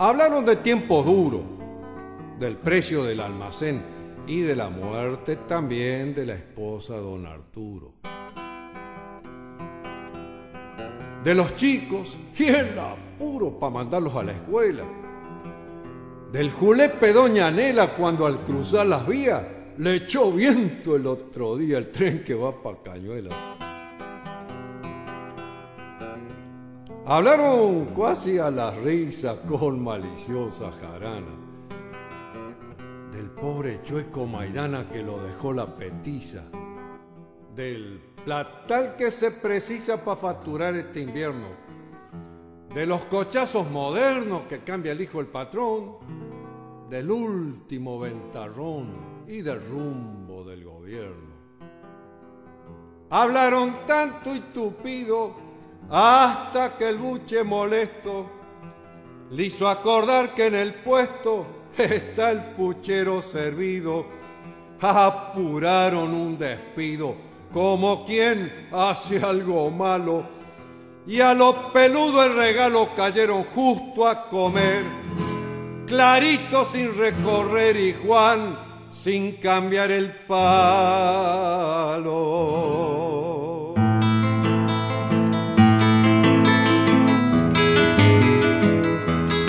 Hablaron 0.00 0.44
de 0.46 0.54
tiempo 0.54 1.02
duro, 1.02 1.42
del 2.38 2.56
precio 2.56 3.02
del 3.02 3.18
almacén 3.18 3.82
y 4.28 4.42
de 4.42 4.54
la 4.54 4.68
muerte 4.70 5.34
también 5.48 6.14
de 6.14 6.24
la 6.24 6.34
esposa 6.34 6.98
don 6.98 7.26
Arturo. 7.26 7.94
De 11.24 11.34
los 11.34 11.56
chicos 11.56 12.16
y 12.38 12.44
el 12.44 12.78
apuro 12.78 13.58
para 13.58 13.72
mandarlos 13.72 14.14
a 14.14 14.22
la 14.22 14.30
escuela. 14.30 14.84
Del 16.30 16.52
julepe 16.52 17.12
doña 17.12 17.50
Nela 17.50 17.88
cuando 17.88 18.24
al 18.24 18.44
cruzar 18.44 18.86
las 18.86 19.04
vías 19.04 19.42
le 19.78 19.96
echó 19.96 20.30
viento 20.30 20.94
el 20.94 21.08
otro 21.08 21.56
día 21.56 21.76
el 21.76 21.90
tren 21.90 22.22
que 22.22 22.34
va 22.34 22.62
para 22.62 22.84
Cañuelas. 22.84 23.34
Hablaron 27.10 27.86
casi 27.96 28.38
a 28.38 28.50
la 28.50 28.70
risa 28.70 29.40
con 29.40 29.82
maliciosa 29.82 30.70
jarana. 30.72 31.38
Del 33.10 33.30
pobre 33.30 33.80
chueco 33.82 34.26
Maidana 34.26 34.86
que 34.90 35.02
lo 35.02 35.16
dejó 35.22 35.54
la 35.54 35.74
petiza. 35.74 36.42
Del 37.54 37.98
platal 38.26 38.94
que 38.96 39.10
se 39.10 39.30
precisa 39.30 40.04
para 40.04 40.18
facturar 40.18 40.74
este 40.74 41.00
invierno. 41.00 41.46
De 42.74 42.84
los 42.84 43.00
cochazos 43.06 43.70
modernos 43.70 44.42
que 44.42 44.58
cambia 44.58 44.92
el 44.92 45.00
hijo 45.00 45.20
el 45.20 45.28
patrón. 45.28 45.96
Del 46.90 47.10
último 47.10 47.98
ventarrón 47.98 49.24
y 49.26 49.40
del 49.40 49.66
rumbo 49.66 50.44
del 50.44 50.62
gobierno. 50.62 51.38
Hablaron 53.08 53.86
tanto 53.86 54.34
y 54.34 54.40
tupido 54.52 55.47
hasta 55.90 56.76
que 56.76 56.88
el 56.88 56.98
buche 56.98 57.42
molesto 57.42 58.30
le 59.30 59.44
hizo 59.44 59.68
acordar 59.68 60.34
que 60.34 60.46
en 60.46 60.54
el 60.54 60.74
puesto 60.74 61.46
está 61.76 62.30
el 62.30 62.44
puchero 62.54 63.22
servido. 63.22 64.06
Apuraron 64.80 66.14
un 66.14 66.38
despido 66.38 67.16
como 67.52 68.04
quien 68.04 68.68
hace 68.72 69.20
algo 69.20 69.70
malo 69.70 70.24
y 71.06 71.20
a 71.20 71.34
los 71.34 71.54
peludos 71.72 72.26
el 72.26 72.36
regalo 72.36 72.90
cayeron 72.94 73.44
justo 73.54 74.06
a 74.06 74.28
comer. 74.28 74.84
Clarito 75.86 76.66
sin 76.66 76.96
recorrer 76.96 77.76
y 77.76 77.94
Juan 77.94 78.58
sin 78.92 79.36
cambiar 79.36 79.90
el 79.90 80.12
palo. 80.26 82.08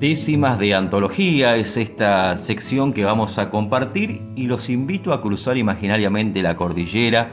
Décimas 0.00 0.58
de 0.58 0.74
antología 0.74 1.58
es 1.58 1.76
esta 1.76 2.34
sección 2.38 2.94
que 2.94 3.04
vamos 3.04 3.36
a 3.36 3.50
compartir 3.50 4.22
y 4.34 4.46
los 4.46 4.70
invito 4.70 5.12
a 5.12 5.20
cruzar 5.20 5.58
imaginariamente 5.58 6.40
la 6.40 6.56
cordillera 6.56 7.32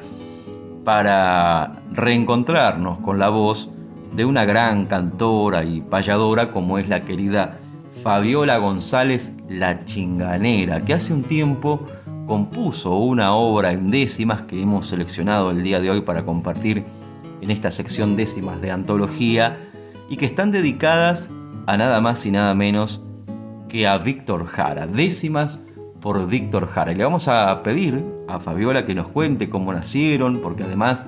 para 0.84 1.82
reencontrarnos 1.94 3.00
con 3.00 3.20
la 3.20 3.30
voz 3.30 3.70
de 4.14 4.26
una 4.26 4.44
gran 4.44 4.86
cantora 4.88 5.64
y 5.64 5.80
payadora 5.80 6.52
como 6.52 6.78
es 6.78 6.90
la 6.90 7.06
querida 7.06 7.58
Fabiola 7.90 8.58
González 8.58 9.34
La 9.48 9.86
Chinganera, 9.86 10.82
que 10.82 10.94
hace 10.94 11.14
un 11.14 11.24
tiempo 11.24 11.88
compuso 12.28 12.98
una 12.98 13.34
obra 13.34 13.72
en 13.72 13.92
décimas 13.92 14.42
que 14.42 14.62
hemos 14.62 14.88
seleccionado 14.88 15.52
el 15.52 15.64
día 15.64 15.80
de 15.80 15.90
hoy 15.90 16.02
para 16.02 16.26
compartir 16.26 16.84
en 17.40 17.50
esta 17.50 17.72
sección 17.72 18.18
décimas 18.18 18.60
de 18.60 18.72
antología 18.72 19.58
y 20.10 20.18
que 20.18 20.26
están 20.26 20.52
dedicadas 20.52 21.30
a 21.68 21.78
nada 21.78 22.00
más 22.00 22.26
y 22.26 22.32
nada 22.32 22.56
menos 22.56 23.02
que 23.68 23.88
a 23.88 23.98
Víctor 23.98 24.46
Jara, 24.48 24.88
décimas 24.88 25.60
por 26.00 26.26
Víctor 26.26 26.68
Jara. 26.68 26.94
Y 26.94 26.96
le 26.96 27.04
vamos 27.04 27.28
a 27.28 27.62
pedir 27.62 28.06
a 28.30 28.40
Fabiola 28.40 28.86
que 28.86 28.96
nos 28.96 29.10
cuente 29.10 29.50
cómo 29.50 29.74
nacieron, 29.74 30.40
porque 30.42 30.64
además 30.64 31.08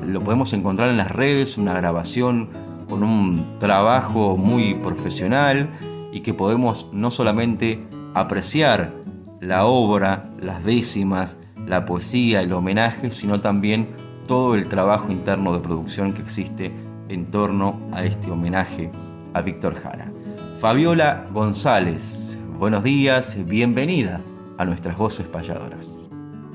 lo 0.00 0.22
podemos 0.22 0.52
encontrar 0.52 0.88
en 0.90 0.98
las 0.98 1.10
redes, 1.10 1.58
una 1.58 1.74
grabación 1.74 2.48
con 2.88 3.02
un 3.02 3.58
trabajo 3.58 4.36
muy 4.36 4.74
profesional 4.74 5.68
y 6.12 6.20
que 6.20 6.32
podemos 6.32 6.86
no 6.92 7.10
solamente 7.10 7.84
apreciar 8.14 8.92
la 9.40 9.66
obra, 9.66 10.30
las 10.40 10.64
décimas, 10.64 11.38
la 11.66 11.84
poesía, 11.84 12.40
el 12.40 12.52
homenaje, 12.52 13.10
sino 13.10 13.40
también 13.40 13.88
todo 14.28 14.54
el 14.54 14.68
trabajo 14.68 15.10
interno 15.10 15.52
de 15.52 15.60
producción 15.60 16.12
que 16.12 16.22
existe 16.22 16.72
en 17.08 17.32
torno 17.32 17.80
a 17.92 18.04
este 18.04 18.30
homenaje 18.30 18.92
a 19.34 19.40
Víctor 19.40 19.74
Jara. 19.74 20.10
Fabiola 20.58 21.26
González, 21.32 22.38
buenos 22.58 22.84
días, 22.84 23.36
bienvenida 23.46 24.20
a 24.58 24.64
nuestras 24.64 24.96
voces 24.96 25.26
payadoras. 25.28 25.98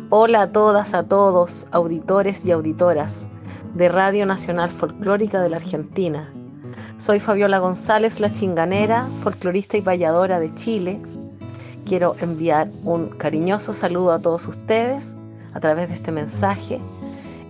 Hola 0.09 0.43
a 0.43 0.51
todas, 0.51 0.93
a 0.93 1.03
todos, 1.03 1.67
auditores 1.71 2.45
y 2.45 2.51
auditoras 2.51 3.29
de 3.73 3.89
Radio 3.89 4.25
Nacional 4.25 4.69
Folclórica 4.69 5.41
de 5.41 5.49
la 5.49 5.57
Argentina. 5.57 6.31
Soy 6.97 7.19
Fabiola 7.19 7.59
González, 7.59 8.19
la 8.19 8.31
chinganera, 8.31 9.07
folclorista 9.21 9.77
y 9.77 9.81
payadora 9.81 10.39
de 10.39 10.53
Chile. 10.53 11.01
Quiero 11.85 12.15
enviar 12.21 12.69
un 12.83 13.09
cariñoso 13.09 13.73
saludo 13.73 14.11
a 14.11 14.19
todos 14.19 14.47
ustedes 14.47 15.17
a 15.53 15.59
través 15.59 15.89
de 15.89 15.95
este 15.95 16.11
mensaje 16.11 16.79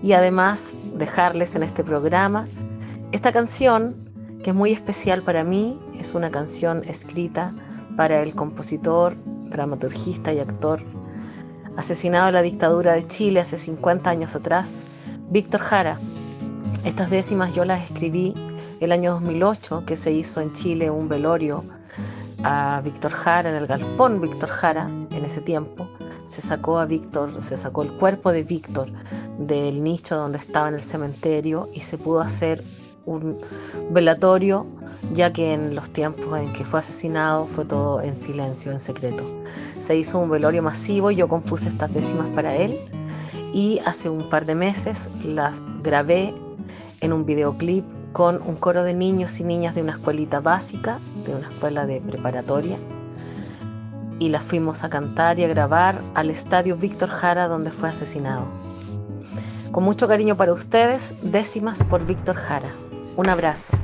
y 0.02 0.14
además 0.14 0.74
dejarles 0.96 1.56
en 1.56 1.64
este 1.64 1.84
programa 1.84 2.48
esta 3.12 3.32
canción 3.32 4.03
que 4.44 4.50
es 4.52 4.56
muy 4.56 4.72
especial 4.72 5.24
para 5.24 5.44
mí. 5.44 5.80
Es 6.00 6.14
una 6.14 6.30
canción 6.30 6.84
escrita 6.86 7.54
para 7.96 8.22
el 8.22 8.36
compositor, 8.36 9.16
dramaturgista 9.50 10.34
y 10.34 10.40
actor 10.40 10.84
asesinado 11.78 12.28
en 12.28 12.36
la 12.36 12.42
dictadura 12.42 12.94
de 12.94 13.08
Chile 13.08 13.40
hace 13.40 13.58
50 13.58 14.10
años 14.10 14.36
atrás, 14.36 14.86
Víctor 15.30 15.62
Jara. 15.62 16.00
Estas 16.84 17.10
décimas 17.10 17.56
yo 17.56 17.66
las 17.66 17.84
escribí 17.84 18.36
el 18.80 18.92
año 18.92 19.14
2008, 19.14 19.84
que 19.86 19.96
se 19.96 20.12
hizo 20.12 20.42
en 20.42 20.52
Chile 20.52 20.92
un 20.92 21.08
velorio 21.08 21.64
a 22.44 22.82
Víctor 22.84 23.12
Jara 23.12 23.50
en 23.50 23.56
el 23.56 23.68
galpón 23.68 24.20
Víctor 24.22 24.50
Jara 24.50 24.90
en 25.12 25.26
ese 25.26 25.42
tiempo. 25.42 25.88
Se 26.26 26.42
sacó 26.42 26.80
a 26.80 26.86
Víctor, 26.86 27.42
se 27.42 27.58
sacó 27.58 27.84
el 27.84 27.94
cuerpo 27.94 28.32
de 28.32 28.44
Víctor 28.44 28.92
del 29.40 29.84
nicho 29.84 30.16
donde 30.16 30.38
estaba 30.38 30.68
en 30.68 30.76
el 30.76 30.82
cementerio 30.82 31.70
y 31.74 31.80
se 31.80 31.98
pudo 31.98 32.22
hacer 32.22 32.64
un 33.06 33.38
velatorio, 33.90 34.66
ya 35.12 35.34
que 35.34 35.54
en 35.54 35.76
los 35.76 35.90
tiempos 35.90 36.40
en 36.40 36.54
que 36.54 36.64
fue 36.64 36.80
asesinado 36.80 37.46
fue 37.48 37.66
todo 37.66 38.02
en 38.02 38.16
silencio, 38.16 38.72
en 38.72 38.80
secreto. 38.80 39.24
Se 39.80 39.96
hizo 39.98 40.20
un 40.20 40.30
velorio 40.30 40.64
masivo 40.64 41.12
yo 41.12 41.28
compuse 41.28 41.70
estas 41.70 41.94
décimas 41.94 42.30
para 42.30 42.56
él 42.56 42.78
y 43.54 43.80
hace 43.86 44.10
un 44.10 44.30
par 44.30 44.46
de 44.46 44.56
meses 44.56 45.10
las 45.24 45.62
grabé 45.84 46.34
en 47.02 47.14
un 47.14 47.26
videoclip 47.26 47.86
con 48.14 48.42
un 48.46 48.56
coro 48.56 48.84
de 48.84 48.94
niños 48.94 49.40
y 49.40 49.44
niñas 49.44 49.76
de 49.76 49.82
una 49.82 49.94
escuelita 49.94 50.40
básica, 50.40 51.00
de 51.26 51.36
una 51.36 51.50
escuela 51.50 51.86
de 51.86 52.00
preparatoria. 52.00 52.78
Y 54.20 54.30
la 54.30 54.40
fuimos 54.40 54.84
a 54.84 54.90
cantar 54.90 55.40
y 55.40 55.44
a 55.44 55.48
grabar 55.48 56.00
al 56.14 56.30
estadio 56.30 56.78
Víctor 56.78 57.10
Jara 57.10 57.48
donde 57.48 57.72
fue 57.72 57.90
asesinado. 57.90 58.46
Con 59.72 59.84
mucho 59.84 60.08
cariño 60.08 60.38
para 60.38 60.54
ustedes, 60.54 61.16
décimas 61.24 61.84
por 61.84 62.06
Víctor 62.06 62.36
Jara. 62.36 62.70
Un 63.16 63.30
abrazo. 63.30 63.78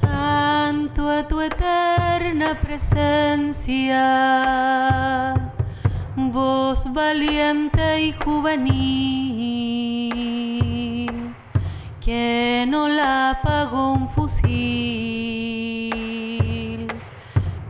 Canto 0.00 1.10
a 1.10 1.28
tu 1.28 1.42
eterna 1.42 2.58
presencia, 2.58 3.94
voz 6.16 6.90
valiente 6.94 8.00
y 8.00 8.12
juvenil, 8.12 8.64
que 12.00 12.64
no 12.66 12.88
la 12.88 13.32
apagó 13.32 13.92
un 13.92 14.08
fusil, 14.08 14.38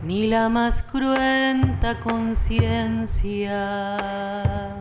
ni 0.03 0.27
la 0.27 0.47
más 0.47 0.83
cruenta 0.83 1.99
conciencia 1.99 4.78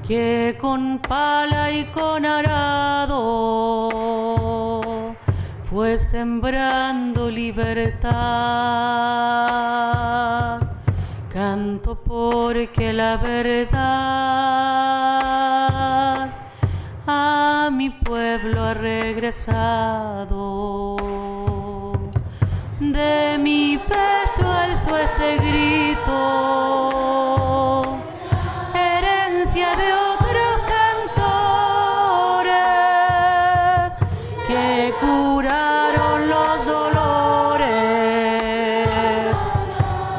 que 0.07 0.55
con 0.61 0.99
pala 0.99 1.71
y 1.71 1.85
con 1.85 2.25
arado 2.27 3.09
fue 5.63 5.97
sembrando 5.97 7.27
libertad. 7.27 8.09
Canto 11.33 11.95
porque 11.95 12.93
la 12.93 13.17
verdad 13.17 14.09
mi 17.79 17.89
pueblo 17.89 18.61
ha 18.65 18.73
regresado. 18.73 20.27
De 22.81 23.37
mi 23.39 23.79
pecho 23.91 24.51
alzo 24.51 24.97
este 24.97 25.37
grito, 25.37 26.11
herencia 28.73 29.69
de 29.77 29.93
otros 30.13 30.55
cantores 32.27 32.75
que 34.45 34.93
curaron 34.99 36.27
los 36.27 36.65
dolores 36.65 37.59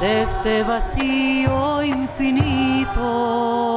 de 0.00 0.22
este 0.22 0.62
vacío 0.62 1.82
infinito. 1.82 3.69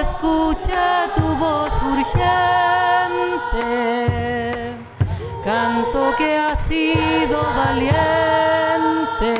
Escucha 0.00 1.08
tu 1.14 1.34
voz 1.36 1.80
urgente, 1.82 2.16
canto 5.44 6.14
que 6.16 6.36
ha 6.36 6.54
sido 6.56 7.42
valiente, 7.56 9.34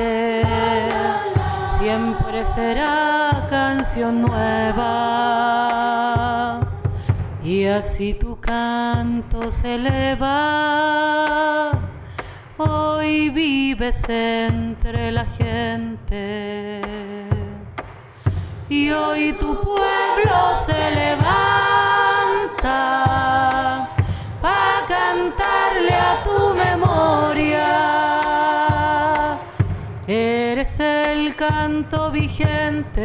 siempre 1.68 2.45
será 2.45 3.47
canción 3.49 4.22
nueva. 4.22 4.84
Y 7.42 7.66
así 7.66 8.14
tu 8.14 8.40
canto 8.40 9.51
se 9.51 9.74
eleva, 9.74 11.70
hoy 12.57 13.28
vives 13.30 14.09
entre 14.09 15.12
la 15.12 15.26
gente. 15.26 17.03
Y 18.68 18.90
hoy 18.90 19.32
tu 19.34 19.60
pueblo 19.60 20.54
se 20.54 20.90
levanta 20.90 21.50
para 24.40 24.86
cantarle 24.88 25.94
a 25.94 26.22
tu 26.24 26.54
memoria. 26.54 27.68
Eres 30.06 30.80
el 30.80 31.36
canto 31.36 32.10
vigente, 32.10 33.02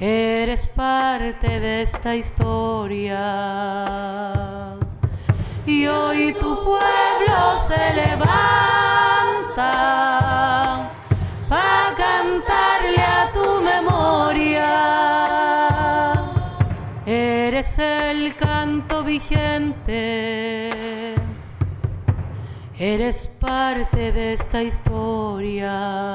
eres 0.00 0.66
parte 0.66 1.60
de 1.60 1.82
esta 1.82 2.14
historia. 2.14 3.26
Y 5.66 5.86
hoy 5.86 6.32
tu 6.40 6.64
pueblo 6.64 7.58
se 7.58 7.92
levanta 7.92 8.46
para 11.46 11.94
cantarle 11.94 12.75
El 17.78 18.34
canto 18.36 19.04
vigente, 19.04 20.70
eres 22.78 23.26
parte 23.38 24.12
de 24.12 24.32
esta 24.32 24.62
historia. 24.62 26.14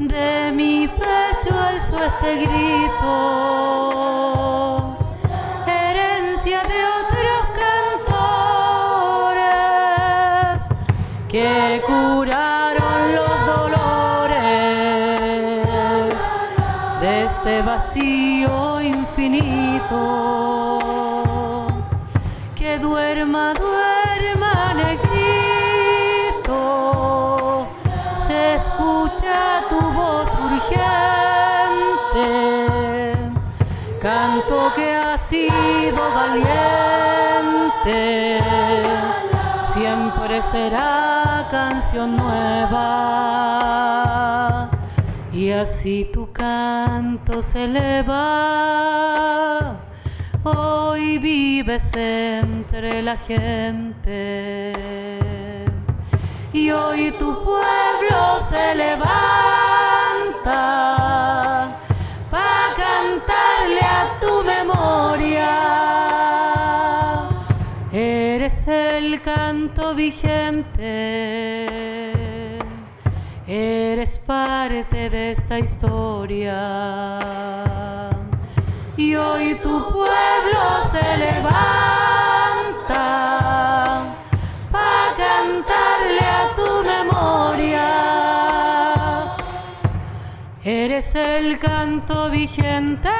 De 0.00 0.50
mi 0.52 0.88
pecho 0.88 1.56
alzo 1.56 2.02
este 2.02 2.38
grito, 2.38 3.60
Que 22.54 22.78
duerma, 22.78 23.52
duerma, 23.54 24.72
negrito, 24.74 25.26
se 28.14 28.54
escucha 28.54 29.64
tu 29.68 29.80
voz 29.80 30.38
urgente, 30.38 30.78
canto 34.00 34.72
que 34.76 34.94
ha 34.94 35.18
sido 35.18 36.12
valiente. 36.14 36.70
Siempre 39.64 40.40
será 40.40 41.48
canción 41.50 42.14
nueva. 42.16 43.10
Y 45.40 45.52
así 45.52 46.04
tu 46.12 46.30
canto 46.32 47.40
se 47.40 47.64
eleva, 47.64 48.20
hoy 50.44 51.16
vives 51.16 51.94
entre 51.94 53.00
la 53.00 53.16
gente. 53.16 54.74
Y 56.52 56.70
hoy 56.70 57.12
tu 57.12 57.42
pueblo 57.42 58.38
se 58.38 58.74
levanta 58.74 59.08
para 62.30 62.74
cantarle 62.76 63.80
a 63.80 64.18
tu 64.20 64.44
memoria. 64.44 65.56
Eres 67.90 68.68
el 68.68 69.22
canto 69.22 69.94
vigente, 69.94 71.79
eres 73.50 74.18
parte 74.18 75.10
de 75.10 75.32
esta 75.32 75.58
historia. 75.58 77.18
Y 78.96 79.16
hoy 79.16 79.56
tu 79.56 79.90
pueblo 79.90 80.80
se 80.82 81.02
levanta 81.16 81.74
para 84.70 85.14
cantarle 85.16 86.20
a 86.20 86.54
tu 86.54 86.84
memoria. 86.84 87.88
Eres 90.62 91.16
el 91.16 91.58
canto 91.58 92.30
vigente. 92.30 93.10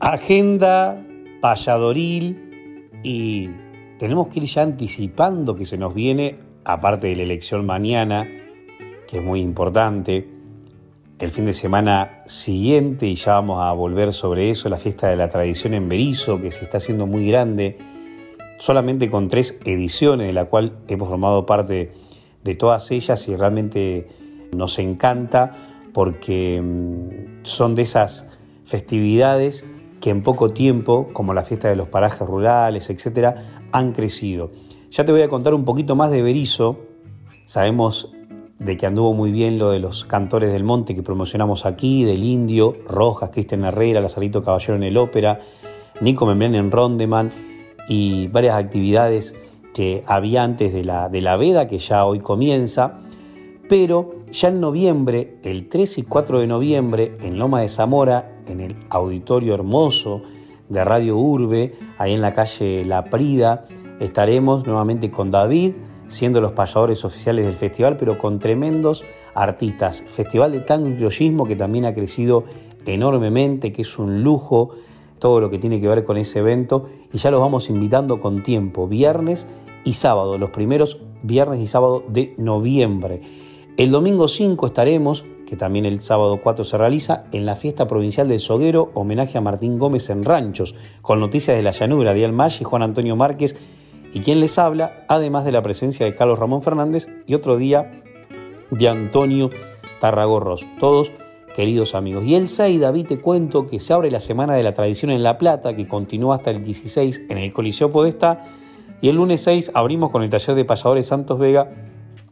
Agenda 0.00 1.06
payadoril 1.42 2.88
y 3.02 3.50
tenemos 3.98 4.28
que 4.28 4.40
ir 4.40 4.46
ya 4.46 4.62
anticipando 4.62 5.54
que 5.54 5.66
se 5.66 5.76
nos 5.76 5.92
viene 5.92 6.38
aparte 6.64 7.08
de 7.08 7.16
la 7.16 7.22
elección 7.22 7.66
mañana, 7.66 8.26
que 9.06 9.18
es 9.18 9.22
muy 9.22 9.40
importante, 9.40 10.26
el 11.18 11.30
fin 11.30 11.44
de 11.44 11.52
semana 11.52 12.22
siguiente, 12.24 13.08
y 13.08 13.14
ya 13.14 13.34
vamos 13.34 13.60
a 13.60 13.72
volver 13.72 14.14
sobre 14.14 14.48
eso, 14.48 14.70
la 14.70 14.78
fiesta 14.78 15.08
de 15.08 15.16
la 15.16 15.28
tradición 15.28 15.74
en 15.74 15.86
Berizo, 15.86 16.40
que 16.40 16.50
se 16.50 16.64
está 16.64 16.78
haciendo 16.78 17.06
muy 17.06 17.28
grande, 17.28 17.76
solamente 18.58 19.10
con 19.10 19.28
tres 19.28 19.58
ediciones, 19.66 20.28
de 20.28 20.32
la 20.32 20.46
cual 20.46 20.78
hemos 20.88 21.10
formado 21.10 21.44
parte 21.44 21.92
de 22.42 22.54
todas 22.54 22.90
ellas 22.90 23.28
y 23.28 23.36
realmente 23.36 24.08
nos 24.56 24.78
encanta 24.78 25.54
porque 25.92 26.58
mm, 26.62 27.42
son 27.42 27.74
de 27.74 27.82
esas 27.82 28.26
festividades 28.64 29.66
que 30.00 30.10
en 30.10 30.22
poco 30.22 30.50
tiempo, 30.50 31.08
como 31.12 31.34
la 31.34 31.42
fiesta 31.42 31.68
de 31.68 31.76
los 31.76 31.88
parajes 31.88 32.26
rurales, 32.26 32.90
etcétera, 32.90 33.62
han 33.72 33.92
crecido. 33.92 34.50
Ya 34.90 35.04
te 35.04 35.12
voy 35.12 35.22
a 35.22 35.28
contar 35.28 35.54
un 35.54 35.64
poquito 35.64 35.94
más 35.94 36.10
de 36.10 36.22
Berizo. 36.22 36.78
Sabemos 37.46 38.12
de 38.58 38.76
que 38.76 38.86
anduvo 38.86 39.14
muy 39.14 39.30
bien 39.30 39.58
lo 39.58 39.70
de 39.70 39.78
los 39.78 40.04
cantores 40.04 40.52
del 40.52 40.64
monte 40.64 40.94
que 40.94 41.02
promocionamos 41.02 41.64
aquí, 41.64 42.04
del 42.04 42.22
Indio, 42.22 42.76
Rojas, 42.86 43.30
Cristian 43.30 43.64
Herrera, 43.64 44.00
Lazarito 44.00 44.42
Caballero 44.42 44.76
en 44.76 44.82
el 44.82 44.96
Ópera, 44.96 45.38
Nico 46.00 46.26
Membrán 46.26 46.54
en 46.54 46.70
Rondeman 46.70 47.30
y 47.88 48.28
varias 48.28 48.56
actividades 48.56 49.34
que 49.74 50.02
había 50.06 50.42
antes 50.42 50.72
de 50.72 50.84
la, 50.84 51.08
de 51.08 51.20
la 51.20 51.36
veda, 51.36 51.66
que 51.66 51.78
ya 51.78 52.04
hoy 52.04 52.20
comienza. 52.20 52.98
Pero 53.68 54.16
ya 54.30 54.48
en 54.48 54.60
noviembre, 54.60 55.38
el 55.42 55.68
3 55.68 55.98
y 55.98 56.02
4 56.02 56.40
de 56.40 56.46
noviembre, 56.46 57.16
en 57.22 57.38
Loma 57.38 57.60
de 57.60 57.68
Zamora, 57.68 58.39
en 58.50 58.60
el 58.60 58.76
auditorio 58.90 59.54
hermoso 59.54 60.22
de 60.68 60.84
Radio 60.84 61.16
Urbe, 61.16 61.74
ahí 61.98 62.12
en 62.12 62.20
la 62.20 62.34
calle 62.34 62.84
La 62.84 63.04
Prida, 63.04 63.66
estaremos 64.00 64.66
nuevamente 64.66 65.10
con 65.10 65.30
David, 65.30 65.72
siendo 66.06 66.40
los 66.40 66.52
payadores 66.52 67.04
oficiales 67.04 67.46
del 67.46 67.54
festival, 67.54 67.96
pero 67.96 68.18
con 68.18 68.38
tremendos 68.38 69.04
artistas. 69.34 70.02
Festival 70.06 70.52
de 70.52 70.60
Tango 70.60 70.88
y 70.88 70.94
Criollismo 70.94 71.46
que 71.46 71.56
también 71.56 71.84
ha 71.84 71.94
crecido 71.94 72.44
enormemente, 72.86 73.72
que 73.72 73.82
es 73.82 73.98
un 73.98 74.22
lujo 74.22 74.70
todo 75.18 75.40
lo 75.40 75.50
que 75.50 75.58
tiene 75.58 75.80
que 75.80 75.88
ver 75.88 76.02
con 76.02 76.16
ese 76.16 76.40
evento 76.40 76.88
y 77.12 77.18
ya 77.18 77.30
los 77.30 77.40
vamos 77.40 77.68
invitando 77.68 78.20
con 78.20 78.42
tiempo, 78.42 78.88
viernes 78.88 79.46
y 79.84 79.92
sábado, 79.92 80.38
los 80.38 80.50
primeros 80.50 80.98
viernes 81.22 81.60
y 81.60 81.66
sábado 81.66 82.02
de 82.08 82.34
noviembre. 82.38 83.20
El 83.76 83.90
domingo 83.90 84.28
5 84.28 84.66
estaremos, 84.66 85.24
que 85.50 85.56
también 85.56 85.84
el 85.84 86.00
sábado 86.00 86.38
4 86.40 86.64
se 86.64 86.78
realiza, 86.78 87.24
en 87.32 87.44
la 87.44 87.56
fiesta 87.56 87.88
provincial 87.88 88.28
del 88.28 88.38
Soguero, 88.38 88.92
homenaje 88.94 89.36
a 89.36 89.40
Martín 89.40 89.80
Gómez 89.80 90.08
en 90.08 90.22
Ranchos, 90.22 90.76
con 91.02 91.18
noticias 91.18 91.56
de 91.56 91.62
la 91.64 91.72
llanura, 91.72 92.14
Dial 92.14 92.32
Maggi, 92.32 92.62
Juan 92.62 92.84
Antonio 92.84 93.16
Márquez 93.16 93.56
y 94.14 94.20
quien 94.20 94.38
les 94.38 94.60
habla, 94.60 95.04
además 95.08 95.44
de 95.44 95.50
la 95.50 95.60
presencia 95.60 96.06
de 96.06 96.14
Carlos 96.14 96.38
Ramón 96.38 96.62
Fernández 96.62 97.08
y 97.26 97.34
otro 97.34 97.56
día 97.56 98.00
de 98.70 98.88
Antonio 98.88 99.50
Tarragorros, 100.00 100.64
todos 100.78 101.10
queridos 101.56 101.96
amigos. 101.96 102.24
Y 102.24 102.36
el 102.36 102.46
6, 102.46 102.80
David, 102.80 103.08
te 103.08 103.20
cuento 103.20 103.66
que 103.66 103.80
se 103.80 103.92
abre 103.92 104.08
la 104.08 104.20
Semana 104.20 104.54
de 104.54 104.62
la 104.62 104.72
Tradición 104.72 105.10
en 105.10 105.24
La 105.24 105.36
Plata, 105.36 105.74
que 105.74 105.88
continúa 105.88 106.36
hasta 106.36 106.52
el 106.52 106.62
16 106.62 107.22
en 107.28 107.38
el 107.38 107.52
Coliseo 107.52 107.90
Podestá, 107.90 108.44
y 109.00 109.08
el 109.08 109.16
lunes 109.16 109.40
6 109.40 109.72
abrimos 109.74 110.10
con 110.10 110.22
el 110.22 110.30
taller 110.30 110.54
de 110.54 110.64
payadores 110.64 111.08
Santos 111.08 111.40
Vega 111.40 111.72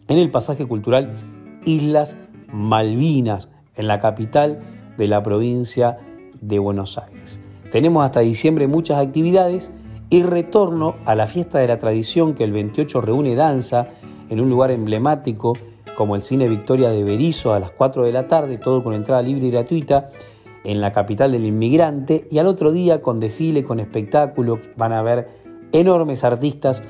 en 0.07 0.19
el 0.19 0.31
pasaje 0.31 0.67
cultural 0.67 1.17
Islas 1.65 2.15
Malvinas, 2.53 3.49
en 3.77 3.87
la 3.87 3.99
capital 3.99 4.61
de 4.97 5.07
la 5.07 5.23
provincia 5.23 5.99
de 6.41 6.59
Buenos 6.59 6.99
Aires. 6.99 7.41
Tenemos 7.71 8.05
hasta 8.05 8.21
diciembre 8.21 8.67
muchas 8.67 8.99
actividades 8.99 9.71
y 10.11 10.23
retorno 10.23 10.95
a 11.05 11.15
la 11.15 11.27
fiesta 11.27 11.59
de 11.59 11.69
la 11.69 11.79
tradición 11.79 12.35
que 12.35 12.45
el 12.45 12.53
28 12.53 13.01
reúne 13.01 13.35
danza 13.35 13.89
en 14.31 14.41
un 14.41 14.49
lugar 14.49 14.71
emblemático 14.71 15.53
como 15.97 16.17
el 16.17 16.23
Cine 16.23 16.49
Victoria 16.49 16.91
de 16.91 17.05
Berizo 17.05 17.53
a 17.53 17.61
las 17.61 17.71
4 17.71 18.05
de 18.05 18.13
la 18.13 18.29
tarde, 18.29 18.59
todo 18.59 18.83
con 18.83 18.95
entrada 18.95 19.23
libre 19.23 19.47
y 19.47 19.51
gratuita 19.51 20.09
en 20.65 20.81
la 20.81 20.93
capital 20.93 21.33
del 21.33 21.45
inmigrante 21.45 22.27
y 22.31 22.39
al 22.39 22.47
otro 22.47 22.73
día 22.73 23.03
con 23.03 23.21
desfile, 23.21 23.65
con 23.65 23.81
espectáculo, 23.81 24.59
van 24.77 24.93
a 24.93 25.03
ver 25.03 25.29
enormes 25.73 26.25
artistas. 26.25 26.83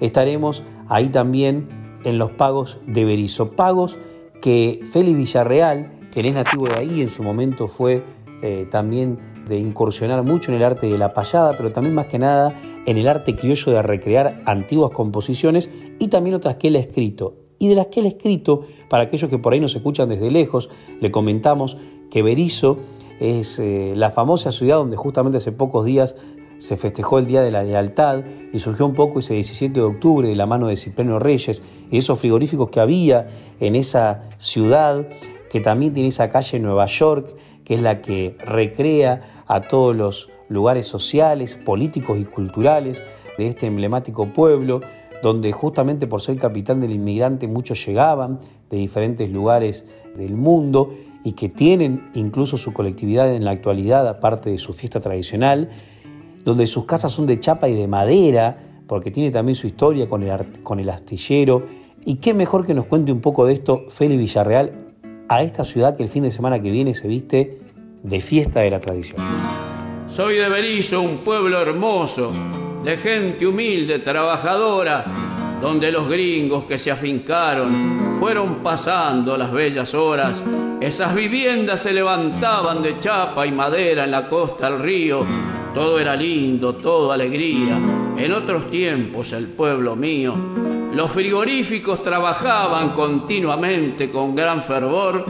Estaremos 0.00 0.62
ahí 0.88 1.08
también 1.08 1.68
en 2.04 2.18
los 2.18 2.30
pagos 2.32 2.78
de 2.86 3.04
Berizo, 3.04 3.50
pagos 3.50 3.98
que 4.40 4.80
Félix 4.92 5.16
Villarreal, 5.16 5.90
que 6.12 6.20
es 6.20 6.34
nativo 6.34 6.66
de 6.66 6.74
ahí, 6.74 7.00
en 7.00 7.10
su 7.10 7.22
momento 7.22 7.68
fue 7.68 8.02
eh, 8.42 8.66
también 8.70 9.18
de 9.48 9.58
incursionar 9.58 10.22
mucho 10.24 10.50
en 10.50 10.56
el 10.56 10.64
arte 10.64 10.88
de 10.88 10.98
la 10.98 11.12
payada, 11.12 11.54
pero 11.56 11.72
también 11.72 11.94
más 11.94 12.06
que 12.06 12.18
nada 12.18 12.54
en 12.84 12.96
el 12.96 13.06
arte 13.08 13.36
criollo 13.36 13.72
de 13.72 13.82
recrear 13.82 14.42
antiguas 14.44 14.90
composiciones 14.90 15.70
y 15.98 16.08
también 16.08 16.34
otras 16.34 16.56
que 16.56 16.68
él 16.68 16.76
ha 16.76 16.80
escrito. 16.80 17.36
Y 17.58 17.68
de 17.68 17.74
las 17.74 17.86
que 17.86 18.00
él 18.00 18.06
ha 18.06 18.10
escrito, 18.10 18.64
para 18.88 19.04
aquellos 19.04 19.30
que 19.30 19.38
por 19.38 19.52
ahí 19.52 19.60
nos 19.60 19.74
escuchan 19.74 20.08
desde 20.08 20.30
lejos, 20.30 20.68
le 21.00 21.10
comentamos 21.10 21.78
que 22.10 22.22
Berizo 22.22 22.78
es 23.20 23.58
eh, 23.58 23.94
la 23.96 24.10
famosa 24.10 24.52
ciudad 24.52 24.76
donde 24.76 24.96
justamente 24.96 25.38
hace 25.38 25.52
pocos 25.52 25.84
días 25.84 26.16
se 26.58 26.76
festejó 26.76 27.18
el 27.18 27.26
Día 27.26 27.42
de 27.42 27.50
la 27.50 27.62
Lealtad 27.62 28.24
y 28.52 28.58
surgió 28.58 28.86
un 28.86 28.94
poco 28.94 29.20
ese 29.20 29.34
17 29.34 29.72
de 29.72 29.86
octubre 29.86 30.28
de 30.28 30.34
la 30.34 30.46
mano 30.46 30.68
de 30.68 30.76
Cipriano 30.76 31.18
Reyes 31.18 31.62
y 31.90 31.98
esos 31.98 32.18
frigoríficos 32.18 32.70
que 32.70 32.80
había 32.80 33.26
en 33.60 33.76
esa 33.76 34.24
ciudad, 34.38 35.06
que 35.50 35.60
también 35.60 35.92
tiene 35.92 36.08
esa 36.08 36.30
calle 36.30 36.58
Nueva 36.58 36.86
York, 36.86 37.34
que 37.64 37.74
es 37.74 37.82
la 37.82 38.00
que 38.00 38.36
recrea 38.44 39.44
a 39.46 39.62
todos 39.62 39.94
los 39.94 40.30
lugares 40.48 40.86
sociales, 40.86 41.54
políticos 41.54 42.18
y 42.18 42.24
culturales 42.24 43.02
de 43.36 43.48
este 43.48 43.66
emblemático 43.66 44.26
pueblo, 44.26 44.80
donde 45.22 45.52
justamente 45.52 46.06
por 46.06 46.20
ser 46.20 46.38
capital 46.38 46.80
del 46.80 46.92
inmigrante 46.92 47.48
muchos 47.48 47.84
llegaban 47.84 48.38
de 48.70 48.76
diferentes 48.76 49.30
lugares 49.30 49.84
del 50.16 50.34
mundo 50.34 50.92
y 51.24 51.32
que 51.32 51.48
tienen 51.48 52.08
incluso 52.14 52.56
su 52.56 52.72
colectividad 52.72 53.34
en 53.34 53.44
la 53.44 53.50
actualidad, 53.50 54.06
aparte 54.06 54.50
de 54.50 54.58
su 54.58 54.72
fiesta 54.72 55.00
tradicional, 55.00 55.70
donde 56.46 56.68
sus 56.68 56.84
casas 56.84 57.10
son 57.10 57.26
de 57.26 57.40
chapa 57.40 57.68
y 57.68 57.74
de 57.74 57.88
madera, 57.88 58.56
porque 58.86 59.10
tiene 59.10 59.32
también 59.32 59.56
su 59.56 59.66
historia 59.66 60.08
con 60.08 60.22
el, 60.22 60.90
astillero. 60.90 61.66
Y 62.04 62.14
qué 62.14 62.34
mejor 62.34 62.64
que 62.64 62.72
nos 62.72 62.86
cuente 62.86 63.10
un 63.10 63.20
poco 63.20 63.46
de 63.46 63.52
esto 63.52 63.86
Félix 63.88 64.20
Villarreal 64.20 64.72
a 65.28 65.42
esta 65.42 65.64
ciudad 65.64 65.96
que 65.96 66.04
el 66.04 66.08
fin 66.08 66.22
de 66.22 66.30
semana 66.30 66.62
que 66.62 66.70
viene 66.70 66.94
se 66.94 67.08
viste 67.08 67.58
de 68.00 68.20
fiesta 68.20 68.60
de 68.60 68.70
la 68.70 68.78
tradición. 68.78 69.20
Soy 70.06 70.36
de 70.36 70.48
Berizo, 70.48 71.02
un 71.02 71.18
pueblo 71.18 71.60
hermoso, 71.60 72.30
de 72.84 72.96
gente 72.96 73.44
humilde, 73.44 73.98
trabajadora, 73.98 75.04
donde 75.60 75.90
los 75.90 76.08
gringos 76.08 76.62
que 76.66 76.78
se 76.78 76.92
afincaron 76.92 78.18
fueron 78.20 78.62
pasando 78.62 79.36
las 79.36 79.50
bellas 79.50 79.94
horas. 79.94 80.40
Esas 80.80 81.12
viviendas 81.12 81.82
se 81.82 81.92
levantaban 81.92 82.84
de 82.84 83.00
chapa 83.00 83.44
y 83.48 83.50
madera 83.50 84.04
en 84.04 84.12
la 84.12 84.28
costa 84.28 84.70
del 84.70 84.80
río. 84.80 85.26
Todo 85.76 86.00
era 86.00 86.16
lindo, 86.16 86.74
todo 86.76 87.12
alegría. 87.12 87.78
En 88.16 88.32
otros 88.32 88.70
tiempos 88.70 89.34
el 89.34 89.46
pueblo 89.46 89.94
mío. 89.94 90.34
Los 90.94 91.10
frigoríficos 91.10 92.02
trabajaban 92.02 92.94
continuamente 92.94 94.10
con 94.10 94.34
gran 94.34 94.62
fervor 94.62 95.26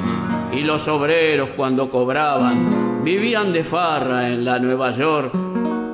y 0.53 0.61
los 0.61 0.87
obreros 0.87 1.49
cuando 1.57 1.91
cobraban 1.91 3.03
vivían 3.03 3.53
de 3.53 3.65
farra 3.65 4.29
en 4.29 4.45
la 4.45 4.61
Nueva 4.61 4.93
York 4.93 5.33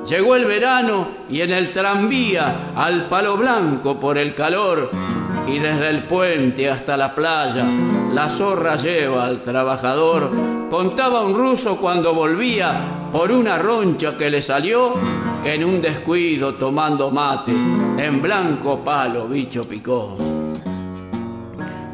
Llegó 0.07 0.35
el 0.35 0.45
verano 0.45 1.07
y 1.31 1.41
en 1.41 1.51
el 1.51 1.73
tranvía 1.73 2.73
al 2.75 3.07
palo 3.07 3.37
blanco 3.37 3.99
por 3.99 4.19
el 4.19 4.35
calor 4.35 4.91
y 5.47 5.57
desde 5.57 5.89
el 5.89 6.03
puente 6.03 6.69
hasta 6.69 6.95
la 6.95 7.15
playa 7.15 7.65
la 8.11 8.29
zorra 8.29 8.75
lleva 8.75 9.25
al 9.25 9.41
trabajador. 9.41 10.29
Contaba 10.69 11.23
un 11.23 11.33
ruso 11.33 11.77
cuando 11.77 12.13
volvía 12.13 13.02
por 13.13 13.31
una 13.31 13.59
roncha 13.59 14.17
que 14.17 14.27
le 14.27 14.41
salió 14.41 14.95
en 15.45 15.63
un 15.63 15.83
descuido 15.83 16.55
tomando 16.55 17.11
mate 17.11 17.51
en 17.51 18.21
blanco 18.23 18.83
palo 18.83 19.27
bicho 19.27 19.69
picó. 19.69 20.17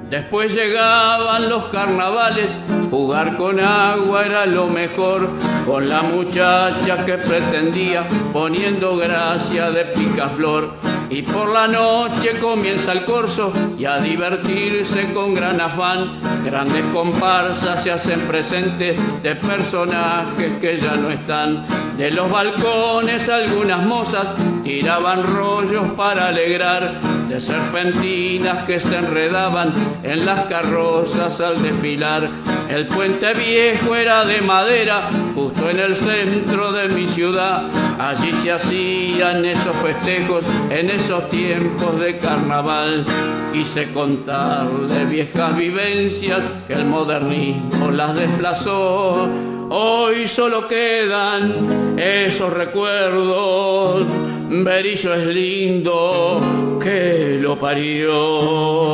Después 0.09 0.55
llegaban 0.55 1.49
los 1.49 1.65
carnavales, 1.65 2.57
jugar 2.89 3.36
con 3.36 3.59
agua 3.59 4.26
era 4.26 4.45
lo 4.45 4.67
mejor, 4.67 5.30
con 5.65 5.89
la 5.89 6.03
muchacha 6.03 7.05
que 7.05 7.17
pretendía, 7.17 8.07
poniendo 8.32 8.95
gracia 8.95 9.72
de 9.72 9.86
picaflor. 9.86 10.98
Y 11.10 11.24
por 11.24 11.51
la 11.51 11.68
noche 11.68 12.38
comienza 12.39 12.91
el 12.91 13.03
corso 13.03 13.51
y 13.78 13.86
a 13.86 13.97
divertirse 13.97 15.12
con 15.12 15.34
gran 15.34 15.60
afán. 15.60 16.20
Grandes 16.45 16.86
comparsas 16.93 17.82
se 17.82 17.91
hacen 17.91 18.20
presentes 18.22 18.95
de 19.24 19.36
personajes 19.36 20.55
que 20.62 20.78
ya 20.78 20.95
no 20.95 21.10
están. 21.10 21.66
De 21.97 22.12
los 22.12 22.30
balcones 22.30 23.28
algunas 23.28 23.86
mozas 23.86 24.34
tiraban 24.64 25.24
rollos 25.24 25.91
para 25.97 26.28
alegrar, 26.28 27.01
de 27.28 27.41
serpentinas 27.41 28.64
que 28.66 28.80
se 28.80 28.95
enredaban 28.95 29.74
en 30.03 30.26
las 30.26 30.41
carrozas 30.45 31.41
al 31.41 31.62
desfilar. 31.62 32.30
El 32.70 32.86
puente 32.86 33.34
viejo 33.34 33.95
era 33.95 34.26
de 34.26 34.41
madera, 34.41 35.10
justo 35.34 35.70
en 35.70 35.80
el 35.80 35.95
centro 35.95 36.72
de 36.72 36.88
mi 36.88 37.07
ciudad. 37.07 37.64
Allí 37.99 38.32
se 38.43 38.51
hacían 38.51 39.43
esos 39.43 39.76
festejos 39.78 40.45
esos 40.99 41.29
tiempos 41.29 41.99
de 41.99 42.17
carnaval. 42.17 43.05
Quise 43.53 43.91
contarle 43.91 45.05
viejas 45.05 45.55
vivencias 45.55 46.41
que 46.67 46.73
el 46.73 46.85
modernismo 46.85 47.89
las 47.91 48.15
desplazó. 48.15 49.29
Hoy 49.69 50.27
solo 50.27 50.67
quedan 50.67 51.97
esos 51.97 52.51
recuerdos. 52.53 54.05
Berillo 54.49 55.13
es 55.13 55.27
lindo 55.27 56.41
que 56.81 57.37
lo 57.39 57.57
parió. 57.57 58.89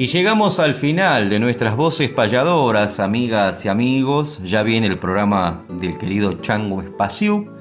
Y 0.00 0.06
llegamos 0.06 0.60
al 0.60 0.76
final 0.76 1.28
de 1.28 1.40
nuestras 1.40 1.74
voces 1.74 2.08
payadoras, 2.08 3.00
amigas 3.00 3.64
y 3.64 3.68
amigos. 3.68 4.40
Ya 4.44 4.62
viene 4.62 4.86
el 4.86 4.96
programa 4.96 5.64
del 5.68 5.98
querido 5.98 6.34
Chango 6.34 6.82
Espacio. 6.82 7.52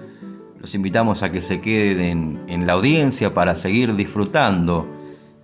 Los 0.59 0.75
invitamos 0.75 1.23
a 1.23 1.31
que 1.31 1.41
se 1.41 1.61
queden 1.61 2.43
en 2.47 2.67
la 2.67 2.73
audiencia 2.73 3.33
para 3.33 3.55
seguir 3.55 3.95
disfrutando 3.95 4.87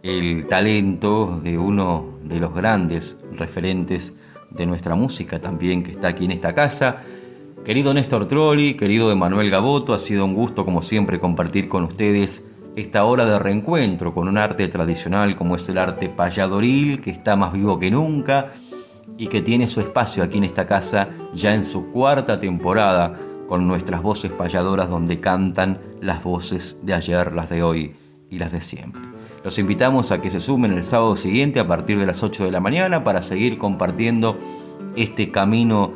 el 0.04 0.46
talento 0.46 1.42
de 1.44 1.58
uno 1.58 2.20
de 2.26 2.40
los 2.40 2.54
grandes 2.54 3.18
referentes 3.32 4.14
de 4.52 4.68
nuestra 4.68 4.94
música 4.94 5.42
también 5.42 5.82
que 5.82 5.94
está 5.94 6.10
aquí 6.10 6.26
en 6.26 6.32
esta 6.34 6.54
casa. 6.54 7.02
Querido 7.66 7.92
Néstor 7.96 8.28
Trolli, 8.28 8.76
querido 8.76 9.12
Emanuel 9.12 9.50
Gaboto, 9.50 9.96
ha 9.96 10.00
sido 10.00 10.26
un 10.26 10.36
gusto 10.36 10.64
como 10.64 10.84
siempre 10.84 11.20
compartir 11.20 11.68
con 11.68 11.86
ustedes 11.86 12.46
esta 12.76 13.06
hora 13.06 13.26
de 13.26 13.38
reencuentro 13.38 14.14
con 14.14 14.28
un 14.28 14.38
arte 14.38 14.68
tradicional 14.68 15.36
como 15.36 15.56
es 15.56 15.70
el 15.70 15.78
arte 15.78 16.10
payadoril, 16.10 17.02
que 17.02 17.12
está 17.12 17.36
más 17.36 17.54
vivo 17.54 17.80
que 17.80 17.92
nunca 17.92 18.52
y 19.18 19.28
que 19.28 19.42
tiene 19.42 19.68
su 19.68 19.80
espacio 19.80 20.24
aquí 20.24 20.40
en 20.40 20.46
esta 20.46 20.66
casa 20.66 21.10
ya 21.34 21.54
en 21.54 21.64
su 21.64 21.92
cuarta 21.92 22.40
temporada 22.40 23.14
con 23.48 23.68
nuestras 23.68 24.02
voces 24.02 24.32
payadoras 24.32 24.90
donde 24.90 25.20
cantan 25.20 25.80
las 26.02 26.24
voces 26.24 26.78
de 26.82 26.94
ayer, 26.94 27.34
las 27.34 27.50
de 27.50 27.62
hoy 27.62 27.96
y 28.30 28.40
las 28.40 28.52
de 28.52 28.62
siempre. 28.62 29.02
Los 29.44 29.60
invitamos 29.60 30.12
a 30.12 30.22
que 30.22 30.32
se 30.32 30.40
sumen 30.40 30.72
el 30.72 30.84
sábado 30.84 31.16
siguiente 31.16 31.60
a 31.60 31.68
partir 31.68 32.00
de 32.00 32.06
las 32.06 32.24
8 32.24 32.46
de 32.46 32.52
la 32.52 32.62
mañana 32.62 33.04
para 33.04 33.22
seguir 33.22 33.58
compartiendo 33.58 34.40
este 34.96 35.32
camino 35.32 35.92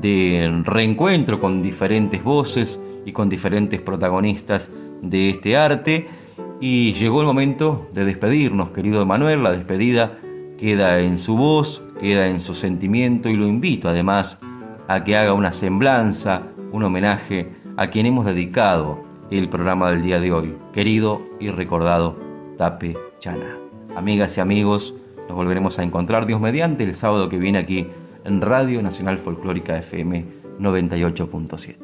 de 0.00 0.62
reencuentro 0.64 1.40
con 1.40 1.62
diferentes 1.62 2.22
voces 2.22 2.80
y 3.04 3.12
con 3.12 3.28
diferentes 3.28 3.80
protagonistas 3.80 4.70
de 5.02 5.30
este 5.30 5.56
arte 5.56 6.19
y 6.60 6.92
llegó 6.92 7.20
el 7.20 7.26
momento 7.26 7.88
de 7.94 8.04
despedirnos, 8.04 8.70
querido 8.70 9.00
Emanuel. 9.02 9.42
La 9.42 9.52
despedida 9.52 10.18
queda 10.58 11.00
en 11.00 11.18
su 11.18 11.36
voz, 11.36 11.82
queda 11.98 12.28
en 12.28 12.40
su 12.40 12.54
sentimiento 12.54 13.30
y 13.30 13.36
lo 13.36 13.46
invito 13.46 13.88
además 13.88 14.38
a 14.86 15.02
que 15.02 15.16
haga 15.16 15.32
una 15.32 15.52
semblanza, 15.52 16.42
un 16.70 16.82
homenaje 16.82 17.48
a 17.76 17.88
quien 17.88 18.06
hemos 18.06 18.26
dedicado 18.26 19.02
el 19.30 19.48
programa 19.48 19.90
del 19.90 20.02
día 20.02 20.20
de 20.20 20.32
hoy, 20.32 20.54
querido 20.72 21.22
y 21.40 21.48
recordado 21.48 22.18
Tape 22.58 22.96
Chana. 23.20 23.56
Amigas 23.96 24.36
y 24.36 24.40
amigos, 24.40 24.94
nos 25.28 25.36
volveremos 25.36 25.78
a 25.78 25.82
encontrar 25.82 26.26
Dios 26.26 26.40
mediante 26.40 26.84
el 26.84 26.94
sábado 26.94 27.28
que 27.28 27.38
viene 27.38 27.58
aquí 27.58 27.86
en 28.24 28.40
Radio 28.42 28.82
Nacional 28.82 29.18
Folclórica 29.18 29.78
FM 29.78 30.24
98.7. 30.58 31.76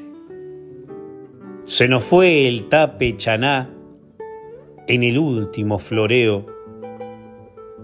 Se 1.64 1.89
nos 1.89 2.05
fue 2.05 2.47
el 2.47 2.68
Tape 2.68 3.16
Chaná 3.16 3.76
en 4.87 5.03
el 5.03 5.18
último 5.18 5.78
floreo. 5.78 6.47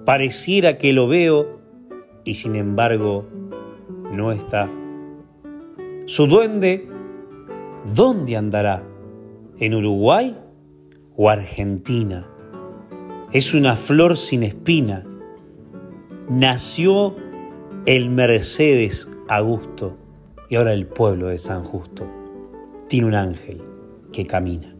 Pareciera 0.04 0.78
que 0.78 0.92
lo 0.92 1.08
veo 1.08 1.60
y 2.24 2.34
sin 2.34 2.56
embargo 2.56 3.26
no 4.12 4.32
está. 4.32 4.68
Su 6.06 6.26
duende, 6.26 6.88
¿dónde 7.94 8.36
andará? 8.36 8.82
¿En 9.58 9.74
Uruguay 9.74 10.36
o 11.16 11.30
Argentina? 11.30 12.26
Es 13.32 13.54
una 13.54 13.76
flor 13.76 14.16
sin 14.16 14.42
espina. 14.42 15.04
Nació 16.28 17.16
el 17.86 18.10
Mercedes 18.10 19.08
Augusto 19.28 19.96
y 20.48 20.56
ahora 20.56 20.72
el 20.72 20.86
pueblo 20.86 21.28
de 21.28 21.38
San 21.38 21.64
Justo 21.64 22.06
tiene 22.88 23.06
un 23.06 23.14
ángel 23.14 23.62
que 24.12 24.26
camina. 24.26 24.71